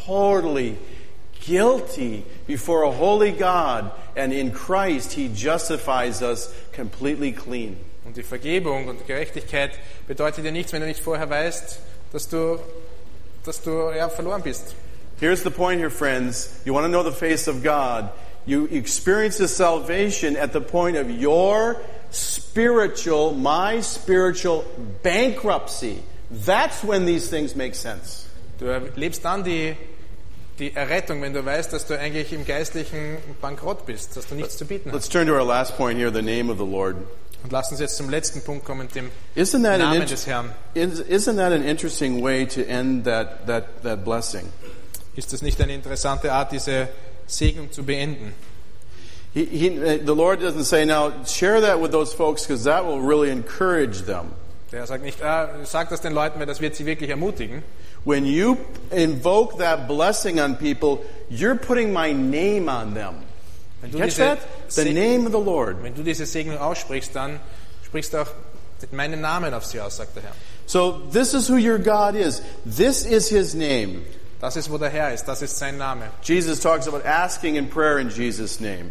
totally 0.04 0.76
guilty 1.46 2.26
before 2.46 2.82
a 2.82 2.90
holy 2.90 3.32
God, 3.32 3.90
and 4.18 4.34
in 4.34 4.52
Christ 4.52 5.14
He 5.14 5.30
justifies 5.34 6.20
us 6.20 6.52
completely 6.74 7.32
clean. 7.32 7.78
Und 8.04 8.18
die 8.18 8.22
Vergebung 8.22 8.88
und 8.88 9.06
Gerechtigkeit 9.06 9.70
bedeutet 10.06 10.44
dir 10.44 10.52
nichts, 10.52 10.74
wenn 10.74 10.82
du 10.82 10.88
nicht 10.88 11.00
vorher 11.00 11.30
weißt, 11.30 11.78
dass 12.12 12.28
du, 12.28 12.58
dass 13.46 13.62
du 13.62 13.92
ja, 13.96 14.10
verloren 14.10 14.42
bist. 14.42 14.74
Here's 15.22 15.44
the 15.44 15.52
point 15.52 15.78
here, 15.78 15.88
friends. 15.88 16.50
You 16.64 16.72
want 16.72 16.82
to 16.86 16.88
know 16.90 17.04
the 17.04 17.12
face 17.12 17.46
of 17.46 17.62
God. 17.62 18.10
You 18.44 18.64
experience 18.64 19.38
the 19.38 19.46
salvation 19.46 20.36
at 20.36 20.52
the 20.52 20.60
point 20.60 20.96
of 20.96 21.08
your 21.12 21.80
spiritual, 22.10 23.32
my 23.32 23.82
spiritual 23.82 24.64
bankruptcy. 25.04 26.02
That's 26.28 26.82
when 26.82 27.04
these 27.06 27.30
things 27.30 27.54
make 27.54 27.76
sense. 27.76 28.28
Du 28.58 28.66
erlebst 28.66 29.22
dann 29.22 29.44
die, 29.44 29.76
die 30.58 30.74
Errettung, 30.74 31.22
wenn 31.22 31.32
du 31.32 31.44
weißt, 31.44 31.72
dass 31.72 31.86
du 31.86 31.96
eigentlich 31.96 32.32
im 32.32 32.44
geistlichen 32.44 33.18
Bankrott 33.40 33.86
bist, 33.86 34.16
dass 34.16 34.26
du 34.26 34.34
nichts 34.34 34.56
zu 34.56 34.64
bieten 34.64 34.90
hast. 34.90 34.94
Let's 34.94 35.08
turn 35.08 35.28
to 35.28 35.34
our 35.34 35.44
last 35.44 35.76
point 35.76 36.00
here 36.00 36.10
the 36.10 36.20
name 36.20 36.50
of 36.50 36.58
the 36.58 36.66
Lord. 36.66 36.96
Und 37.44 37.52
lass 37.52 37.70
uns 37.70 37.78
jetzt 37.80 37.96
zum 37.96 38.10
letzten 38.10 38.40
Punkt 38.42 38.64
kommen, 38.64 38.88
dem 38.94 39.10
Isn't 39.36 39.62
that, 39.62 39.78
Namen 39.78 40.06
des 40.06 40.26
Herrn. 40.26 40.50
is- 40.74 41.00
isn't 41.00 41.36
that 41.36 41.52
an 41.52 41.62
interesting 41.62 42.22
way 42.22 42.44
to 42.44 42.62
end 42.62 43.04
that, 43.04 43.46
that, 43.46 43.82
that 43.84 44.04
blessing? 44.04 44.48
Ist 45.14 45.32
das 45.32 45.42
nicht 45.42 45.60
eine 45.60 45.74
interessante 45.74 46.32
Art, 46.32 46.52
diese 46.52 46.88
Segnung 47.26 47.70
zu 47.70 47.84
beenden? 47.84 48.34
He, 49.34 49.46
he, 49.46 49.68
the 50.04 50.14
Lord 50.14 50.40
doesn't 50.40 50.64
say, 50.64 50.84
now 50.84 51.12
share 51.24 51.60
that 51.62 51.80
with 51.80 51.90
those 51.90 52.12
folks 52.12 52.46
because 52.46 52.64
that 52.64 52.84
will 52.84 53.00
really 53.00 53.30
encourage 53.30 54.02
them. 54.02 54.34
Der 54.70 54.86
sagt 54.86 55.04
nicht, 55.04 55.22
ah, 55.22 55.48
sag 55.64 55.90
das 55.90 56.00
den 56.00 56.12
Leuten, 56.12 56.38
weil 56.38 56.46
das 56.46 56.60
wird 56.60 56.74
sie 56.74 56.86
wirklich 56.86 57.10
ermutigen. 57.10 57.62
When 58.04 58.24
you 58.26 58.56
invoke 58.90 59.58
that 59.58 59.86
blessing 59.86 60.40
on 60.40 60.56
people, 60.56 61.04
you're 61.30 61.54
putting 61.54 61.92
my 61.92 62.12
name 62.12 62.68
on 62.68 62.94
them. 62.94 63.14
Wenn 63.80 63.90
du, 63.90 63.98
Catch 63.98 64.16
that? 64.16 64.38
The 64.68 64.92
name 64.92 65.26
of 65.26 65.32
the 65.32 65.40
Lord. 65.40 65.82
wenn 65.82 65.94
du 65.94 66.02
diese 66.02 66.26
Segnung 66.26 66.58
aussprichst, 66.58 67.14
dann 67.14 67.40
sprichst 67.84 68.12
du 68.12 68.22
auch 68.22 68.28
meinen 68.90 69.20
Namen 69.20 69.54
auf 69.54 69.64
sie 69.64 69.80
aus, 69.80 69.96
sagt 69.96 70.16
der 70.16 70.24
Herr. 70.24 70.32
So 70.66 71.02
this 71.12 71.34
is 71.34 71.48
who 71.48 71.56
your 71.56 71.78
God 71.78 72.14
is. 72.14 72.42
This 72.64 73.04
is 73.04 73.28
his 73.28 73.54
name. 73.54 74.02
Das 74.42 74.56
ist, 74.56 74.72
wo 74.72 74.76
der 74.76 74.90
Herr 74.90 75.14
ist, 75.14 75.24
das 75.26 75.40
ist 75.40 75.56
sein 75.56 75.78
Name. 75.78 76.10
Jesus 76.24 76.58
talks 76.58 76.88
about 76.88 77.06
asking 77.06 77.54
in 77.54 77.70
prayer 77.70 78.00
in 78.00 78.10
Jesus' 78.10 78.58
name. 78.58 78.90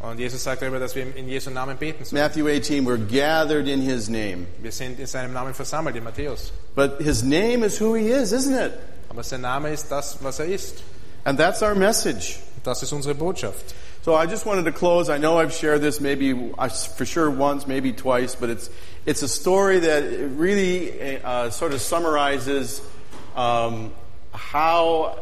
Und 0.00 0.18
Jesus 0.18 0.42
sagt 0.42 0.62
darüber, 0.62 0.78
dass 0.78 0.94
wir 0.94 1.14
in 1.14 1.28
Jesu 1.28 1.50
Namen 1.50 1.76
beten 1.76 2.06
sollen. 2.06 2.22
Matthew 2.22 2.48
18, 2.48 2.86
we're 2.86 2.96
gathered 2.96 3.68
in 3.68 3.82
his 3.82 4.08
name. 4.08 4.46
Wir 4.62 4.72
sind 4.72 4.98
in 4.98 5.06
seinem 5.06 5.34
Namen 5.34 5.52
versammelt, 5.52 5.94
in 5.94 6.04
Matthäus. 6.04 6.52
But 6.74 7.02
his 7.02 7.22
name 7.22 7.62
is 7.62 7.78
who 7.78 7.96
he 7.96 8.08
is, 8.08 8.32
isn't 8.32 8.54
it? 8.54 8.72
Aber 9.10 9.22
sein 9.22 9.42
Name 9.42 9.70
ist 9.70 9.90
das, 9.90 10.16
was 10.22 10.38
er 10.38 10.46
ist. 10.46 10.82
And 11.26 11.38
that's 11.38 11.60
our 11.62 11.74
message. 11.74 12.38
Das 12.64 12.82
ist 12.82 12.92
unsere 12.92 13.14
Botschaft. 13.14 13.74
So 14.02 14.14
I 14.14 14.24
just 14.24 14.46
wanted 14.46 14.64
to 14.64 14.72
close. 14.72 15.10
I 15.10 15.18
know 15.18 15.36
I've 15.36 15.52
shared 15.52 15.82
this 15.82 16.00
maybe 16.00 16.32
for 16.96 17.04
sure 17.04 17.28
once, 17.30 17.66
maybe 17.66 17.92
twice, 17.92 18.34
but 18.34 18.48
it's 18.48 18.70
it's 19.04 19.22
a 19.22 19.28
story 19.28 19.80
that 19.80 20.02
really 20.38 21.20
uh, 21.22 21.50
sort 21.50 21.74
of 21.74 21.82
summarizes 21.82 22.80
um, 23.36 23.92
how 24.38 25.18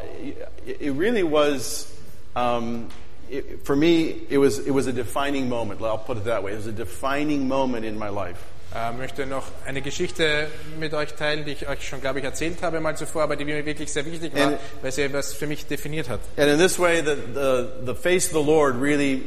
it 0.65 0.93
really 0.93 1.23
was. 1.23 1.87
Um, 2.35 2.89
it, 3.29 3.65
for 3.65 3.75
me, 3.75 4.21
it 4.29 4.37
was 4.37 4.59
it 4.59 4.71
was 4.71 4.87
a 4.87 4.93
defining 4.93 5.49
moment. 5.49 5.81
I'll 5.81 5.97
put 5.97 6.17
it 6.17 6.25
that 6.25 6.43
way. 6.43 6.53
It 6.53 6.57
was 6.57 6.67
a 6.67 6.71
defining 6.71 7.47
moment 7.47 7.85
in 7.85 7.97
my 7.97 8.09
life. 8.09 8.39
Ich 8.69 8.97
möchte 8.97 9.25
noch 9.25 9.45
eine 9.65 9.81
Geschichte 9.81 10.47
mit 10.79 10.93
euch 10.93 11.13
teilen, 11.13 11.45
die 11.45 11.51
ich 11.53 11.67
euch 11.67 11.87
schon, 11.87 11.99
glaube 12.01 12.19
ich, 12.19 12.25
erzählt 12.25 12.61
habe 12.61 12.79
mal 12.79 12.95
zuvor, 12.95 13.23
aber 13.23 13.35
die 13.35 13.45
mir 13.45 13.65
wirklich 13.65 13.91
sehr 13.91 14.05
wichtig 14.05 14.35
war, 14.35 14.47
And- 14.49 14.59
weil 14.81 14.91
sie 14.91 15.01
etwas 15.03 15.33
für 15.33 15.47
mich 15.47 15.65
definiert 15.65 16.09
hat. 16.09 16.19
And 16.35 16.49
in 16.49 16.59
this 16.59 16.77
way, 16.77 17.01
the, 17.01 17.15
the, 17.33 17.85
the 17.85 17.95
face 17.95 18.27
of 18.27 18.33
the 18.33 18.43
Lord 18.51 18.75
really 18.79 19.23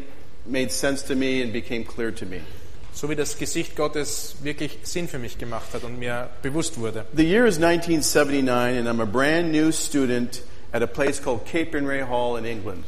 made 0.47 0.71
sense 0.71 1.05
to 1.07 1.17
me 1.17 1.43
and 1.43 1.53
became 1.53 1.85
clear 1.85 2.15
to 2.15 2.27
me. 2.27 2.43
So 2.93 3.09
wie 3.09 3.17
das 3.17 3.39
Gesicht 3.39 3.77
Gottes 3.77 4.37
wirklich 4.43 4.79
Sinn 4.83 5.09
für 5.09 5.19
mich 5.19 5.39
gemacht 5.39 5.69
hat 5.73 5.85
und 5.85 5.99
mir 5.99 6.29
bewusst 6.43 6.79
wurde. 6.79 7.07
The 7.15 7.25
year 7.25 7.47
is 7.47 7.57
1979, 7.57 8.79
and 8.79 8.89
I'm 8.89 9.01
a 9.01 9.07
brand 9.07 9.53
new 9.53 9.71
student 9.73 10.43
at 10.73 10.83
a 10.83 10.87
place 10.87 11.23
called 11.23 11.47
Capernwray 11.47 12.07
Hall 12.07 12.39
in 12.39 12.45
England. 12.45 12.85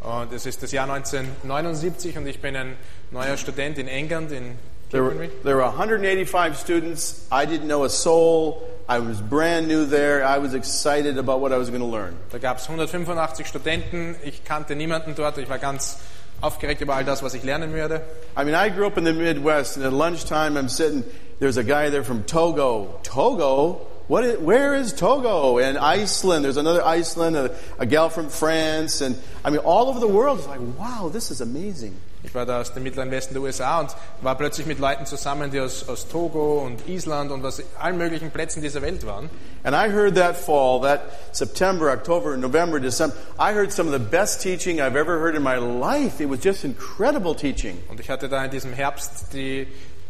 Und 0.00 0.32
es 0.32 0.46
ist 0.46 0.62
das 0.62 0.72
Jahr 0.72 0.88
1979 0.88 2.16
und 2.18 2.26
ich 2.26 2.40
bin 2.40 2.54
ein 2.56 2.76
neuer 3.10 3.36
Student 3.36 3.78
in 3.78 3.88
England, 3.88 4.30
in 4.32 4.58
There 4.90 5.02
were, 5.02 5.28
there 5.44 5.56
were 5.56 5.64
185 5.64 6.56
students. 6.56 7.26
I 7.30 7.44
didn't 7.44 7.68
know 7.68 7.84
a 7.84 7.90
soul. 7.90 8.66
I 8.88 9.00
was 9.00 9.20
brand 9.20 9.68
new 9.68 9.84
there. 9.84 10.24
I 10.24 10.38
was 10.38 10.54
excited 10.54 11.18
about 11.18 11.42
what 11.42 11.52
I 11.52 11.58
was 11.58 11.68
going 11.68 11.82
to 11.82 11.86
learn. 11.86 12.16
Da 12.30 12.38
gab 12.38 12.56
es 12.56 12.64
185 12.64 13.46
Studenten, 13.46 14.16
ich 14.24 14.44
kannte 14.44 14.74
niemanden 14.74 15.14
dort, 15.14 15.36
ich 15.36 15.50
war 15.50 15.58
ganz 15.58 15.98
aufgeregt 16.40 16.80
über 16.80 16.94
all 16.94 17.04
das, 17.04 17.22
was 17.22 17.34
ich 17.34 17.42
lernen 17.42 17.72
würde. 17.72 18.02
I 18.36 18.44
mean, 18.44 18.54
I 18.54 18.68
grew 18.70 18.86
up 18.86 18.96
in 18.96 19.04
the 19.04 19.12
Midwest, 19.12 19.76
and 19.76 19.84
at 19.84 19.92
lunchtime, 19.92 20.56
I'm 20.56 20.68
sitting. 20.68 21.04
There's 21.40 21.56
a 21.56 21.64
guy 21.64 21.90
there 21.90 22.04
from 22.04 22.24
Togo. 22.24 22.98
Togo? 23.02 23.86
What? 24.08 24.24
Is, 24.24 24.38
where 24.38 24.74
is 24.74 24.92
Togo? 24.92 25.58
And 25.58 25.78
Iceland. 25.78 26.44
There's 26.44 26.56
another 26.56 26.84
Iceland. 26.84 27.36
A, 27.36 27.56
a 27.78 27.86
gal 27.86 28.10
from 28.10 28.28
France, 28.28 29.00
and 29.00 29.16
I 29.44 29.50
mean, 29.50 29.60
all 29.60 29.88
over 29.88 30.00
the 30.00 30.08
world. 30.08 30.38
It's 30.38 30.48
like, 30.48 30.60
wow, 30.78 31.10
this 31.12 31.30
is 31.30 31.40
amazing. 31.40 31.94
Ich 32.24 32.34
war 32.34 32.44
da 32.44 32.60
aus 32.60 32.72
dem 32.74 32.82
mittleren 32.82 33.10
Westen 33.10 33.34
der 33.34 33.42
USA 33.42 33.80
und 33.80 33.90
war 34.22 34.36
plötzlich 34.36 34.66
mit 34.66 34.80
Leuten 34.80 35.06
zusammen, 35.06 35.50
die 35.50 35.60
aus, 35.60 35.88
aus 35.88 36.08
Togo 36.08 36.58
und 36.58 36.88
Island 36.88 37.30
und 37.30 37.44
aus 37.44 37.62
allen 37.78 37.96
möglichen 37.96 38.30
Plätzen 38.30 38.60
dieser 38.60 38.82
Welt 38.82 39.06
waren. 39.06 39.30
And 39.62 39.74
I 39.74 39.92
heard 39.92 40.16
that 40.16 40.36
fall, 40.36 40.80
that 40.82 41.00
September, 41.32 41.92
October, 41.92 42.36
November, 42.36 42.80
December, 42.80 43.14
I 43.38 43.52
heard 43.52 43.72
some 43.72 43.88
of 43.88 43.92
the 43.92 44.04
best 44.04 44.42
teaching 44.42 44.80
I've 44.80 44.96
ever 44.96 45.20
heard 45.20 45.36
in 45.36 45.42
my 45.42 45.56
life. 45.56 46.20
It 46.20 46.28
was 46.28 46.40
just 46.42 46.64
incredible 46.64 47.36
teaching. 47.36 47.78
Und 47.88 48.00
ich 48.00 48.10
hatte 48.10 48.28
da 48.28 48.44
in 48.44 48.50
diesem 48.50 48.72
Herbst 48.72 49.32
die, 49.32 49.68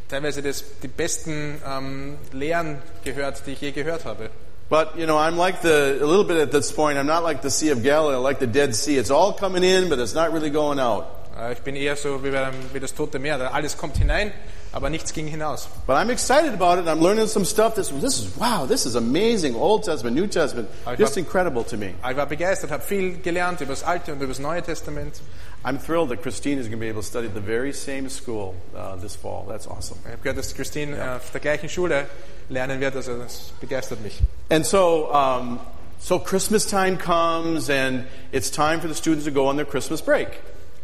teilweise 0.08 0.42
das, 0.42 0.64
die 0.82 0.88
besten 0.88 1.60
ähm, 1.66 2.16
Lehren 2.32 2.78
gehört, 3.04 3.42
die 3.46 3.52
ich 3.52 3.60
je 3.60 3.72
gehört 3.72 4.06
habe. 4.06 4.30
But, 4.70 4.96
you 4.98 5.06
know, 5.06 5.16
I'm 5.16 5.36
like 5.36 5.62
the, 5.62 5.98
a 6.00 6.06
little 6.06 6.24
bit 6.24 6.36
at 6.36 6.52
this 6.52 6.70
point, 6.72 6.98
I'm 6.98 7.06
not 7.06 7.22
like 7.22 7.40
the 7.40 7.50
Sea 7.50 7.70
of 7.70 7.82
Galilee, 7.82 8.16
I'm 8.16 8.22
like 8.22 8.38
the 8.38 8.46
Dead 8.46 8.74
Sea. 8.74 8.98
It's 8.98 9.10
all 9.10 9.32
coming 9.32 9.62
in, 9.62 9.88
but 9.88 9.98
it's 9.98 10.14
not 10.14 10.32
really 10.32 10.50
going 10.50 10.78
out. 10.78 11.17
Äh, 11.38 11.52
Ich 11.52 11.60
bin 11.60 11.76
eher 11.76 11.96
so 11.96 12.22
wie, 12.24 12.30
beim, 12.30 12.54
wie 12.72 12.80
das 12.80 12.94
Tote 12.94 13.18
Meer. 13.18 13.38
Da 13.38 13.48
Alles 13.48 13.76
kommt 13.76 13.96
hinein, 13.98 14.32
aber 14.72 14.90
nichts 14.90 15.12
ging 15.12 15.26
hinaus. 15.26 15.68
But 15.86 15.96
I'm 15.96 16.10
excited 16.10 16.52
about 16.52 16.80
it. 16.80 16.86
I'm 16.86 17.00
learning 17.02 17.26
some 17.28 17.44
stuff. 17.44 17.74
This, 17.74 17.88
this 18.00 18.18
is, 18.18 18.36
wow, 18.36 18.66
this 18.66 18.86
is 18.86 18.96
amazing. 18.96 19.54
Old 19.54 19.84
Testament, 19.84 20.16
New 20.16 20.26
Testament. 20.26 20.68
Just 20.98 21.14
thought- 21.14 21.16
incredible 21.18 21.64
to 21.64 21.76
me. 21.76 21.94
Ich 22.08 22.16
war 22.16 22.26
begeistert, 22.26 22.70
habe 22.70 22.82
viel 22.82 23.18
gelernt 23.20 23.60
über 23.60 23.72
das 23.72 23.82
Alte 23.84 24.12
und 24.12 24.18
über 24.18 24.28
das 24.28 24.38
Neue 24.40 24.62
Testament. 24.62 25.20
I'm 25.64 25.78
thrilled 25.78 26.08
that 26.10 26.22
Christine 26.22 26.58
is 26.60 26.66
going 26.68 26.78
to 26.78 26.84
be 26.84 26.88
able 26.88 27.02
to 27.02 27.06
study 27.06 27.26
at 27.26 27.34
the 27.34 27.40
very 27.40 27.72
same 27.72 28.08
school 28.08 28.54
uh, 28.76 28.96
this 28.96 29.16
fall. 29.16 29.44
That's 29.48 29.66
awesome. 29.66 29.98
Ich 30.04 30.12
habe 30.12 30.22
gehört, 30.22 30.38
dass 30.38 30.54
Christine 30.54 30.96
äh, 30.96 31.16
auf 31.16 31.30
der 31.32 31.40
gleichen 31.40 31.68
Schule 31.68 32.06
lernen 32.48 32.80
wird, 32.80 32.94
also 32.94 33.18
das 33.18 33.52
begeistert 33.60 34.00
mich. 34.02 34.20
And 34.50 34.64
so, 34.64 35.10
um, 35.12 35.58
so 35.98 36.20
Christmas 36.20 36.64
time 36.64 36.96
comes, 36.96 37.68
and 37.68 38.04
it's 38.30 38.50
time 38.50 38.80
for 38.80 38.88
the 38.88 38.94
students 38.94 39.24
to 39.24 39.32
go 39.32 39.48
on 39.48 39.56
their 39.56 39.66
Christmas 39.66 40.00
break. 40.00 40.28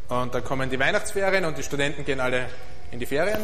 Und 0.08 0.34
dann 0.34 0.44
kommen 0.44 0.70
die 0.70 0.78
Weihnachtsferien 0.78 1.44
und 1.44 1.56
die 1.56 1.62
Studenten 1.62 2.04
gehen 2.04 2.20
alle 2.20 2.46
in 2.90 2.98
die 2.98 3.06
Ferien. 3.06 3.40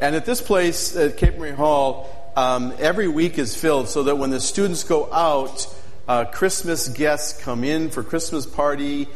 And 0.00 0.16
at 0.16 0.24
this 0.24 0.40
place, 0.40 0.96
at 0.96 1.16
Cape 1.18 1.38
Marie 1.38 1.56
Hall, 1.56 2.06
um, 2.34 2.72
every 2.80 3.08
week 3.08 3.38
is 3.38 3.54
filled 3.54 3.88
so 3.88 4.02
that 4.04 4.16
when 4.16 4.30
the 4.30 4.40
students 4.40 4.82
go 4.82 5.12
out, 5.12 5.66
uh, 6.08 6.24
Christmas 6.24 6.88
guests 6.88 7.42
come 7.44 7.64
in 7.64 7.90
for 7.90 8.02
Christmas 8.02 8.46
party 8.46 9.08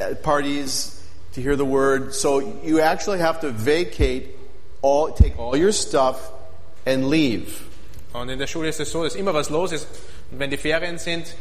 uh, 0.00 0.14
parties, 0.22 1.00
to 1.34 1.42
hear 1.42 1.56
the 1.56 1.64
word. 1.64 2.14
So 2.14 2.40
you 2.64 2.80
actually 2.80 3.18
have 3.18 3.40
to 3.40 3.50
vacate 3.50 4.36
all, 4.82 5.12
take 5.12 5.38
all 5.38 5.56
your 5.56 5.72
stuff 5.72 6.30
and 6.86 7.08
leave. 7.08 7.62
Und 8.14 8.30
in 8.30 8.38
der 8.38 8.46
Schule 8.46 8.68
ist 8.68 8.80
es 8.80 8.90
so, 8.90 9.02
dass 9.02 9.16
immer 9.16 9.34
was 9.34 9.50
los 9.50 9.72
ist. 9.72 9.88
Und 10.30 10.38
wenn 10.38 10.50
die 10.50 10.56
Ferien 10.56 10.98
sind, 10.98 11.34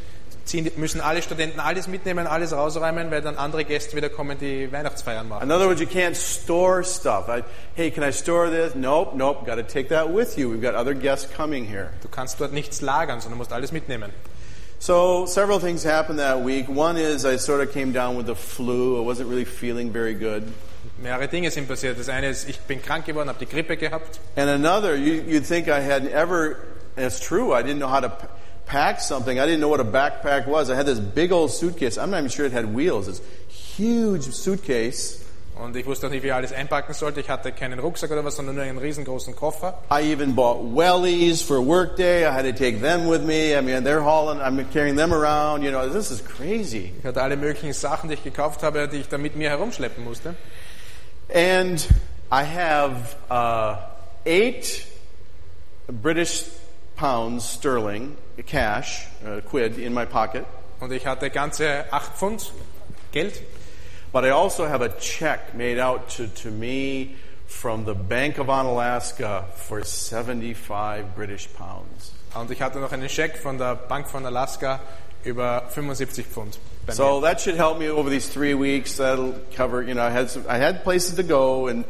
ziehen, 0.46 0.70
müssen 0.78 1.02
alle 1.02 1.22
Studenten 1.22 1.60
alles 1.60 1.88
mitnehmen, 1.88 2.28
alles 2.28 2.54
rausräumen, 2.54 3.12
weil 3.12 3.22
dann 3.22 3.38
andere 3.38 3.66
Gäste 3.66 3.96
wieder 3.96 4.10
kommen, 4.10 4.38
die 4.40 4.72
Weihnachtsfeiern 4.72 5.28
machen. 5.28 5.44
In 5.44 5.52
other 5.52 5.68
words, 5.68 5.82
you 5.82 5.88
can't 5.88 6.16
store 6.16 6.84
stuff. 6.84 7.28
I, 7.30 7.44
hey, 7.76 7.92
can 7.92 8.04
I 8.04 8.12
store 8.12 8.50
this? 8.50 8.76
Nope, 8.76 9.16
nope. 9.16 9.46
Got 9.46 9.56
to 9.56 9.64
take 9.64 9.90
that 9.90 10.14
with 10.14 10.38
you. 10.38 10.50
We've 10.50 10.62
got 10.62 10.76
other 10.76 10.94
guests 10.94 11.28
coming 11.36 11.66
here. 11.66 11.92
Du 12.02 12.08
kannst 12.08 12.40
dort 12.40 12.54
nichts 12.54 12.82
lagern, 12.82 13.22
sondern 13.22 13.38
musst 13.38 13.54
alles 13.54 13.72
mitnehmen. 13.72 14.12
So 14.80 15.26
several 15.26 15.60
things 15.60 15.86
happened 15.86 16.20
that 16.20 16.44
week. 16.44 16.68
One 16.68 16.98
is 16.98 17.24
I 17.24 17.38
sort 17.38 17.62
of 17.62 17.72
came 17.72 17.94
down 17.94 18.18
with 18.18 18.26
the 18.26 18.36
flu. 18.36 19.02
I 19.02 19.06
wasn't 19.06 19.30
really 19.30 19.46
feeling 19.46 19.94
very 19.94 20.14
good. 20.14 20.44
Mehrere 21.02 21.30
Dinge 21.30 21.52
sind 21.52 21.70
passiert. 21.70 21.98
Das 21.98 22.10
eine 22.10 22.28
ist, 22.28 22.50
ich 22.50 22.60
bin 22.60 22.82
krank 22.82 23.06
geworden, 23.06 23.30
habe 23.30 23.40
die 23.40 23.50
Grippe 23.50 23.78
gehabt. 23.78 24.20
And 24.36 24.50
another, 24.50 24.96
you, 24.96 25.24
you'd 25.26 25.46
think 25.46 25.70
I 25.70 25.80
had 25.80 26.06
ever, 26.08 26.58
it's 26.98 27.22
true, 27.22 27.54
I 27.54 27.64
didn't 27.64 27.80
know 27.80 27.88
how 27.88 28.02
to 28.02 28.12
pack 28.74 29.00
something. 29.00 29.40
I 29.40 29.46
didn't 29.46 29.60
know 29.60 29.68
what 29.68 29.80
a 29.80 29.86
backpack 29.86 30.48
was. 30.48 30.72
I 30.72 30.76
had 30.76 30.88
this 30.88 31.00
big 31.00 31.32
old 31.32 31.52
suitcase. 31.52 32.00
I'm 32.00 32.10
not 32.10 32.18
even 32.18 32.30
sure 32.32 32.48
it 32.48 32.54
had 32.54 32.74
wheels. 32.74 33.06
This 33.06 33.22
huge 33.48 34.24
suitcase. 34.24 35.20
Und 35.56 35.76
ich 35.76 35.86
wusste 35.86 36.08
auch 36.08 36.12
nicht, 36.12 36.24
wie 36.24 36.30
ich 36.30 36.34
alles 36.34 36.52
einpacken 36.52 36.96
sollte. 36.96 37.20
Ich 37.20 37.30
hatte 37.30 37.52
keinen 37.52 37.78
Rucksack 37.78 38.10
oder 38.10 38.26
was, 38.26 38.36
sondern 38.36 38.56
nur 38.56 38.64
einen 38.64 38.80
riesengroßen 38.80 39.36
Koffer. 39.36 39.78
I 39.92 40.12
even 40.12 40.34
bought 40.34 40.76
wellies 40.76 41.44
for 41.44 41.62
workday. 41.62 42.26
I 42.26 42.32
had 42.32 42.46
to 42.46 42.52
take 42.52 42.82
them 42.82 43.08
with 43.08 43.22
me. 43.22 43.56
I 43.56 43.62
mean, 43.62 43.84
they're 43.84 44.02
hauling, 44.02 44.42
I'm 44.42 44.66
carrying 44.72 44.96
them 44.96 45.14
around. 45.14 45.62
You 45.62 45.70
know, 45.70 45.88
this 45.88 46.10
is 46.10 46.24
crazy. 46.24 46.94
Ich 46.98 47.06
hatte 47.06 47.22
alle 47.22 47.38
möglichen 47.38 47.74
Sachen, 47.74 48.10
die 48.10 48.16
ich 48.16 48.24
gekauft 48.24 48.64
habe, 48.64 48.88
die 48.88 48.98
ich 48.98 49.08
dann 49.08 49.22
mit 49.22 49.36
mir 49.36 49.52
herumschleppen 49.52 50.04
musste. 50.04 50.34
And 51.32 51.88
I 52.32 52.44
have 52.44 53.16
uh, 53.30 53.78
eight 54.26 54.88
British 56.02 56.46
pounds 56.96 57.44
sterling 57.44 58.18
cash, 58.46 59.08
uh, 59.26 59.42
quid, 59.42 59.78
in 59.78 59.94
my 59.94 60.06
pocket. 60.06 60.46
Und 60.80 60.92
ich 60.92 61.06
hatte 61.06 61.30
ganze 61.30 61.86
acht 61.92 62.18
Pfund 62.18 62.52
Geld. 63.12 63.42
But 64.12 64.26
I 64.26 64.30
also 64.30 64.68
have 64.68 64.82
a 64.82 64.90
check 64.90 65.56
made 65.56 65.80
out 65.80 66.10
to, 66.18 66.28
to 66.28 66.52
me 66.52 67.16
from 67.48 67.86
the 67.86 67.96
Bank 67.96 68.38
of 68.38 68.48
Onalaska 68.48 69.46
for 69.56 69.84
75 69.84 71.16
British 71.16 71.48
pounds. 71.54 72.12
Und 72.36 72.52
ich 72.52 72.62
hatte 72.62 72.80
noch 72.80 72.92
einen 72.92 73.10
Scheck 73.10 73.38
von 73.38 73.58
der 73.58 73.76
Bank 73.76 74.08
von 74.08 74.26
Alaska 74.26 74.80
über 75.24 75.64
75 75.70 76.26
Pfund. 76.26 76.58
So 76.90 77.22
that 77.22 77.40
should 77.40 77.56
help 77.56 77.80
me 77.80 77.90
over 77.90 78.10
these 78.10 78.28
three 78.28 78.54
weeks. 78.54 78.98
That'll 78.98 79.34
cover, 79.56 79.82
you 79.82 79.94
know, 79.94 80.06
I 80.06 80.10
had, 80.10 80.30
some, 80.30 80.44
I 80.50 80.58
had 80.58 80.84
places 80.84 81.16
to 81.16 81.24
go 81.24 81.68
and 81.68 81.86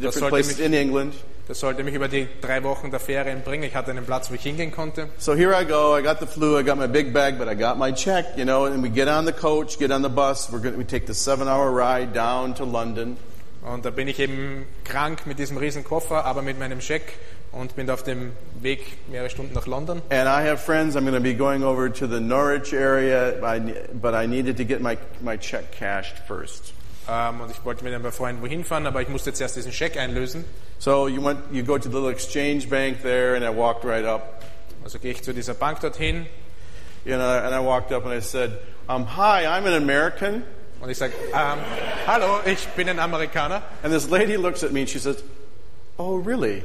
different 0.00 0.28
places 0.28 0.60
in 0.60 0.74
England. 0.74 1.14
Das 1.48 1.60
sollte 1.60 1.82
mich 1.82 1.94
über 1.94 2.08
die 2.08 2.28
drei 2.42 2.62
Wochen 2.62 2.90
der 2.90 3.00
Ferien 3.00 3.40
bringen. 3.40 3.64
Ich 3.64 3.74
hatte 3.74 3.90
einen 3.90 4.04
Platz, 4.04 4.30
wo 4.30 4.34
ich 4.34 4.42
hingehen 4.42 4.70
konnte. 4.70 5.08
So 5.16 5.34
here 5.34 5.54
I 5.58 5.64
go. 5.64 5.96
I 5.96 6.02
got 6.02 6.20
the 6.20 6.26
flu. 6.26 6.58
I 6.58 6.62
got 6.62 6.76
my 6.76 6.86
big 6.86 7.14
bag, 7.14 7.38
but 7.38 7.48
I 7.48 7.54
got 7.54 7.78
my 7.78 7.90
check, 7.90 8.36
you 8.36 8.44
know, 8.44 8.66
and 8.66 8.82
we 8.82 8.90
get 8.90 9.08
on 9.08 9.24
the 9.24 9.32
coach, 9.32 9.78
get 9.78 9.90
on 9.90 10.02
the 10.02 10.10
bus. 10.10 10.50
We're 10.52 10.60
going 10.60 10.76
we 10.76 10.84
take 10.84 11.06
the 11.06 11.14
seven 11.14 11.48
hour 11.48 11.72
ride 11.72 12.12
down 12.12 12.52
to 12.56 12.66
London. 12.66 13.16
Und 13.62 13.86
da 13.86 13.90
bin 13.90 14.08
ich 14.08 14.18
eben 14.20 14.66
krank 14.84 15.26
mit 15.26 15.38
diesem 15.38 15.56
riesen 15.56 15.84
Koffer, 15.84 16.26
aber 16.26 16.42
mit 16.42 16.58
meinem 16.58 16.82
Scheck 16.82 17.14
und 17.50 17.74
bin 17.76 17.88
auf 17.88 18.02
dem 18.02 18.32
Weg 18.60 18.98
mehrere 19.10 19.30
Stunden 19.30 19.54
nach 19.54 19.66
London. 19.66 20.02
And 20.10 20.28
I 20.28 20.46
have 20.46 20.58
friends. 20.58 20.96
I'm 20.96 21.06
going 21.06 21.14
to 21.14 21.20
be 21.20 21.34
going 21.34 21.64
over 21.64 21.88
to 21.88 22.06
the 22.06 22.20
Norwich 22.20 22.74
area, 22.74 23.42
I, 23.42 23.58
but 23.94 24.14
I 24.14 24.26
needed 24.26 24.58
to 24.58 24.64
get 24.64 24.82
my, 24.82 24.98
my 25.22 25.38
check 25.38 25.72
cashed 25.72 26.18
first. 26.26 26.74
Ähm, 27.08 27.40
und 27.40 27.50
ich 27.50 27.64
wollte 27.64 27.84
mit 27.84 27.94
ein 27.94 28.02
paar 28.02 28.12
Freunden 28.12 28.42
wohin 28.42 28.64
fahren, 28.64 28.86
aber 28.86 29.00
ich 29.00 29.08
musste 29.08 29.30
jetzt 29.30 29.40
erst 29.40 29.56
diesen 29.56 29.72
Scheck 29.72 29.96
einlösen. 29.96 30.44
So 30.78 31.08
you 31.08 31.24
went, 31.24 31.40
you 31.50 31.64
go 31.64 31.78
to 31.78 31.88
the 31.88 31.94
little 31.94 32.10
exchange 32.10 32.68
bank 32.68 33.02
there, 33.02 33.34
and 33.34 33.44
I 33.44 33.48
walked 33.48 33.84
right 33.84 34.04
up, 34.04 34.42
Also 34.84 34.98
gehe 34.98 35.12
ich 35.12 35.22
zu 35.22 35.32
dieser 35.32 35.54
Bank 35.54 35.80
dorthin 35.80 36.26
you 37.04 37.16
know, 37.16 37.38
and 37.38 37.54
I 37.54 37.60
walked 37.60 37.92
up 37.92 38.04
and 38.04 38.12
I 38.12 38.20
said, 38.20 38.58
um, 38.88 39.06
"Hi, 39.06 39.44
I'm 39.46 39.66
an 39.66 39.74
American." 39.74 40.44
und 40.80 40.90
ich 40.90 40.98
sage, 40.98 41.12
ähm, 41.34 41.58
hallo, 42.06 42.40
ich 42.44 42.68
bin 42.76 42.88
ein 42.88 43.00
Amerikaner. 43.00 43.62
And 43.82 43.92
this 43.92 44.08
lady 44.08 44.36
looks 44.36 44.62
at 44.62 44.70
me 44.70 44.80
and 44.80 44.88
she 44.88 44.98
says, 45.00 45.24
"Oh, 45.96 46.16
really?" 46.16 46.62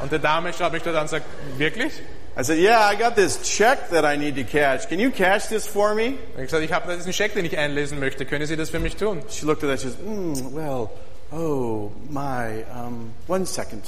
Und 0.00 0.12
der 0.12 0.18
Dame 0.18 0.52
schaut 0.52 0.72
mich 0.72 0.82
dort 0.82 0.96
an 0.96 1.02
und 1.02 1.08
sagt, 1.08 1.26
wirklich? 1.56 1.92
I 2.38 2.42
said, 2.42 2.58
"Yeah, 2.60 2.78
I 2.78 2.94
got 2.94 3.16
this 3.16 3.36
check 3.42 3.90
that 3.90 4.04
I 4.04 4.14
need 4.16 4.36
to 4.36 4.44
cash. 4.44 4.86
Can 4.86 5.00
you 5.00 5.10
cash 5.10 5.46
this 5.48 5.66
for 5.66 5.92
me?" 5.92 6.14
Ich 6.14 6.34
habe 6.36 6.44
gesagt, 6.44 6.64
ich 6.64 6.72
habe 6.72 6.96
diesen 6.96 7.12
Scheck, 7.12 7.34
den 7.34 7.44
ich 7.44 7.58
einlesen 7.58 7.98
möchte. 7.98 8.24
Können 8.26 8.46
Sie 8.46 8.54
das 8.54 8.70
für 8.70 8.78
mich 8.78 8.94
tun? 8.94 9.22
She 9.28 9.44
looked 9.44 9.64
at 9.64 9.70
that. 9.70 9.80
She 9.80 9.88
says, 9.88 9.96
mm, 9.98 10.54
"Well, 10.54 10.88
oh 11.32 11.90
my, 12.08 12.64
um, 12.72 13.12
one 13.26 13.44
second." 13.44 13.82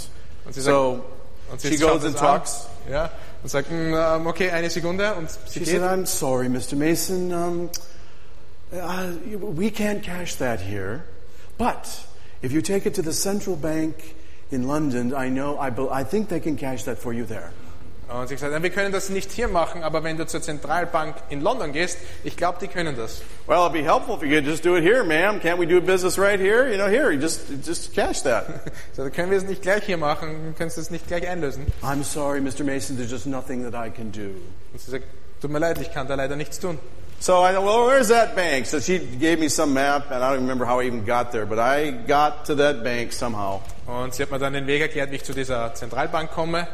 Und 0.45 0.53
sie 0.55 0.63
sagt, 0.63 0.75
So 0.75 1.05
und 1.53 1.63
she 1.63 1.77
goes 1.77 2.05
and 2.05 2.17
an, 2.17 2.21
talks. 2.21 2.67
Ja, 2.91 3.11
und 3.45 3.51
sagt, 3.51 3.71
"Mm, 3.71 4.27
okay, 4.27 4.51
eine 4.51 4.69
Sekunde. 4.69 5.15
Und 5.15 5.31
sie 5.31 5.61
She 5.61 5.61
geht. 5.61 5.69
said, 5.69 5.83
"I'm 5.83 6.05
sorry, 6.05 6.49
Mr. 6.49 6.75
Mason. 6.75 7.33
Um, 7.33 7.71
uh, 8.73 9.13
we 9.57 9.71
can't 9.71 10.03
cash 10.03 10.35
that 10.39 10.59
here, 10.61 11.05
but 11.57 11.87
if 12.43 12.51
you 12.51 12.63
take 12.63 12.85
it 12.85 12.97
to 12.97 13.03
the 13.03 13.13
central 13.13 13.55
bank 13.55 13.95
in 14.51 14.67
London, 14.67 15.15
I 15.15 15.29
know, 15.29 15.57
I, 15.57 15.71
I 16.01 16.05
think 16.05 16.29
they 16.31 16.41
can 16.41 16.57
cash 16.57 16.83
that 16.83 16.99
for 16.99 17.13
you 17.13 17.25
there." 17.25 17.53
Und 18.13 18.29
sie 18.29 18.37
sagt, 18.37 18.63
wir 18.63 18.71
können 18.71 18.93
das 18.93 19.09
nicht 19.09 19.31
hier 19.31 19.47
machen, 19.47 19.85
aber 19.85 20.03
wenn 20.03 20.17
du 20.17 20.27
zur 20.27 20.43
Zentralbank 20.43 21.15
in 21.29 21.41
London 21.41 21.73
gehst, 21.73 21.99
ich 22.25 22.37
glaube, 22.37 22.59
die 22.61 22.67
können 22.67 22.97
das. 22.97 23.23
Well, 23.47 23.59
it'd 23.59 23.73
be 23.73 23.85
helpful 23.85 24.17
if 24.17 24.23
you 24.23 24.31
could 24.31 24.45
just 24.45 24.65
do 24.65 24.77
it 24.77 24.83
here, 24.83 25.05
ma'am. 25.05 25.41
Can't 25.41 25.59
we 25.59 25.67
do 25.67 25.81
business 25.81 26.19
right 26.19 26.41
here? 26.41 26.69
You 26.69 26.77
know, 26.77 26.89
here, 26.89 27.13
you 27.13 27.21
just 27.21 27.43
just 27.65 27.95
cash 27.95 28.23
that. 28.23 28.47
So, 28.93 29.03
dann 29.05 29.13
können 29.13 29.31
wir 29.31 29.39
es 29.39 29.45
nicht 29.45 29.63
gleich 29.63 29.85
hier 29.85 29.97
machen, 29.97 30.55
kannst 30.59 30.77
du 30.77 30.81
es 30.81 30.91
nicht 30.91 31.07
gleich 31.07 31.29
einlösen. 31.29 31.67
I'm 31.83 32.03
sorry, 32.03 32.41
Mr. 32.41 32.65
Mason. 32.65 32.97
There's 32.97 33.11
just 33.11 33.27
nothing 33.27 33.63
that 33.71 33.75
I 33.75 33.91
can 33.91 34.11
do. 34.11 34.35
Und 34.73 34.81
sie 34.81 34.91
sagt, 34.91 35.05
tut 35.41 35.51
mir 35.51 35.61
leid, 35.61 35.81
ich 35.81 35.93
kann 35.93 36.09
da 36.09 36.15
leider 36.17 36.37
nichts 36.37 36.59
tun. 36.59 36.79
So 37.21 37.45
I 37.45 37.53
thought, 37.53 37.65
well, 37.65 37.87
where's 37.87 38.09
that 38.09 38.35
bank? 38.35 38.67
So 38.67 38.81
she 38.81 38.99
gave 38.99 39.39
me 39.39 39.49
some 39.49 39.75
map, 39.75 40.11
and 40.11 40.25
I 40.25 40.31
don't 40.31 40.41
remember 40.41 40.65
how 40.65 40.81
I 40.81 40.87
even 40.87 41.05
got 41.05 41.33
there, 41.33 41.45
but 41.47 41.59
I 41.59 41.91
got 41.91 42.47
to 42.47 42.55
that 42.57 42.83
bank 42.83 43.13
somehow. 43.13 43.61
Und 43.87 44.15
sie 44.15 44.23
hat 44.23 44.31
mir 44.31 44.39
dann 44.39 44.55
den 44.55 44.67
Weg 44.67 44.81
erklärt, 44.81 45.11
wie 45.11 45.17
ich 45.17 45.25
zu 45.25 45.35
dieser 45.35 45.75
Zentralbank 45.75 46.31
komme. 46.31 46.67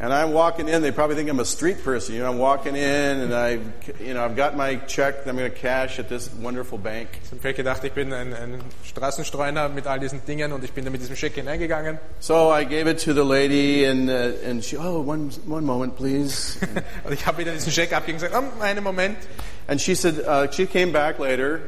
And 0.00 0.12
I'm 0.12 0.32
walking 0.32 0.68
in. 0.68 0.80
They 0.80 0.92
probably 0.92 1.16
think 1.16 1.28
I'm 1.28 1.40
a 1.40 1.44
street 1.44 1.82
person. 1.82 2.14
You 2.14 2.20
know, 2.20 2.30
I'm 2.30 2.38
walking 2.38 2.76
in, 2.76 3.20
and 3.20 3.34
I, 3.34 3.58
you 4.00 4.14
know, 4.14 4.24
I've 4.24 4.36
got 4.36 4.56
my 4.56 4.76
check. 4.86 5.24
that 5.24 5.30
I'm 5.30 5.36
going 5.36 5.50
to 5.50 5.56
cash 5.56 5.98
at 5.98 6.08
this 6.08 6.32
wonderful 6.34 6.78
bank. 6.78 7.08
Ich 7.24 7.30
habe 7.32 7.40
vielleicht 7.40 7.56
gedacht, 7.56 7.82
ich 7.82 7.92
bin 7.92 8.12
ein, 8.12 8.32
ein 8.32 8.60
Straßenstreuner 8.84 9.68
mit 9.68 9.88
all 9.88 9.98
diesen 9.98 10.24
Dingen 10.24 10.52
und 10.52 10.62
ich 10.62 10.72
bin 10.72 10.84
da 10.84 10.92
mit 10.92 11.00
diesem 11.00 11.16
Scheck 11.16 11.34
hineingegangen. 11.34 11.98
So 12.20 12.52
I 12.52 12.64
gave 12.64 12.88
it 12.88 13.00
to 13.00 13.12
the 13.12 13.24
lady, 13.24 13.86
and 13.86 14.08
uh, 14.08 14.48
and 14.48 14.62
she, 14.62 14.76
oh, 14.76 15.00
one 15.00 15.32
one 15.46 15.64
moment, 15.64 15.96
please. 15.96 16.58
Und 17.04 17.12
ich 17.12 17.26
habe 17.26 17.38
wieder 17.38 17.52
diesen 17.52 17.72
Scheck 17.72 17.92
abgegeben 17.92 18.22
und 18.22 18.30
gesagt, 18.30 18.52
oh, 18.56 18.62
einen 18.62 18.84
Moment. 18.84 19.18
And 19.66 19.80
she 19.80 19.94
said, 19.94 20.20
uh, 20.26 20.50
she 20.50 20.66
came 20.66 20.92
back 20.92 21.18
later, 21.18 21.60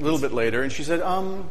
a 0.00 0.04
little 0.04 0.18
bit 0.18 0.32
later, 0.32 0.62
and 0.62 0.72
she 0.72 0.82
said, 0.82 1.00
um, 1.00 1.48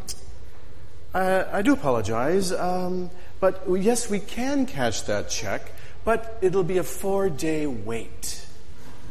I, 1.14 1.60
I 1.60 1.62
do 1.62 1.74
apologize, 1.74 2.52
um, 2.52 3.10
but 3.40 3.64
yes, 3.68 4.10
we 4.10 4.20
can 4.20 4.66
cash 4.66 5.02
that 5.04 5.30
check, 5.30 5.72
but 6.06 6.38
it'll 6.42 6.64
be 6.64 6.80
a 6.80 6.84
four 6.84 7.30
day 7.30 7.68
wait. 7.68 8.42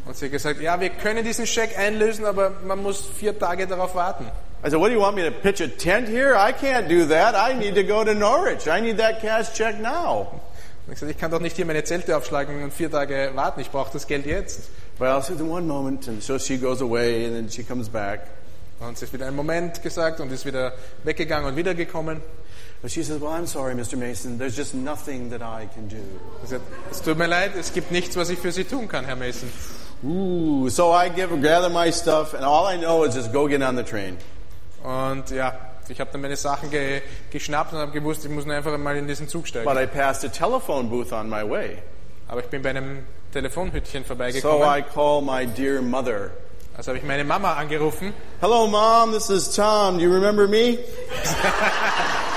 Und 0.07 0.17
sie 0.17 0.27
hat 0.27 0.33
gesagt, 0.33 0.61
ja, 0.61 0.81
wir 0.81 0.91
können 0.91 1.25
diesen 1.25 1.47
Scheck 1.47 1.79
einlösen, 1.79 2.25
aber 2.25 2.51
man 2.65 2.83
muss 2.83 3.05
vier 3.05 3.39
Tage 3.39 3.67
darauf 3.67 3.95
warten. 3.95 4.27
I 4.63 4.71
said, 4.71 4.81
what 4.81 4.89
do 4.89 4.95
you 4.95 5.01
want 5.01 5.17
me 5.17 5.23
to 5.23 5.31
pitch 5.31 5.61
a 5.61 5.69
tent 5.69 6.09
here? 6.09 6.35
I 6.35 6.53
can't 6.53 6.89
do 6.89 7.05
that. 7.07 7.35
I 7.35 7.53
need 7.55 7.75
to 7.75 7.83
go 7.83 8.03
to 8.03 8.15
Norwich. 8.15 8.67
I 8.67 8.81
need 8.81 8.97
that 8.97 9.21
cash 9.21 9.53
check 9.53 9.79
now. 9.79 10.41
Und 10.87 10.93
ich 10.93 11.01
gesagt, 11.01 11.11
ich 11.11 11.19
kann 11.19 11.31
doch 11.31 11.41
nicht 11.41 11.57
hier 11.57 11.67
meine 11.67 11.85
Zelte 11.85 12.17
aufschlagen 12.17 12.63
und 12.63 12.73
vier 12.73 12.91
Tage 12.91 13.33
warten. 13.35 13.61
Ich 13.61 13.71
brauche 13.71 13.93
das 13.93 14.07
Geld 14.07 14.27
jetzt. 14.27 14.71
Well, 14.99 15.19
I 15.19 15.21
said, 15.23 15.41
in 15.41 15.51
one 15.51 15.67
moment, 15.67 16.09
and 16.09 16.23
so 16.23 16.39
she 16.39 16.57
goes 16.57 16.81
away, 16.81 17.27
and 17.27 17.35
then 17.35 17.51
she 17.51 17.65
comes 17.65 17.89
back. 17.89 18.29
Und 18.87 18.99
sie 18.99 19.07
ist 19.07 19.13
wieder 19.13 19.27
einen 19.27 19.37
Moment 19.37 19.83
gesagt 19.83 20.21
und 20.21 20.31
ist 20.33 20.45
wieder 20.45 20.73
weggegangen 21.05 21.49
und 21.49 21.57
wiedergekommen. 21.57 22.21
But 22.83 22.91
she 22.91 23.03
says, 23.03 23.19
well, 23.19 23.31
I'm 23.31 23.47
sorry, 23.47 23.75
Mr. 23.75 23.97
Mason. 23.97 24.39
There's 24.39 24.57
just 24.57 24.75
nothing 24.75 25.31
that 25.31 25.41
I 25.41 25.67
can 25.75 25.89
do. 25.89 25.97
Sie 26.43 26.51
sagt, 26.51 26.65
es 26.91 27.01
tut 27.01 27.17
mir 27.17 27.27
leid, 27.27 27.53
es 27.59 27.73
gibt 27.73 27.91
nichts, 27.91 28.15
was 28.15 28.29
ich 28.29 28.39
für 28.39 28.53
Sie 28.53 28.65
tun 28.65 28.89
kann, 28.89 29.07
Herr 29.07 29.17
Mason. 29.17 29.51
Ooh, 30.03 30.69
so 30.69 30.93
I 30.93 31.09
give, 31.09 31.35
gather 31.41 31.71
my 31.71 31.91
stuff, 31.91 32.35
and 32.35 32.45
all 32.45 32.67
I 32.67 32.77
know 32.77 33.05
is 33.05 33.15
just 33.15 33.33
go 33.33 33.49
get 33.49 33.63
on 33.63 33.77
the 33.77 33.83
train. 33.83 34.19
Und 34.83 35.31
ja, 35.31 35.55
ich 35.89 35.99
habe 35.99 36.11
dann 36.13 36.21
meine 36.21 36.37
Sachen 36.37 36.71
ge 36.71 37.01
geschnappt 37.31 37.73
und 37.73 37.79
habe 37.79 37.93
gewusst, 37.93 38.25
ich 38.27 38.31
muss 38.31 38.45
nur 38.45 38.55
einfach 38.55 38.77
mal 38.77 38.97
in 38.99 39.09
diesen 39.09 39.29
Zug 39.29 39.49
steigen. 39.49 39.65
But 39.65 39.79
I 39.79 39.87
passed 39.87 40.23
a 40.25 40.29
telephone 40.29 40.91
booth 40.91 41.11
on 41.11 41.31
my 41.31 41.43
way. 41.49 41.79
Aber 42.29 42.41
ich 42.41 42.49
bin 42.49 42.61
bei 42.61 42.71
einem 42.71 43.05
Telefonhütchen 43.33 44.03
So 44.03 44.09
vorbeigekommen. 44.09 44.79
I 44.79 44.83
call 44.83 45.23
my 45.23 45.47
dear 45.47 45.81
mother. 45.81 46.33
Also 46.77 46.89
habe 46.91 46.99
ich 46.99 47.05
meine 47.05 47.23
Mama 47.25 47.55
angerufen. 47.55 48.13
Hello, 48.41 48.67
Mom, 48.67 49.13
this 49.13 49.31
is 49.31 49.55
Tom. 49.55 49.97
Do 49.97 50.03
you 50.03 50.13
remember 50.13 50.49
me? 50.49 50.79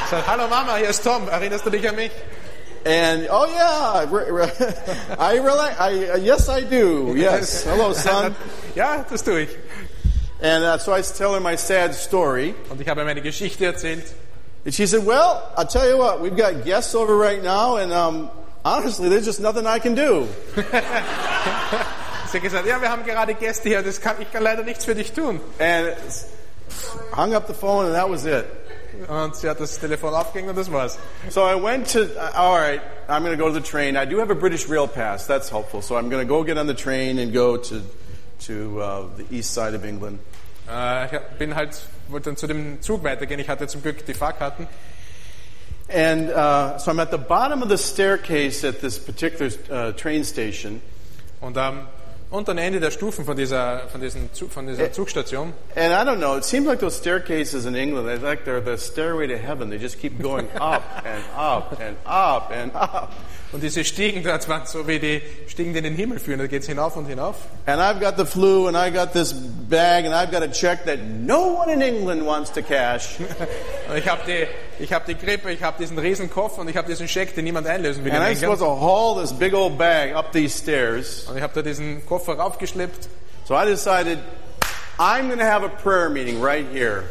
Sage, 0.09 0.25
hallo 0.27 0.47
Mama, 0.47 0.75
hier 0.77 0.89
ist 0.89 1.03
Tom. 1.03 1.27
Erinnerst 1.27 1.65
du 1.65 1.71
dich 1.71 1.87
an 1.89 1.95
mich? 1.95 2.11
And, 2.85 3.27
oh 3.31 3.45
yeah, 3.47 4.03
I, 4.03 4.05
rela- 5.39 5.75
I, 5.79 6.11
uh, 6.11 6.17
yes, 6.17 6.47
I 6.47 6.61
do. 6.61 7.15
Yes. 7.17 7.63
Hello, 7.63 7.93
son. 7.93 8.35
Ja, 8.75 9.03
das 9.09 9.23
tue 9.23 9.41
ich. 9.41 9.49
And 10.39 10.63
uh, 10.63 10.77
so 10.77 10.93
I 10.93 11.01
tell 11.01 11.33
her 11.33 11.39
my 11.39 11.55
sad 11.55 11.95
story. 11.95 12.53
Und 12.69 12.79
ich 12.79 12.87
habe 12.87 13.03
meine 13.03 13.21
Geschichte 13.21 13.65
erzählt. 13.65 14.05
And 14.65 14.73
she 14.73 14.85
said, 14.85 15.03
Well, 15.03 15.41
I'll 15.57 15.65
tell 15.65 15.89
you 15.89 15.97
what, 15.97 16.21
we've 16.21 16.37
got 16.37 16.63
guests 16.63 16.93
over 16.93 17.17
right 17.17 17.41
now, 17.43 17.77
and 17.77 17.91
um, 17.91 18.29
honestly, 18.63 19.09
there's 19.09 19.25
just 19.25 19.39
nothing 19.39 19.65
I 19.65 19.79
can 19.79 19.95
do. 19.95 20.27
Sie 22.27 22.37
hat 22.37 22.43
gesagt, 22.43 22.67
ja, 22.67 22.81
wir 22.81 22.89
haben 22.89 23.05
gerade 23.05 23.33
Gäste 23.33 23.69
hier, 23.69 23.81
das 23.81 24.01
kann, 24.01 24.15
ich 24.19 24.31
kann 24.31 24.43
leider 24.43 24.63
nichts 24.63 24.85
für 24.85 24.95
dich 24.95 25.13
tun. 25.13 25.39
And 25.59 25.95
hung 27.15 27.33
up 27.33 27.47
the 27.47 27.53
phone, 27.53 27.85
and 27.85 27.95
that 27.95 28.09
was 28.09 28.25
it. 28.25 28.45
Und 29.07 29.35
sie 29.35 29.47
hat 29.47 29.59
das 29.59 29.79
Telefon 29.79 30.13
aufgehängt 30.13 30.49
und 30.49 30.57
das 30.57 30.71
war's. 30.71 30.97
So 31.29 31.45
I 31.45 31.55
went 31.55 31.91
to, 31.93 32.01
uh, 32.01 32.31
all 32.35 32.57
right, 32.57 32.81
I'm 33.07 33.23
going 33.23 33.37
to 33.37 33.41
go 33.41 33.47
to 33.47 33.53
the 33.53 33.61
train. 33.61 33.95
I 33.95 34.05
do 34.05 34.17
have 34.19 34.31
a 34.31 34.35
British 34.35 34.67
Rail 34.67 34.87
Pass. 34.87 35.27
That's 35.27 35.49
helpful. 35.49 35.81
So 35.81 35.95
I'm 35.95 36.09
going 36.09 36.25
to 36.25 36.27
go 36.27 36.43
get 36.43 36.57
on 36.57 36.67
the 36.67 36.73
train 36.73 37.19
and 37.19 37.31
go 37.31 37.57
to, 37.57 37.81
to 38.47 38.81
uh, 38.81 39.07
the 39.15 39.25
east 39.29 39.53
side 39.53 39.75
of 39.75 39.85
England. 39.85 40.19
Äh, 40.67 41.05
ich 41.05 41.21
bin 41.37 41.55
halt, 41.55 41.79
wollte 42.09 42.29
dann 42.29 42.37
zu 42.37 42.47
dem 42.47 42.81
Zug 42.81 43.03
weitergehen. 43.03 43.39
Ich 43.39 43.49
hatte 43.49 43.67
zum 43.67 43.83
Glück 43.83 44.05
die 44.05 44.13
Fahrkarten. 44.13 44.67
And 45.89 46.29
uh, 46.29 46.77
so 46.79 46.91
I'm 46.91 46.99
at 46.99 47.11
the 47.11 47.17
bottom 47.17 47.61
of 47.61 47.69
the 47.69 47.77
staircase 47.77 48.67
at 48.67 48.81
this 48.81 48.99
particular 48.99 49.51
uh, 49.69 49.93
train 49.93 50.25
station. 50.25 50.81
Und 51.39 51.57
am 51.57 51.87
unteren 52.29 52.57
Ende 52.57 52.79
der 52.79 52.91
Stufen 52.91 53.25
von 53.25 53.37
dieser, 53.37 53.87
von 53.89 54.01
diesen, 54.01 54.29
von 54.49 54.67
dieser 54.67 54.91
Zugstation. 54.91 55.53
And 55.75 55.93
I 55.93 56.03
don't 56.03 56.17
know, 56.17 56.35
it 56.37 56.43
seems 56.43 56.67
like 56.67 56.79
those 56.79 56.97
staircases 56.97 57.65
in 57.65 57.75
England, 57.75 58.07
they're 58.07 58.17
like 58.17 58.43
they're 58.45 58.61
the 58.61 58.77
stairway 58.77 59.27
to 59.27 59.37
heaven. 59.37 59.69
They 59.69 59.79
just 59.79 59.99
keep 59.99 60.21
going 60.21 60.47
up 60.59 60.83
and 61.05 61.23
up 61.35 61.79
and 61.79 61.95
up 62.05 62.51
and 62.51 62.75
up. 62.75 63.13
Und 63.53 63.63
diese 63.63 63.85
Stiegen 63.85 64.23
dort 64.23 64.47
waren 64.49 64.65
so 64.65 64.85
wie 64.87 64.99
die 64.99 65.21
Stiegen, 65.47 65.71
die 65.71 65.79
in 65.79 65.85
den 65.85 65.95
Himmel 65.95 66.19
führen. 66.19 66.39
Da 66.39 66.47
geht's 66.47 66.67
hinauf 66.67 66.97
und 66.97 67.05
hinauf. 67.05 67.35
And 67.65 67.79
I've 67.79 68.01
got 68.01 68.17
the 68.17 68.25
flu 68.25 68.67
and 68.67 68.75
I 68.75 68.91
got 68.91 69.13
this 69.13 69.33
bag 69.33 70.05
and 70.05 70.13
I've 70.13 70.31
got 70.31 70.43
a 70.43 70.51
check 70.51 70.83
that 70.85 70.99
no 70.99 71.53
one 71.53 71.71
in 71.71 71.81
England 71.81 72.25
wants 72.25 72.51
to 72.51 72.61
cash. 72.61 73.17
Und 73.89 73.97
ich 73.97 74.09
habe 74.09 74.21
die, 74.27 74.47
ich 74.79 74.93
habe 74.93 75.05
die 75.07 75.15
Grippe, 75.17 75.51
ich 75.51 75.63
habe 75.63 75.77
diesen 75.79 75.97
riesen 75.97 76.29
Koffer 76.29 76.61
und 76.61 76.69
ich 76.69 76.77
habe 76.77 76.87
diesen 76.87 77.07
Scheck, 77.07 77.33
den 77.35 77.43
niemand 77.45 77.67
einlösen 77.67 78.03
will. 78.03 78.11
And 78.11 78.21
I'm 78.21 78.27
England. 78.31 78.39
supposed 78.39 78.61
to 78.61 78.79
haul 78.81 79.19
this 79.21 79.31
big 79.33 79.53
old 79.53 79.77
bag 79.77 80.13
up 80.13 80.31
these 80.31 80.57
stairs. 80.57 81.25
Und 81.29 81.37
ich 81.37 81.43
habe 81.43 81.53
da 81.53 81.61
diesen 81.61 82.05
Koffer 82.05 82.33
raufgeschleppt 82.37 83.09
So 83.45 83.55
I 83.55 83.65
decided 83.65 84.19
I'm 84.99 85.27
going 85.27 85.39
to 85.39 85.45
have 85.45 85.63
a 85.63 85.69
prayer 85.69 86.09
meeting 86.09 86.41
right 86.41 86.65
here. 86.73 87.03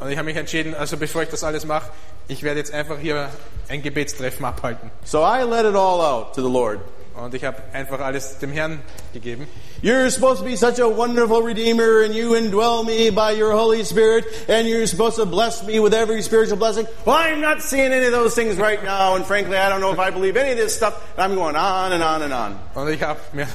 und 0.00 0.10
ich 0.10 0.16
habe 0.16 0.26
mich 0.26 0.36
entschieden, 0.36 0.74
also 0.74 0.96
bevor 0.96 1.22
ich 1.22 1.28
das 1.28 1.44
alles 1.44 1.64
mache, 1.66 1.90
ich 2.28 2.42
werde 2.42 2.58
jetzt 2.58 2.72
einfach 2.72 2.98
hier 2.98 3.28
ein 3.68 3.82
Gebetstreffen 3.82 4.44
abhalten. 4.44 4.90
So 5.04 5.20
I 5.20 5.42
let 5.42 5.64
it 5.66 5.74
all 5.76 6.00
out 6.00 6.34
to 6.34 6.42
the 6.42 6.48
Lord. 6.52 6.80
Und 7.16 7.32
ich 7.32 7.44
habe 7.44 7.58
einfach 7.72 8.00
alles 8.00 8.38
dem 8.38 8.50
Herrn 8.50 8.82
gegeben. 9.12 9.46
You're 9.82 10.10
supposed 10.10 10.40
to 10.40 10.44
be 10.44 10.56
such 10.56 10.80
a 10.80 10.88
wonderful 10.88 11.42
Redeemer, 11.42 12.02
and 12.02 12.12
you 12.12 12.34
indwell 12.34 12.84
me 12.84 13.10
by 13.10 13.32
your 13.32 13.52
Holy 13.52 13.84
Spirit, 13.84 14.24
and 14.48 14.66
you're 14.66 14.86
supposed 14.86 15.16
to 15.16 15.24
bless 15.24 15.62
me 15.62 15.78
with 15.78 15.94
every 15.94 16.22
spiritual 16.22 16.56
blessing. 16.56 16.86
Well, 17.04 17.16
I'm 17.16 17.40
not 17.40 17.62
seeing 17.62 17.92
any 17.92 18.06
of 18.06 18.12
those 18.12 18.34
things 18.34 18.56
right 18.56 18.82
now, 18.82 19.14
and 19.14 19.24
frankly, 19.24 19.56
I 19.56 19.68
don't 19.68 19.80
know 19.80 19.92
if 19.92 19.98
I 20.00 20.10
believe 20.10 20.36
any 20.36 20.52
of 20.52 20.56
this 20.56 20.74
stuff. 20.74 21.00
I'm 21.16 21.36
going 21.36 21.54
on 21.54 21.92
and 21.92 22.02
on 22.02 22.22
and 22.22 22.32
on. 22.32 22.58
Und 22.74 22.88
ich 22.88 23.00
habe 23.00 23.20
mir 23.32 23.46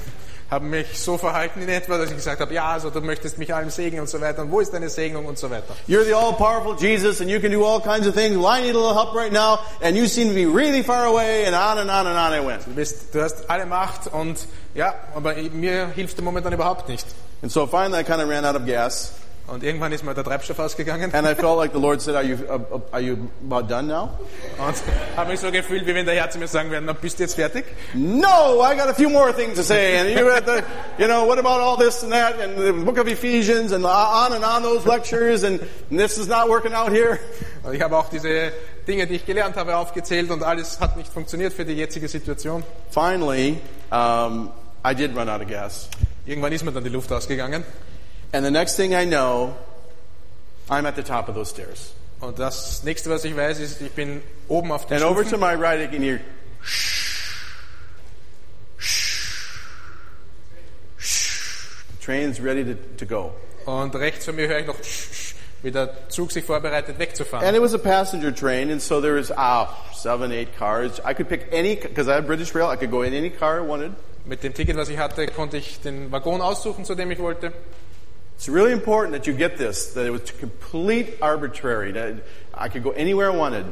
habe 0.49 0.65
mich 0.65 0.97
so 0.97 1.17
verhalten 1.17 1.61
in 1.61 1.69
etwa, 1.69 1.97
dass 1.97 2.09
ich 2.09 2.15
gesagt 2.15 2.41
habe, 2.41 2.53
ja, 2.53 2.71
also 2.71 2.89
du 2.89 3.01
möchtest 3.01 3.37
mich 3.37 3.53
allem 3.53 3.69
segnen 3.69 4.01
und 4.01 4.09
so 4.09 4.19
weiter. 4.19 4.41
Und 4.41 4.51
wo 4.51 4.59
ist 4.59 4.73
deine 4.73 4.89
Segnung 4.89 5.25
und 5.25 5.37
so 5.37 5.49
weiter. 5.49 5.75
You're 5.87 6.03
the 6.03 6.13
all-powerful 6.13 6.75
Jesus, 6.75 7.21
and 7.21 7.29
you 7.29 7.39
can 7.39 7.51
do 7.51 7.63
all 7.63 7.79
kinds 7.79 8.07
of 8.07 8.15
things. 8.15 8.35
Well, 8.35 8.47
I 8.47 8.61
need 8.61 8.75
a 8.75 8.79
little 8.79 8.95
help 8.95 9.13
right 9.13 9.31
now, 9.31 9.59
and 9.81 9.95
you 9.95 10.07
seem 10.07 10.29
to 10.29 10.33
be 10.33 10.45
really 10.45 10.83
far 10.83 11.05
away, 11.05 11.45
and 11.45 11.55
on 11.55 11.77
and 11.77 11.89
on 11.89 12.07
and 12.07 12.17
on 12.17 12.33
I 12.33 12.39
went. 12.39 12.65
Du, 12.65 12.73
bist, 12.73 13.13
du 13.13 13.21
hast 13.21 13.49
alle 13.49 13.65
Macht 13.65 14.07
und 14.11 14.39
ja, 14.73 14.93
aber 15.15 15.35
mir 15.35 15.87
hilft 15.87 16.17
der 16.17 16.23
momentan 16.23 16.53
überhaupt 16.53 16.89
nicht. 16.89 17.05
And 17.41 17.51
so 17.51 17.67
finally, 17.67 18.01
I 18.01 18.03
kind 18.03 18.21
of 18.21 18.29
ran 18.29 18.43
out 18.43 18.55
of 18.55 18.65
gas, 18.65 19.13
Und 19.51 19.63
irgendwann 19.63 19.91
ist 19.91 20.03
mir 20.03 20.13
der 20.13 20.23
Treibstoff 20.23 20.59
ausgegangen 20.59 21.11
and 21.13 21.27
I 21.27 21.33
felt 21.33 21.57
like 21.57 21.71
the 21.73 21.79
Lord 21.79 22.01
said, 22.01 22.15
"Are 22.15 22.23
you 22.23 22.35
uh, 22.35 22.79
are 22.91 23.01
you 23.01 23.17
about 23.49 23.67
done 23.67 23.87
now?" 23.87 24.09
und 24.59 24.75
habe 25.17 25.31
mich 25.31 25.39
so 25.39 25.51
gefühlt, 25.51 25.87
wie 25.87 25.95
wenn 25.95 26.05
der 26.05 26.15
Herr 26.15 26.29
zu 26.29 26.37
mir 26.37 26.47
sagen 26.47 26.69
würde, 26.69 26.85
na, 26.85 26.93
bist 26.93 27.17
du 27.17 27.23
jetzt 27.23 27.33
fertig? 27.33 27.65
No, 27.95 28.63
I 28.63 28.75
got 28.75 28.89
a 28.89 28.93
few 28.93 29.09
more 29.09 29.33
things 29.33 29.55
to 29.55 29.63
say. 29.63 29.97
And 29.97 30.09
you 30.11 30.29
had 30.29 30.45
the, 30.45 30.61
you 30.99 31.07
know, 31.07 31.25
what 31.25 31.39
about 31.39 31.61
all 31.61 31.77
this 31.77 32.03
and 32.03 32.11
that, 32.11 32.39
and 32.39 32.57
the 32.57 32.71
book 32.85 32.99
of 32.99 33.07
Ephesians, 33.07 33.71
and 33.71 33.85
on 33.85 34.33
and 34.33 34.43
on 34.43 34.61
those 34.61 34.85
lectures, 34.85 35.43
and 35.43 35.59
this 35.89 36.19
is 36.19 36.27
not 36.27 36.47
working 36.47 36.73
out 36.73 36.91
here. 36.91 37.17
Und 37.63 37.73
ich 37.73 37.81
habe 37.81 37.97
auch 37.97 38.09
diese 38.09 38.51
Dinge, 38.87 39.07
die 39.07 39.15
ich 39.15 39.25
gelernt 39.25 39.55
habe, 39.55 39.77
aufgezählt 39.77 40.29
und 40.29 40.43
alles 40.43 40.79
hat 40.79 40.95
nicht 40.95 41.11
funktioniert 41.11 41.53
für 41.53 41.65
die 41.65 41.73
jetzige 41.73 42.07
Situation. 42.07 42.63
Finally, 42.91 43.57
um, 43.91 44.51
I 44.85 44.93
did 44.93 45.15
run 45.17 45.27
out 45.27 45.41
of 45.41 45.47
gas. 45.47 45.89
Irgendwann 46.25 46.53
ist 46.53 46.63
mir 46.63 46.71
dann 46.71 46.83
die 46.83 46.91
Luft 46.91 47.11
ausgegangen 47.11 47.63
And 48.31 48.45
the 48.45 48.51
next 48.51 48.75
thing 48.75 48.93
I 48.93 49.05
know, 49.05 49.57
I'm 50.69 50.85
at 50.85 50.95
the 50.95 51.03
top 51.03 51.29
of 51.29 51.35
those 51.35 51.49
stairs. 51.49 51.93
und 52.21 52.37
das 52.37 52.83
nächste, 52.83 53.09
was 53.09 53.23
ich 53.23 53.35
weiß, 53.35 53.59
ist, 53.59 53.81
ich 53.81 53.91
bin 53.91 54.21
oben 54.47 54.71
auf 54.71 54.85
den 54.85 54.97
And 54.97 55.05
over 55.05 55.23
to 55.23 55.29
Stufen 55.29 55.39
my 55.39 55.55
right, 55.55 55.79
I 55.79 55.87
can 55.87 56.01
hear, 56.03 56.19
train's 62.01 62.41
ready 62.41 62.63
to, 62.65 62.75
to 62.97 63.05
go. 63.05 63.31
und 63.65 63.95
rechts 63.95 64.25
von 64.25 64.35
mir 64.35 64.47
höre 64.47 64.59
ich 64.59 64.67
noch, 64.67 64.75
wie 65.63 65.71
der 65.71 66.09
Zug 66.09 66.31
sich 66.31 66.43
vorbereitet 66.43 66.99
wegzufahren. 66.99 67.47
And 67.47 67.55
it 67.55 67.61
was 67.61 67.73
a 67.73 67.77
passenger 67.77 68.33
train, 68.33 68.69
and 68.69 68.81
so 68.81 69.01
there 69.01 69.15
was, 69.15 69.31
ah, 69.31 69.69
seven, 69.93 70.31
eight 70.31 70.55
cars. 70.57 70.99
I 71.05 71.13
could 71.13 71.29
pick 71.29 71.47
any, 71.51 71.75
because 71.75 72.09
I 72.09 72.15
have 72.15 72.27
British 72.27 72.53
Rail, 72.53 72.67
I 72.67 72.75
could 72.75 72.91
go 72.91 73.03
in 73.03 73.13
any 73.13 73.29
car 73.29 73.59
I 73.59 73.65
wanted. 73.65 73.93
Mit 74.25 74.43
dem 74.43 74.53
Ticket, 74.53 74.75
was 74.75 74.89
ich 74.89 74.97
hatte, 74.97 75.25
konnte 75.27 75.57
ich 75.57 75.79
den 75.79 76.11
Waggon 76.11 76.41
aussuchen, 76.41 76.85
zu 76.85 76.95
dem 76.95 77.09
ich 77.11 77.19
wollte. 77.19 77.53
It's 78.39 78.47
really 78.47 78.71
important 78.71 79.11
that 79.11 79.27
you 79.27 79.33
get 79.33 79.57
this, 79.57 79.91
that 79.95 80.05
it 80.05 80.11
was 80.11 80.31
complete 80.31 81.17
arbitrary, 81.21 81.91
that 81.91 82.23
I 82.53 82.69
could 82.69 82.83
go 82.83 82.91
anywhere 82.91 83.29
I 83.29 83.35
wanted. 83.35 83.65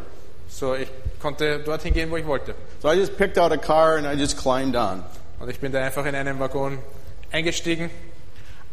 So, 0.49 0.73
ich 0.73 0.89
konnte 1.21 1.63
dorthin 1.63 1.93
gehen, 1.93 2.11
wo 2.11 2.17
ich 2.17 2.25
wollte. 2.25 2.53
So 2.81 2.89
I 2.89 2.95
just 2.95 3.17
picked 3.17 3.37
out 3.37 3.53
a 3.53 3.57
car 3.57 3.95
and 3.95 4.05
I 4.05 4.15
just 4.15 4.35
climbed 4.35 4.75
on. 4.75 5.05
Und 5.39 5.49
ich 5.49 5.61
bin 5.61 5.71
da 5.71 5.79
einfach 5.79 6.05
in 6.05 6.15
einen 6.15 6.37
Waggon 6.37 6.79
eingestiegen. 7.31 7.89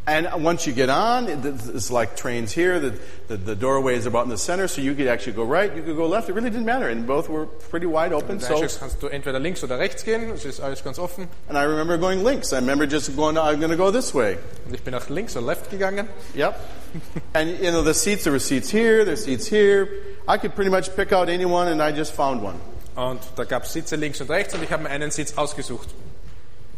And 0.06 0.44
once 0.44 0.66
you 0.66 0.74
get 0.74 0.90
on, 0.90 1.28
it's 1.28 1.90
like 1.90 2.14
trains 2.14 2.52
here. 2.52 2.78
The, 2.78 2.98
the, 3.28 3.36
the 3.38 3.56
doorway 3.56 3.96
is 3.96 4.04
about 4.04 4.24
in 4.24 4.28
the 4.28 4.36
center, 4.36 4.68
so 4.68 4.82
you 4.82 4.94
could 4.94 5.06
actually 5.06 5.32
go 5.32 5.44
right, 5.44 5.74
you 5.74 5.82
could 5.82 5.96
go 5.96 6.06
left. 6.06 6.28
It 6.28 6.34
really 6.34 6.50
didn't 6.50 6.66
matter, 6.66 6.88
and 6.88 7.06
both 7.06 7.30
were 7.30 7.46
pretty 7.46 7.86
wide 7.86 8.12
open. 8.12 8.38
So, 8.38 8.60
kannst 8.60 9.00
du 9.00 9.08
entweder 9.08 9.38
links 9.38 9.64
oder 9.64 9.78
rechts 9.78 10.04
gehen, 10.04 10.30
es 10.30 10.44
ist 10.44 10.60
alles 10.60 10.84
ganz 10.84 10.98
offen. 10.98 11.26
and 11.48 11.56
I 11.56 11.62
remember 11.62 11.96
going 11.96 12.22
links. 12.22 12.52
I 12.52 12.56
remember 12.56 12.86
just 12.86 13.16
going. 13.16 13.38
I'm 13.38 13.60
going 13.60 13.70
to 13.70 13.78
go 13.78 13.90
this 13.90 14.12
way. 14.14 14.36
Und 14.66 14.74
ich 14.74 14.82
bin 14.82 14.92
nach 14.92 15.08
links 15.08 15.36
oder 15.36 15.46
left 15.46 15.70
gegangen. 15.70 16.06
Yep. 16.34 16.60
and 17.34 17.58
you 17.58 17.70
know 17.70 17.82
the 17.82 17.94
seats. 17.94 18.24
There 18.24 18.32
were 18.32 18.40
seats 18.40 18.70
here. 18.70 19.06
There 19.06 19.14
were 19.14 19.16
seats 19.16 19.46
here. 19.46 19.88
I 20.28 20.36
could 20.36 20.54
pretty 20.54 20.70
much 20.70 20.94
pick 20.94 21.12
out 21.12 21.30
anyone, 21.30 21.68
and 21.68 21.80
I 21.80 21.96
just 21.96 22.12
found 22.12 22.42
one. 22.42 22.60
Und 22.94 23.20
da 23.36 23.44
gab 23.44 23.64
es 23.64 23.72
Sitze 23.72 23.96
links 23.96 24.20
und 24.20 24.30
rechts 24.30 24.54
und 24.54 24.62
ich 24.62 24.70
habe 24.70 24.82
mir 24.82 24.90
einen 24.90 25.10
Sitz 25.10 25.36
ausgesucht. 25.36 25.88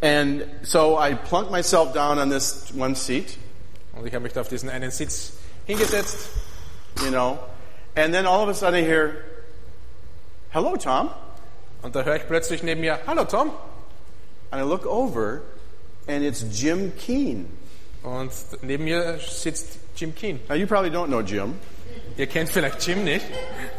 And 0.03 0.45
so 0.63 0.99
I 0.99 1.15
plunked 1.15 1.51
myself 1.51 1.93
down 1.95 2.19
on 2.19 2.29
this 2.31 2.73
one 2.77 2.95
seat. 2.95 3.39
Und 3.95 4.07
ich 4.07 4.13
habe 4.13 4.23
mich 4.23 4.33
da 4.35 4.43
auf 4.43 4.49
diesen 4.49 4.69
einen 4.69 4.91
Sitz 4.91 5.33
hingesetzt. 5.67 6.29
You 7.03 7.11
know, 7.11 7.39
and 7.95 8.13
then 8.15 8.27
all 8.27 8.43
of 8.43 8.49
a 8.49 8.55
sudden 8.55 8.81
I 8.81 8.87
hear, 8.87 9.25
"Hello, 10.51 10.77
Tom." 10.77 11.11
Und 11.83 11.95
da 11.95 12.03
höre 12.03 12.17
ich 12.17 12.27
plötzlich 12.27 12.63
neben 12.63 12.81
mir, 12.81 12.99
hallo 13.07 13.25
Tom. 13.25 13.53
And 14.51 14.61
I 14.61 14.65
look 14.65 14.87
over, 14.87 15.43
and 16.09 16.25
it's 16.25 16.45
Jim 16.53 16.93
Keen. 16.97 17.47
Und 18.03 18.33
neben 18.63 18.85
mir 18.85 19.19
sitzt 19.19 19.79
Jim 19.97 20.15
Keen. 20.15 20.41
Now, 20.49 20.55
you 20.55 20.67
probably 20.67 20.91
don't 20.91 21.09
know 21.09 21.21
Jim, 21.21 21.55
Ihr 22.17 22.27
kennt 22.27 22.49
vielleicht 22.49 22.87
Jim 22.87 23.05
nicht, 23.05 23.27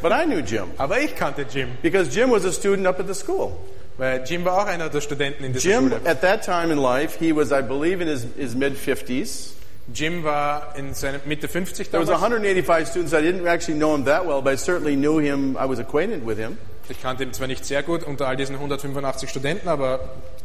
but 0.02 0.12
I 0.12 0.26
knew 0.26 0.40
Jim 0.40 0.72
aber 0.78 1.00
ich 1.00 1.16
kannte 1.16 1.46
Jim. 1.52 1.78
because 1.82 2.10
Jim 2.16 2.30
was 2.32 2.46
a 2.46 2.52
student 2.52 2.88
up 2.88 3.00
at 3.00 3.08
the 3.08 3.14
school. 3.16 3.58
Weil 3.98 4.24
Jim 4.28 4.46
war 4.46 4.62
auch 4.62 4.68
einer 4.68 4.90
der 4.90 5.02
Studenten 5.02 5.44
in 5.44 5.54
dieser 5.54 5.70
Jim, 5.70 5.90
Schule. 5.90 6.02
at 6.06 6.22
that 6.22 6.44
time 6.44 6.72
in 6.72 6.78
life, 6.78 7.18
he 7.20 7.36
was, 7.36 7.52
I 7.52 7.62
believe, 7.62 8.02
in 8.02 8.08
his, 8.08 8.26
his 8.38 8.56
mid 8.56 8.76
50s. 8.78 9.54
Jim 9.94 10.24
war 10.24 10.74
in 10.78 10.94
seinem 10.94 11.22
Mitte 11.26 11.48
50 11.48 11.90
There 11.90 12.00
was 12.00 12.10
damals. 12.10 12.22
185 12.22 12.88
students. 12.88 13.14
I 13.14 13.22
didn't 13.22 13.48
actually 13.48 13.80
know 13.80 13.96
him 13.96 14.04
that 14.06 14.26
well, 14.26 14.42
but 14.42 14.52
I 14.54 14.58
certainly 14.58 14.96
knew 14.96 15.18
him. 15.18 15.56
I 15.58 15.66
was 15.66 15.80
acquainted 15.80 16.26
with 16.26 16.38
him. 16.38 16.58
Ich 16.90 17.02
kannte 17.02 17.24
ihn 17.24 17.34
zwar 17.34 17.48
nicht 17.48 17.66
sehr 17.66 17.84
gut 17.84 18.04
unter 18.04 18.28
all 18.28 18.36
diesen 18.38 18.56
185 18.56 19.30
Studenten, 19.30 19.68
aber 19.68 19.98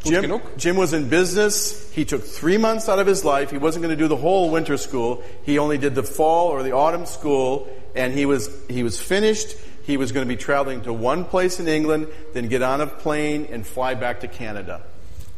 gut 0.03 0.13
Jim, 0.13 0.23
genug. 0.23 0.41
Jim 0.59 0.77
was 0.77 0.93
in 0.93 1.09
business. 1.09 1.89
He 1.93 2.05
took 2.05 2.25
three 2.25 2.57
months 2.59 2.89
out 2.89 2.99
of 2.99 3.07
his 3.07 3.23
life. 3.25 3.51
He 3.51 3.59
wasn't 3.59 3.83
going 3.85 3.97
to 3.97 4.01
do 4.01 4.09
the 4.09 4.21
whole 4.21 4.51
winter 4.51 4.79
school. 4.79 5.23
He 5.45 5.59
only 5.59 5.77
did 5.79 5.95
the 5.95 6.03
fall 6.05 6.49
or 6.49 6.63
the 6.63 6.73
autumn 6.73 7.07
school, 7.07 7.67
and 7.95 8.15
he 8.15 8.25
was 8.27 8.49
he 8.69 8.83
was 8.85 9.01
finished. 9.01 9.57
He 9.85 9.97
was 9.99 10.13
going 10.13 10.27
to 10.27 10.29
be 10.29 10.37
traveling 10.37 10.83
to 10.85 10.93
one 10.93 11.25
place 11.25 11.59
in 11.61 11.67
England, 11.67 12.07
then 12.35 12.49
get 12.49 12.63
on 12.63 12.81
a 12.81 12.87
plane 12.87 13.47
and 13.53 13.67
fly 13.67 13.95
back 13.95 14.21
to 14.21 14.29
Canada. 14.29 14.81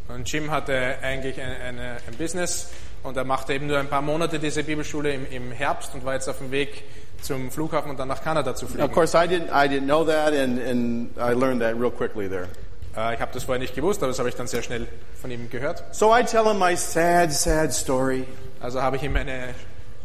Und 0.08 0.30
Jim 0.30 0.50
hatte 0.50 0.96
eigentlich 1.02 1.40
ein, 1.40 1.56
eine, 1.66 1.96
ein 2.06 2.14
Business 2.18 2.68
und 3.02 3.16
er 3.16 3.24
machte 3.24 3.54
eben 3.54 3.66
nur 3.66 3.78
ein 3.78 3.88
paar 3.88 4.02
Monate 4.02 4.38
diese 4.38 4.62
Bibelschule 4.62 5.12
im, 5.14 5.26
im 5.30 5.50
Herbst 5.52 5.94
und 5.94 6.04
war 6.04 6.12
jetzt 6.14 6.28
auf 6.28 6.38
dem 6.38 6.50
Weg 6.50 6.84
zum 7.22 7.50
Flughafen 7.50 7.90
und 7.90 7.98
dann 7.98 8.08
nach 8.08 8.22
Kanada 8.22 8.54
zu 8.54 8.66
fliegen. 8.66 8.82
of 8.84 8.92
course, 8.92 9.16
I 9.16 9.26
didn't 9.26 9.48
I 9.50 9.66
didn't 9.66 9.86
know 9.86 10.04
that, 10.04 10.34
and, 10.34 10.58
and 10.60 11.10
I 11.16 11.32
learned 11.32 11.62
that 11.62 11.74
real 11.80 11.90
quickly 11.90 12.28
there. 12.28 12.48
Äh, 12.94 13.14
ich 13.14 13.20
habe 13.20 13.32
das 13.32 13.44
vorher 13.44 13.60
nicht 13.60 13.74
gewusst, 13.74 14.02
aber 14.02 14.08
das 14.10 14.18
habe 14.18 14.28
ich 14.28 14.34
dann 14.34 14.46
sehr 14.46 14.62
schnell 14.62 14.86
von 15.22 15.30
ihm 15.30 15.48
gehört. 15.48 15.82
So 15.92 16.14
I 16.14 16.22
tell 16.22 16.44
him 16.44 16.58
my 16.58 16.76
sad, 16.76 17.32
sad 17.32 17.72
story. 17.72 18.24
Also 18.60 18.82
habe 18.82 18.96
ich 18.96 19.02
ihm 19.02 19.16
eine 19.16 19.54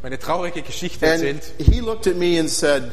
meine 0.02 0.18
traurige 0.18 0.62
Geschichte 0.62 1.06
And 1.06 1.22
erzählt. 1.24 1.54
he 1.58 1.82
looked 1.82 2.08
at 2.08 2.16
me 2.16 2.40
and 2.40 2.50
said, 2.50 2.90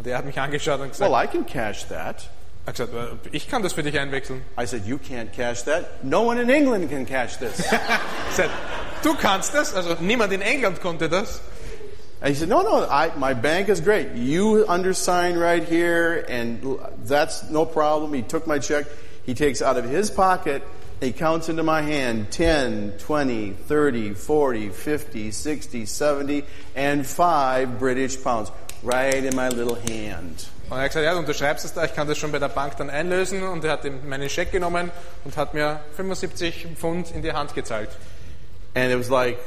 Und 0.00 0.06
er 0.06 0.16
hat 0.16 0.24
mich 0.24 0.40
angeschaut 0.40 0.80
und 0.80 0.88
gesagt, 0.92 1.12
Well, 1.12 1.22
I 1.22 1.26
can 1.26 1.44
cash 1.44 1.84
that. 1.88 2.26
er 2.64 2.68
hat 2.68 2.74
gesagt 2.76 2.94
"Äh, 2.94 3.28
ich 3.32 3.50
kann 3.50 3.62
das 3.62 3.74
für 3.74 3.82
dich 3.82 4.00
einwechseln. 4.00 4.40
I 4.58 4.64
said, 4.64 4.86
You 4.86 4.96
can't 4.96 5.30
cash 5.30 5.64
that. 5.64 6.02
No 6.02 6.22
one 6.22 6.40
in 6.40 6.48
England 6.48 6.88
can 6.88 7.04
cash 7.04 7.36
this. 7.36 7.60
Er 7.70 8.00
sagt, 8.34 8.50
du 9.02 9.14
kannst 9.14 9.52
das? 9.52 9.74
Also 9.74 9.96
niemand 10.00 10.32
in 10.32 10.40
England 10.40 10.80
konnte 10.80 11.10
das. 11.10 11.42
And 12.22 12.30
he 12.30 12.34
said, 12.34 12.48
No, 12.48 12.62
no, 12.62 12.86
I, 12.90 13.10
my 13.18 13.34
bank 13.34 13.68
is 13.68 13.82
great. 13.82 14.14
You 14.14 14.64
undersign 14.66 15.38
right 15.38 15.62
here, 15.62 16.24
and 16.30 16.78
that's 17.06 17.50
no 17.50 17.66
problem. 17.66 18.14
He 18.14 18.22
took 18.22 18.46
my 18.46 18.58
check. 18.58 18.86
He 19.26 19.34
takes 19.34 19.60
out 19.60 19.76
of 19.76 19.84
his 19.84 20.10
pocket, 20.10 20.62
he 21.02 21.12
counts 21.12 21.50
into 21.50 21.62
my 21.62 21.82
hand 21.82 22.30
10, 22.30 22.94
20, 23.00 23.50
30, 23.52 24.14
40, 24.14 24.70
50, 24.70 25.30
60, 25.30 25.84
70, 25.84 26.44
and 26.74 27.06
5 27.06 27.78
British 27.78 28.16
pounds 28.24 28.50
right 28.82 29.24
in 29.24 29.34
my 29.36 29.48
little 29.48 29.76
hand. 29.76 30.48
Und 30.68 30.76
er 30.76 30.84
hat 30.84 30.90
gesagt, 30.90 31.04
ja, 31.04 31.12
du 31.12 31.18
unterschreibst 31.18 31.64
es 31.64 31.72
da, 31.72 31.84
ich 31.84 31.94
kann 31.94 32.06
das 32.06 32.16
schon 32.16 32.30
bei 32.30 32.38
der 32.38 32.48
Bank 32.48 32.76
dann 32.76 32.90
einlösen. 32.90 33.42
Und 33.42 33.64
er 33.64 33.72
hat 33.72 33.84
meinen 34.04 34.28
Scheck 34.28 34.52
genommen 34.52 34.90
und 35.24 35.36
hat 35.36 35.52
mir 35.52 35.80
75 35.96 36.68
Pfund 36.76 37.10
in 37.10 37.22
die 37.22 37.32
Hand 37.32 37.54
gezahlt. 37.54 37.90
And 38.74 38.92
it 38.92 38.98
was 38.98 39.08
like, 39.08 39.38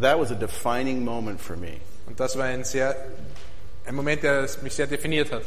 that 0.00 0.18
was 0.18 0.30
a 0.30 0.34
defining 0.34 1.04
moment 1.04 1.40
for 1.40 1.56
me. 1.56 1.80
Und 2.06 2.20
das 2.20 2.36
war 2.36 2.44
ein 2.44 2.64
sehr, 2.64 2.94
ein 3.86 3.94
Moment, 3.94 4.22
der 4.22 4.46
mich 4.62 4.74
sehr 4.74 4.86
definiert 4.86 5.32
hat. 5.32 5.42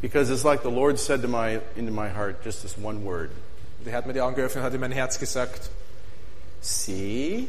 Because 0.00 0.32
it's 0.32 0.44
like 0.44 0.62
the 0.62 0.70
Lord 0.70 0.98
said 0.98 1.22
to 1.22 1.28
my, 1.28 1.60
into 1.74 1.92
my 1.92 2.08
heart 2.08 2.36
just 2.44 2.62
this 2.62 2.76
one 2.80 3.04
word 3.04 3.30
Und 3.80 3.88
er 3.88 3.94
hat 3.94 4.06
mir 4.06 4.12
die 4.12 4.20
Augen 4.20 4.36
geöffnet 4.36 4.62
und 4.62 4.66
hat 4.66 4.74
in 4.74 4.80
mein 4.80 4.92
Herz 4.92 5.18
gesagt, 5.18 5.70
See? 6.60 7.48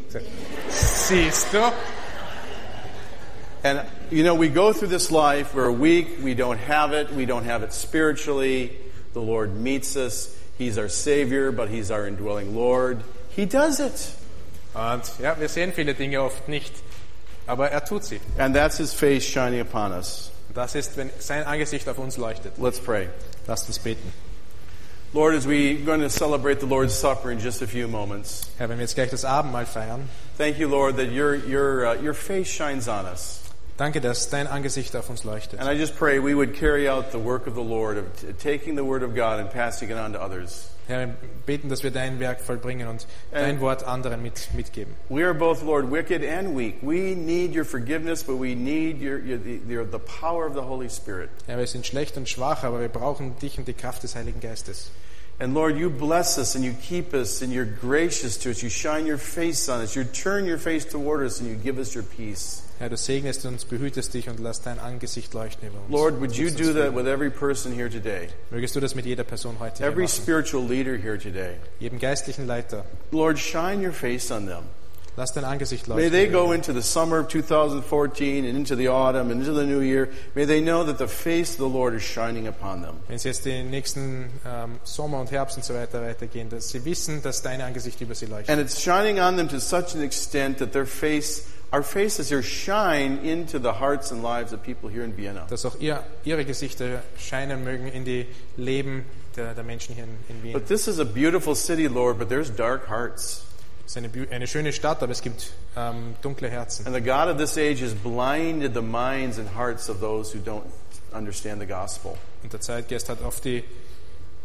siehst 0.69 1.53
du? 1.53 1.71
And, 3.63 3.85
you 4.09 4.23
know, 4.23 4.35
we 4.35 4.47
go 4.47 4.71
through 4.71 4.87
this 4.87 5.11
life, 5.11 5.53
we're 5.53 5.71
weak, 5.71 6.19
we 6.23 6.33
don't 6.33 6.59
have 6.59 6.93
it, 6.93 7.11
we 7.11 7.25
don't 7.25 7.43
have 7.43 7.61
it 7.63 7.73
spiritually. 7.73 8.77
The 9.13 9.21
Lord 9.21 9.55
meets 9.55 9.95
us. 9.97 10.35
He's 10.57 10.77
our 10.77 10.89
Savior, 10.89 11.51
but 11.51 11.69
He's 11.69 11.91
our 11.91 12.07
indwelling 12.07 12.55
Lord. 12.55 13.03
He 13.29 13.45
does 13.45 13.79
it. 13.79 14.15
Und 14.75 15.11
ja, 15.19 15.35
wir 15.35 15.49
sehen 15.49 15.73
viele 15.73 15.93
Dinge 15.93 16.21
oft 16.21 16.47
nicht, 16.47 16.71
aber 17.47 17.69
er 17.69 17.81
tut 17.81 18.05
sie. 18.05 18.19
And 18.37 18.55
that's 18.55 18.77
His 18.77 18.93
face 18.93 19.23
shining 19.23 19.59
upon 19.59 19.91
us. 19.91 20.31
Das 20.53 20.75
ist, 20.75 20.95
wenn 20.97 21.11
sein 21.19 21.43
Angesicht 21.43 21.87
auf 21.87 21.97
uns 21.97 22.17
leuchtet. 22.17 22.57
Let's 22.57 22.79
pray. 22.79 23.09
Lasst 23.47 23.67
uns 23.67 23.79
beten. 23.79 24.11
Lord, 25.13 25.33
as 25.33 25.47
we're 25.47 25.83
going 25.83 26.01
to 26.01 26.09
celebrate 26.09 26.59
the 26.59 26.67
Lord's 26.67 26.93
Supper 26.93 27.31
in 27.31 27.39
just 27.39 27.63
a 27.63 27.67
few 27.67 27.87
moments, 27.87 28.49
Herr, 28.57 28.67
wenn 28.67 28.77
wir 28.77 28.83
jetzt 28.83 28.95
gleich 28.95 29.09
das 29.09 29.25
Abendmahl 29.25 29.65
feiern, 29.65 30.07
thank 30.37 30.59
you, 30.59 30.67
Lord, 30.67 30.97
that 30.97 31.11
your, 31.11 31.35
your, 31.35 31.87
uh, 31.87 31.95
your 31.95 32.13
face 32.13 32.47
shines 32.47 32.87
on 32.87 33.05
us. 33.05 33.38
Danke, 33.79 34.01
dass 34.01 34.29
dein 34.29 34.47
Angesicht 34.47 34.95
auf 34.95 35.09
uns 35.09 35.23
leuchtet. 35.23 35.59
And 35.59 35.69
I 35.69 35.79
just 35.79 35.97
pray 35.97 36.19
we 36.19 36.35
would 36.35 36.53
carry 36.53 36.89
out 36.89 37.11
the 37.11 37.17
work 37.17 37.47
of 37.47 37.55
the 37.55 37.63
Lord 37.63 37.97
of 37.97 38.05
taking 38.37 38.75
the 38.75 38.83
Word 38.83 39.03
of 39.03 39.15
God 39.15 39.39
and 39.39 39.49
passing 39.49 39.89
it 39.89 39.97
on 39.97 40.13
to 40.13 40.21
others. 40.21 40.69
Herr, 40.87 41.07
wir 41.07 41.15
beten, 41.45 41.69
dass 41.69 41.83
wir 41.83 41.91
dein 41.91 42.19
Werk 42.19 42.41
vollbringen 42.41 42.87
und 42.87 43.05
dein 43.31 43.61
Wort 43.61 43.83
anderen 43.83 44.23
mit, 44.23 44.49
mitgeben. 44.55 44.95
We 45.09 45.23
are 45.23 45.35
both, 45.35 45.61
Lord, 45.61 45.91
wicked 45.91 46.23
and 46.23 46.57
weak. 46.57 46.77
We 46.81 47.15
need 47.15 47.55
your 47.55 47.63
forgiveness, 47.63 48.23
but 48.23 48.39
we 48.39 48.55
need 48.55 48.99
your, 48.99 49.19
your, 49.19 49.37
the, 49.37 49.61
your, 49.67 49.85
the 49.85 49.99
power 49.99 50.47
of 50.47 50.55
the 50.55 50.63
Holy 50.63 50.89
Spirit. 50.89 51.29
Ja, 51.47 51.57
wir 51.57 51.67
sind 51.67 51.85
schlecht 51.85 52.17
und 52.17 52.27
schwach, 52.27 52.63
aber 52.63 52.81
wir 52.81 52.89
brauchen 52.89 53.37
dich 53.37 53.59
und 53.59 53.67
die 53.67 53.73
Kraft 53.73 54.01
des 54.01 54.15
Heiligen 54.15 54.39
Geistes. 54.39 54.89
And 55.39 55.53
Lord, 55.53 55.77
you 55.77 55.89
bless 55.89 56.37
us 56.37 56.55
and 56.55 56.65
you 56.65 56.73
keep 56.73 57.13
us 57.13 57.41
and 57.41 57.53
you're 57.53 57.65
gracious 57.65 58.37
to 58.39 58.49
us. 58.49 58.61
You 58.61 58.69
shine 58.69 59.05
your 59.05 59.19
face 59.19 59.69
on 59.69 59.81
us. 59.81 59.95
You 59.95 60.03
turn 60.03 60.45
your 60.45 60.57
face 60.57 60.85
toward 60.85 61.23
us 61.23 61.39
and 61.39 61.47
you 61.47 61.55
give 61.55 61.77
us 61.77 61.93
your 61.93 62.03
peace. 62.03 62.63
Herr, 62.79 62.87
du 62.87 62.95
segnest 62.95 63.45
uns, 63.45 63.65
behütest 63.65 64.13
dich 64.13 64.29
und 64.29 64.39
lass 64.39 64.61
dein 64.61 64.79
Angesicht 64.79 65.33
leuchten 65.33 65.67
über 65.67 65.79
uns. 65.79 65.91
Lord, 65.91 66.21
would 66.21 66.31
you 66.37 66.49
do 66.49 66.71
that 66.71 66.95
with 66.95 67.07
every 67.07 67.29
person 67.29 67.73
here 67.73 67.89
today? 67.89 68.29
Mögest 68.51 68.73
du 68.73 68.79
das 68.79 68.95
mit 68.95 69.05
jeder 69.05 69.25
Person 69.25 69.57
heute 69.59 69.83
Every 69.83 70.07
spiritual 70.07 70.65
leader 70.65 70.95
here 70.95 71.17
today. 71.17 71.55
Jedem 71.79 71.99
geistlichen 71.99 72.47
Leiter. 72.47 72.85
Lord, 73.11 73.37
shine 73.37 73.85
your 73.85 73.91
face 73.91 74.31
on 74.31 74.45
them. 74.47 74.63
Lass 75.17 75.33
dein 75.33 75.43
Angesicht 75.43 75.89
May 75.89 75.95
leuchten. 75.95 76.11
they 76.13 76.27
über 76.27 76.45
go 76.45 76.51
into 76.53 76.71
the 76.71 76.81
summer 76.81 77.19
of 77.19 77.27
2014 77.27 78.45
and 78.45 78.55
into 78.55 78.77
the 78.77 78.87
autumn 78.87 79.29
and 79.29 79.41
into 79.41 79.53
the 79.53 79.65
new 79.65 79.81
year. 79.81 80.07
May 80.33 80.45
they 80.45 80.61
know 80.61 80.85
that 80.85 80.97
the 80.97 81.09
face 81.09 81.51
of 81.51 81.57
the 81.57 81.67
Lord 81.67 81.93
is 81.93 82.03
shining 82.03 82.47
upon 82.47 82.81
them. 82.81 83.01
Wenn 83.09 83.19
sie 83.19 83.27
jetzt 83.27 83.43
den 83.43 83.69
nächsten 83.69 84.29
ähm, 84.45 84.79
Sommer 84.85 85.19
und 85.19 85.29
Herbst 85.31 85.57
und 85.57 85.65
so 85.65 85.73
weiter 85.73 86.01
weitergehen, 86.01 86.47
dass 86.47 86.69
sie 86.69 86.85
wissen, 86.85 87.21
dass 87.21 87.41
dein 87.41 87.59
Angesicht 87.59 87.99
über 87.99 88.15
sie 88.15 88.27
leuchtet. 88.27 88.49
And 88.49 88.61
it's 88.61 88.81
shining 88.81 89.19
on 89.19 89.35
them 89.35 89.49
to 89.49 89.59
such 89.59 89.93
an 89.93 90.01
extent 90.01 90.59
that 90.59 90.71
their 90.71 90.85
face, 90.85 91.43
our 91.71 91.83
faces 91.83 92.29
here 92.29 92.41
shine 92.41 93.19
into 93.19 93.59
the 93.59 93.73
hearts 93.73 94.11
and 94.11 94.23
lives 94.23 94.53
of 94.53 94.63
people 94.63 94.89
here 94.89 95.03
in 95.03 95.13
Vienna. 95.13 95.45
Dass 95.49 95.65
auch 95.65 95.79
ihr, 95.79 96.03
ihre 96.23 96.45
Gesichter 96.45 97.01
scheinen 97.17 97.63
mögen 97.63 97.87
in 97.87 98.05
die 98.05 98.25
Leben 98.57 99.05
der, 99.35 99.53
der 99.53 99.63
Menschen 99.63 99.95
hier 99.95 100.05
in, 100.05 100.17
in 100.29 100.43
Wien. 100.43 100.53
But 100.53 100.67
this 100.67 100.87
is 100.87 100.99
a 100.99 101.05
beautiful 101.05 101.55
city, 101.55 101.87
Lord, 101.87 102.17
but 102.17 102.29
there's 102.29 102.49
dark 102.49 102.87
hearts. 102.89 103.45
Es 103.85 103.95
ist 103.95 103.97
eine, 103.97 104.09
eine 104.29 104.47
schöne 104.47 104.71
Stadt, 104.71 105.01
aber 105.01 105.11
es 105.11 105.21
gibt 105.21 105.51
ähm, 105.75 106.15
dunkle 106.21 106.49
Herzen. 106.49 106.85
And 106.85 106.95
the 106.95 107.01
God 107.01 107.27
of 107.27 107.37
this 107.37 107.57
age 107.57 107.81
has 107.81 107.93
blinded 107.93 108.73
the 108.73 108.81
minds 108.81 109.39
and 109.39 109.47
hearts 109.55 109.89
of 109.89 109.99
those 109.99 110.31
who 110.31 110.39
don't 110.39 110.65
understand 111.13 111.59
the 111.59 111.67
gospel. 111.67 112.17
Und 112.43 112.53
der 112.53 112.61
Zeitgeist 112.61 113.09
hat 113.09 113.21
oft 113.23 113.45
die, 113.45 113.63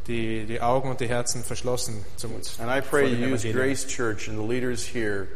die, 0.07 0.45
die 0.45 0.61
Augen 0.61 0.91
und 0.91 1.01
die 1.01 1.09
Herzen 1.09 1.45
verschlossen 1.45 2.05
zum 2.16 2.33
And 2.59 2.70
I 2.70 2.81
pray 2.81 3.07
you 3.07 3.35
use. 3.35 3.51
Grace 3.51 3.87
Church 3.87 4.29
and 4.29 4.39
the 4.39 4.47
leaders 4.47 4.87
here 4.87 5.29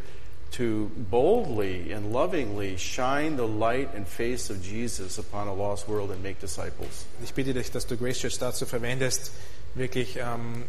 to 0.52 0.90
boldly 1.10 1.92
and 1.92 2.12
lovingly 2.12 2.76
shine 2.76 3.36
the 3.36 3.46
light 3.46 3.94
and 3.94 4.06
face 4.06 4.50
of 4.50 4.62
Jesus 4.62 5.18
upon 5.18 5.48
a 5.48 5.54
lost 5.54 5.88
world 5.88 6.10
and 6.10 6.22
make 6.22 6.40
disciples. 6.40 7.06
Ich 7.22 7.34
bitte 7.34 7.54
dich, 7.54 7.70
dass 7.70 7.86
du 7.86 7.96
Grace 7.96 8.18
Church 8.18 8.38
dazu 8.38 8.66
verwendest, 8.66 9.32
wirklich 9.74 10.16
ähm, 10.16 10.64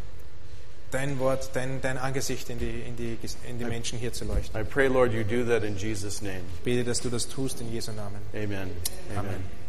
dein 0.90 1.18
Wort, 1.18 1.50
dein, 1.54 1.80
dein 1.80 1.98
Angesicht 1.98 2.50
in 2.50 2.58
die, 2.58 2.82
in, 2.86 2.96
die, 2.96 3.18
in 3.48 3.58
die 3.58 3.64
Menschen 3.64 3.98
hier 3.98 4.12
zu 4.12 4.24
leuchten. 4.24 4.60
I 4.60 4.64
pray, 4.64 4.88
Lord, 4.88 5.12
you 5.12 5.24
do 5.24 5.44
that 5.44 5.64
in 5.64 5.76
Jesus' 5.76 6.20
name. 6.20 6.42
Ich 6.56 6.60
bete, 6.60 6.84
dass 6.84 7.00
du 7.00 7.08
das 7.08 7.28
tust 7.28 7.60
in 7.60 7.72
Jesu 7.72 7.92
Namen. 7.92 8.20
Amen. 8.34 8.70
Amen. 9.10 9.18
Amen. 9.18 9.59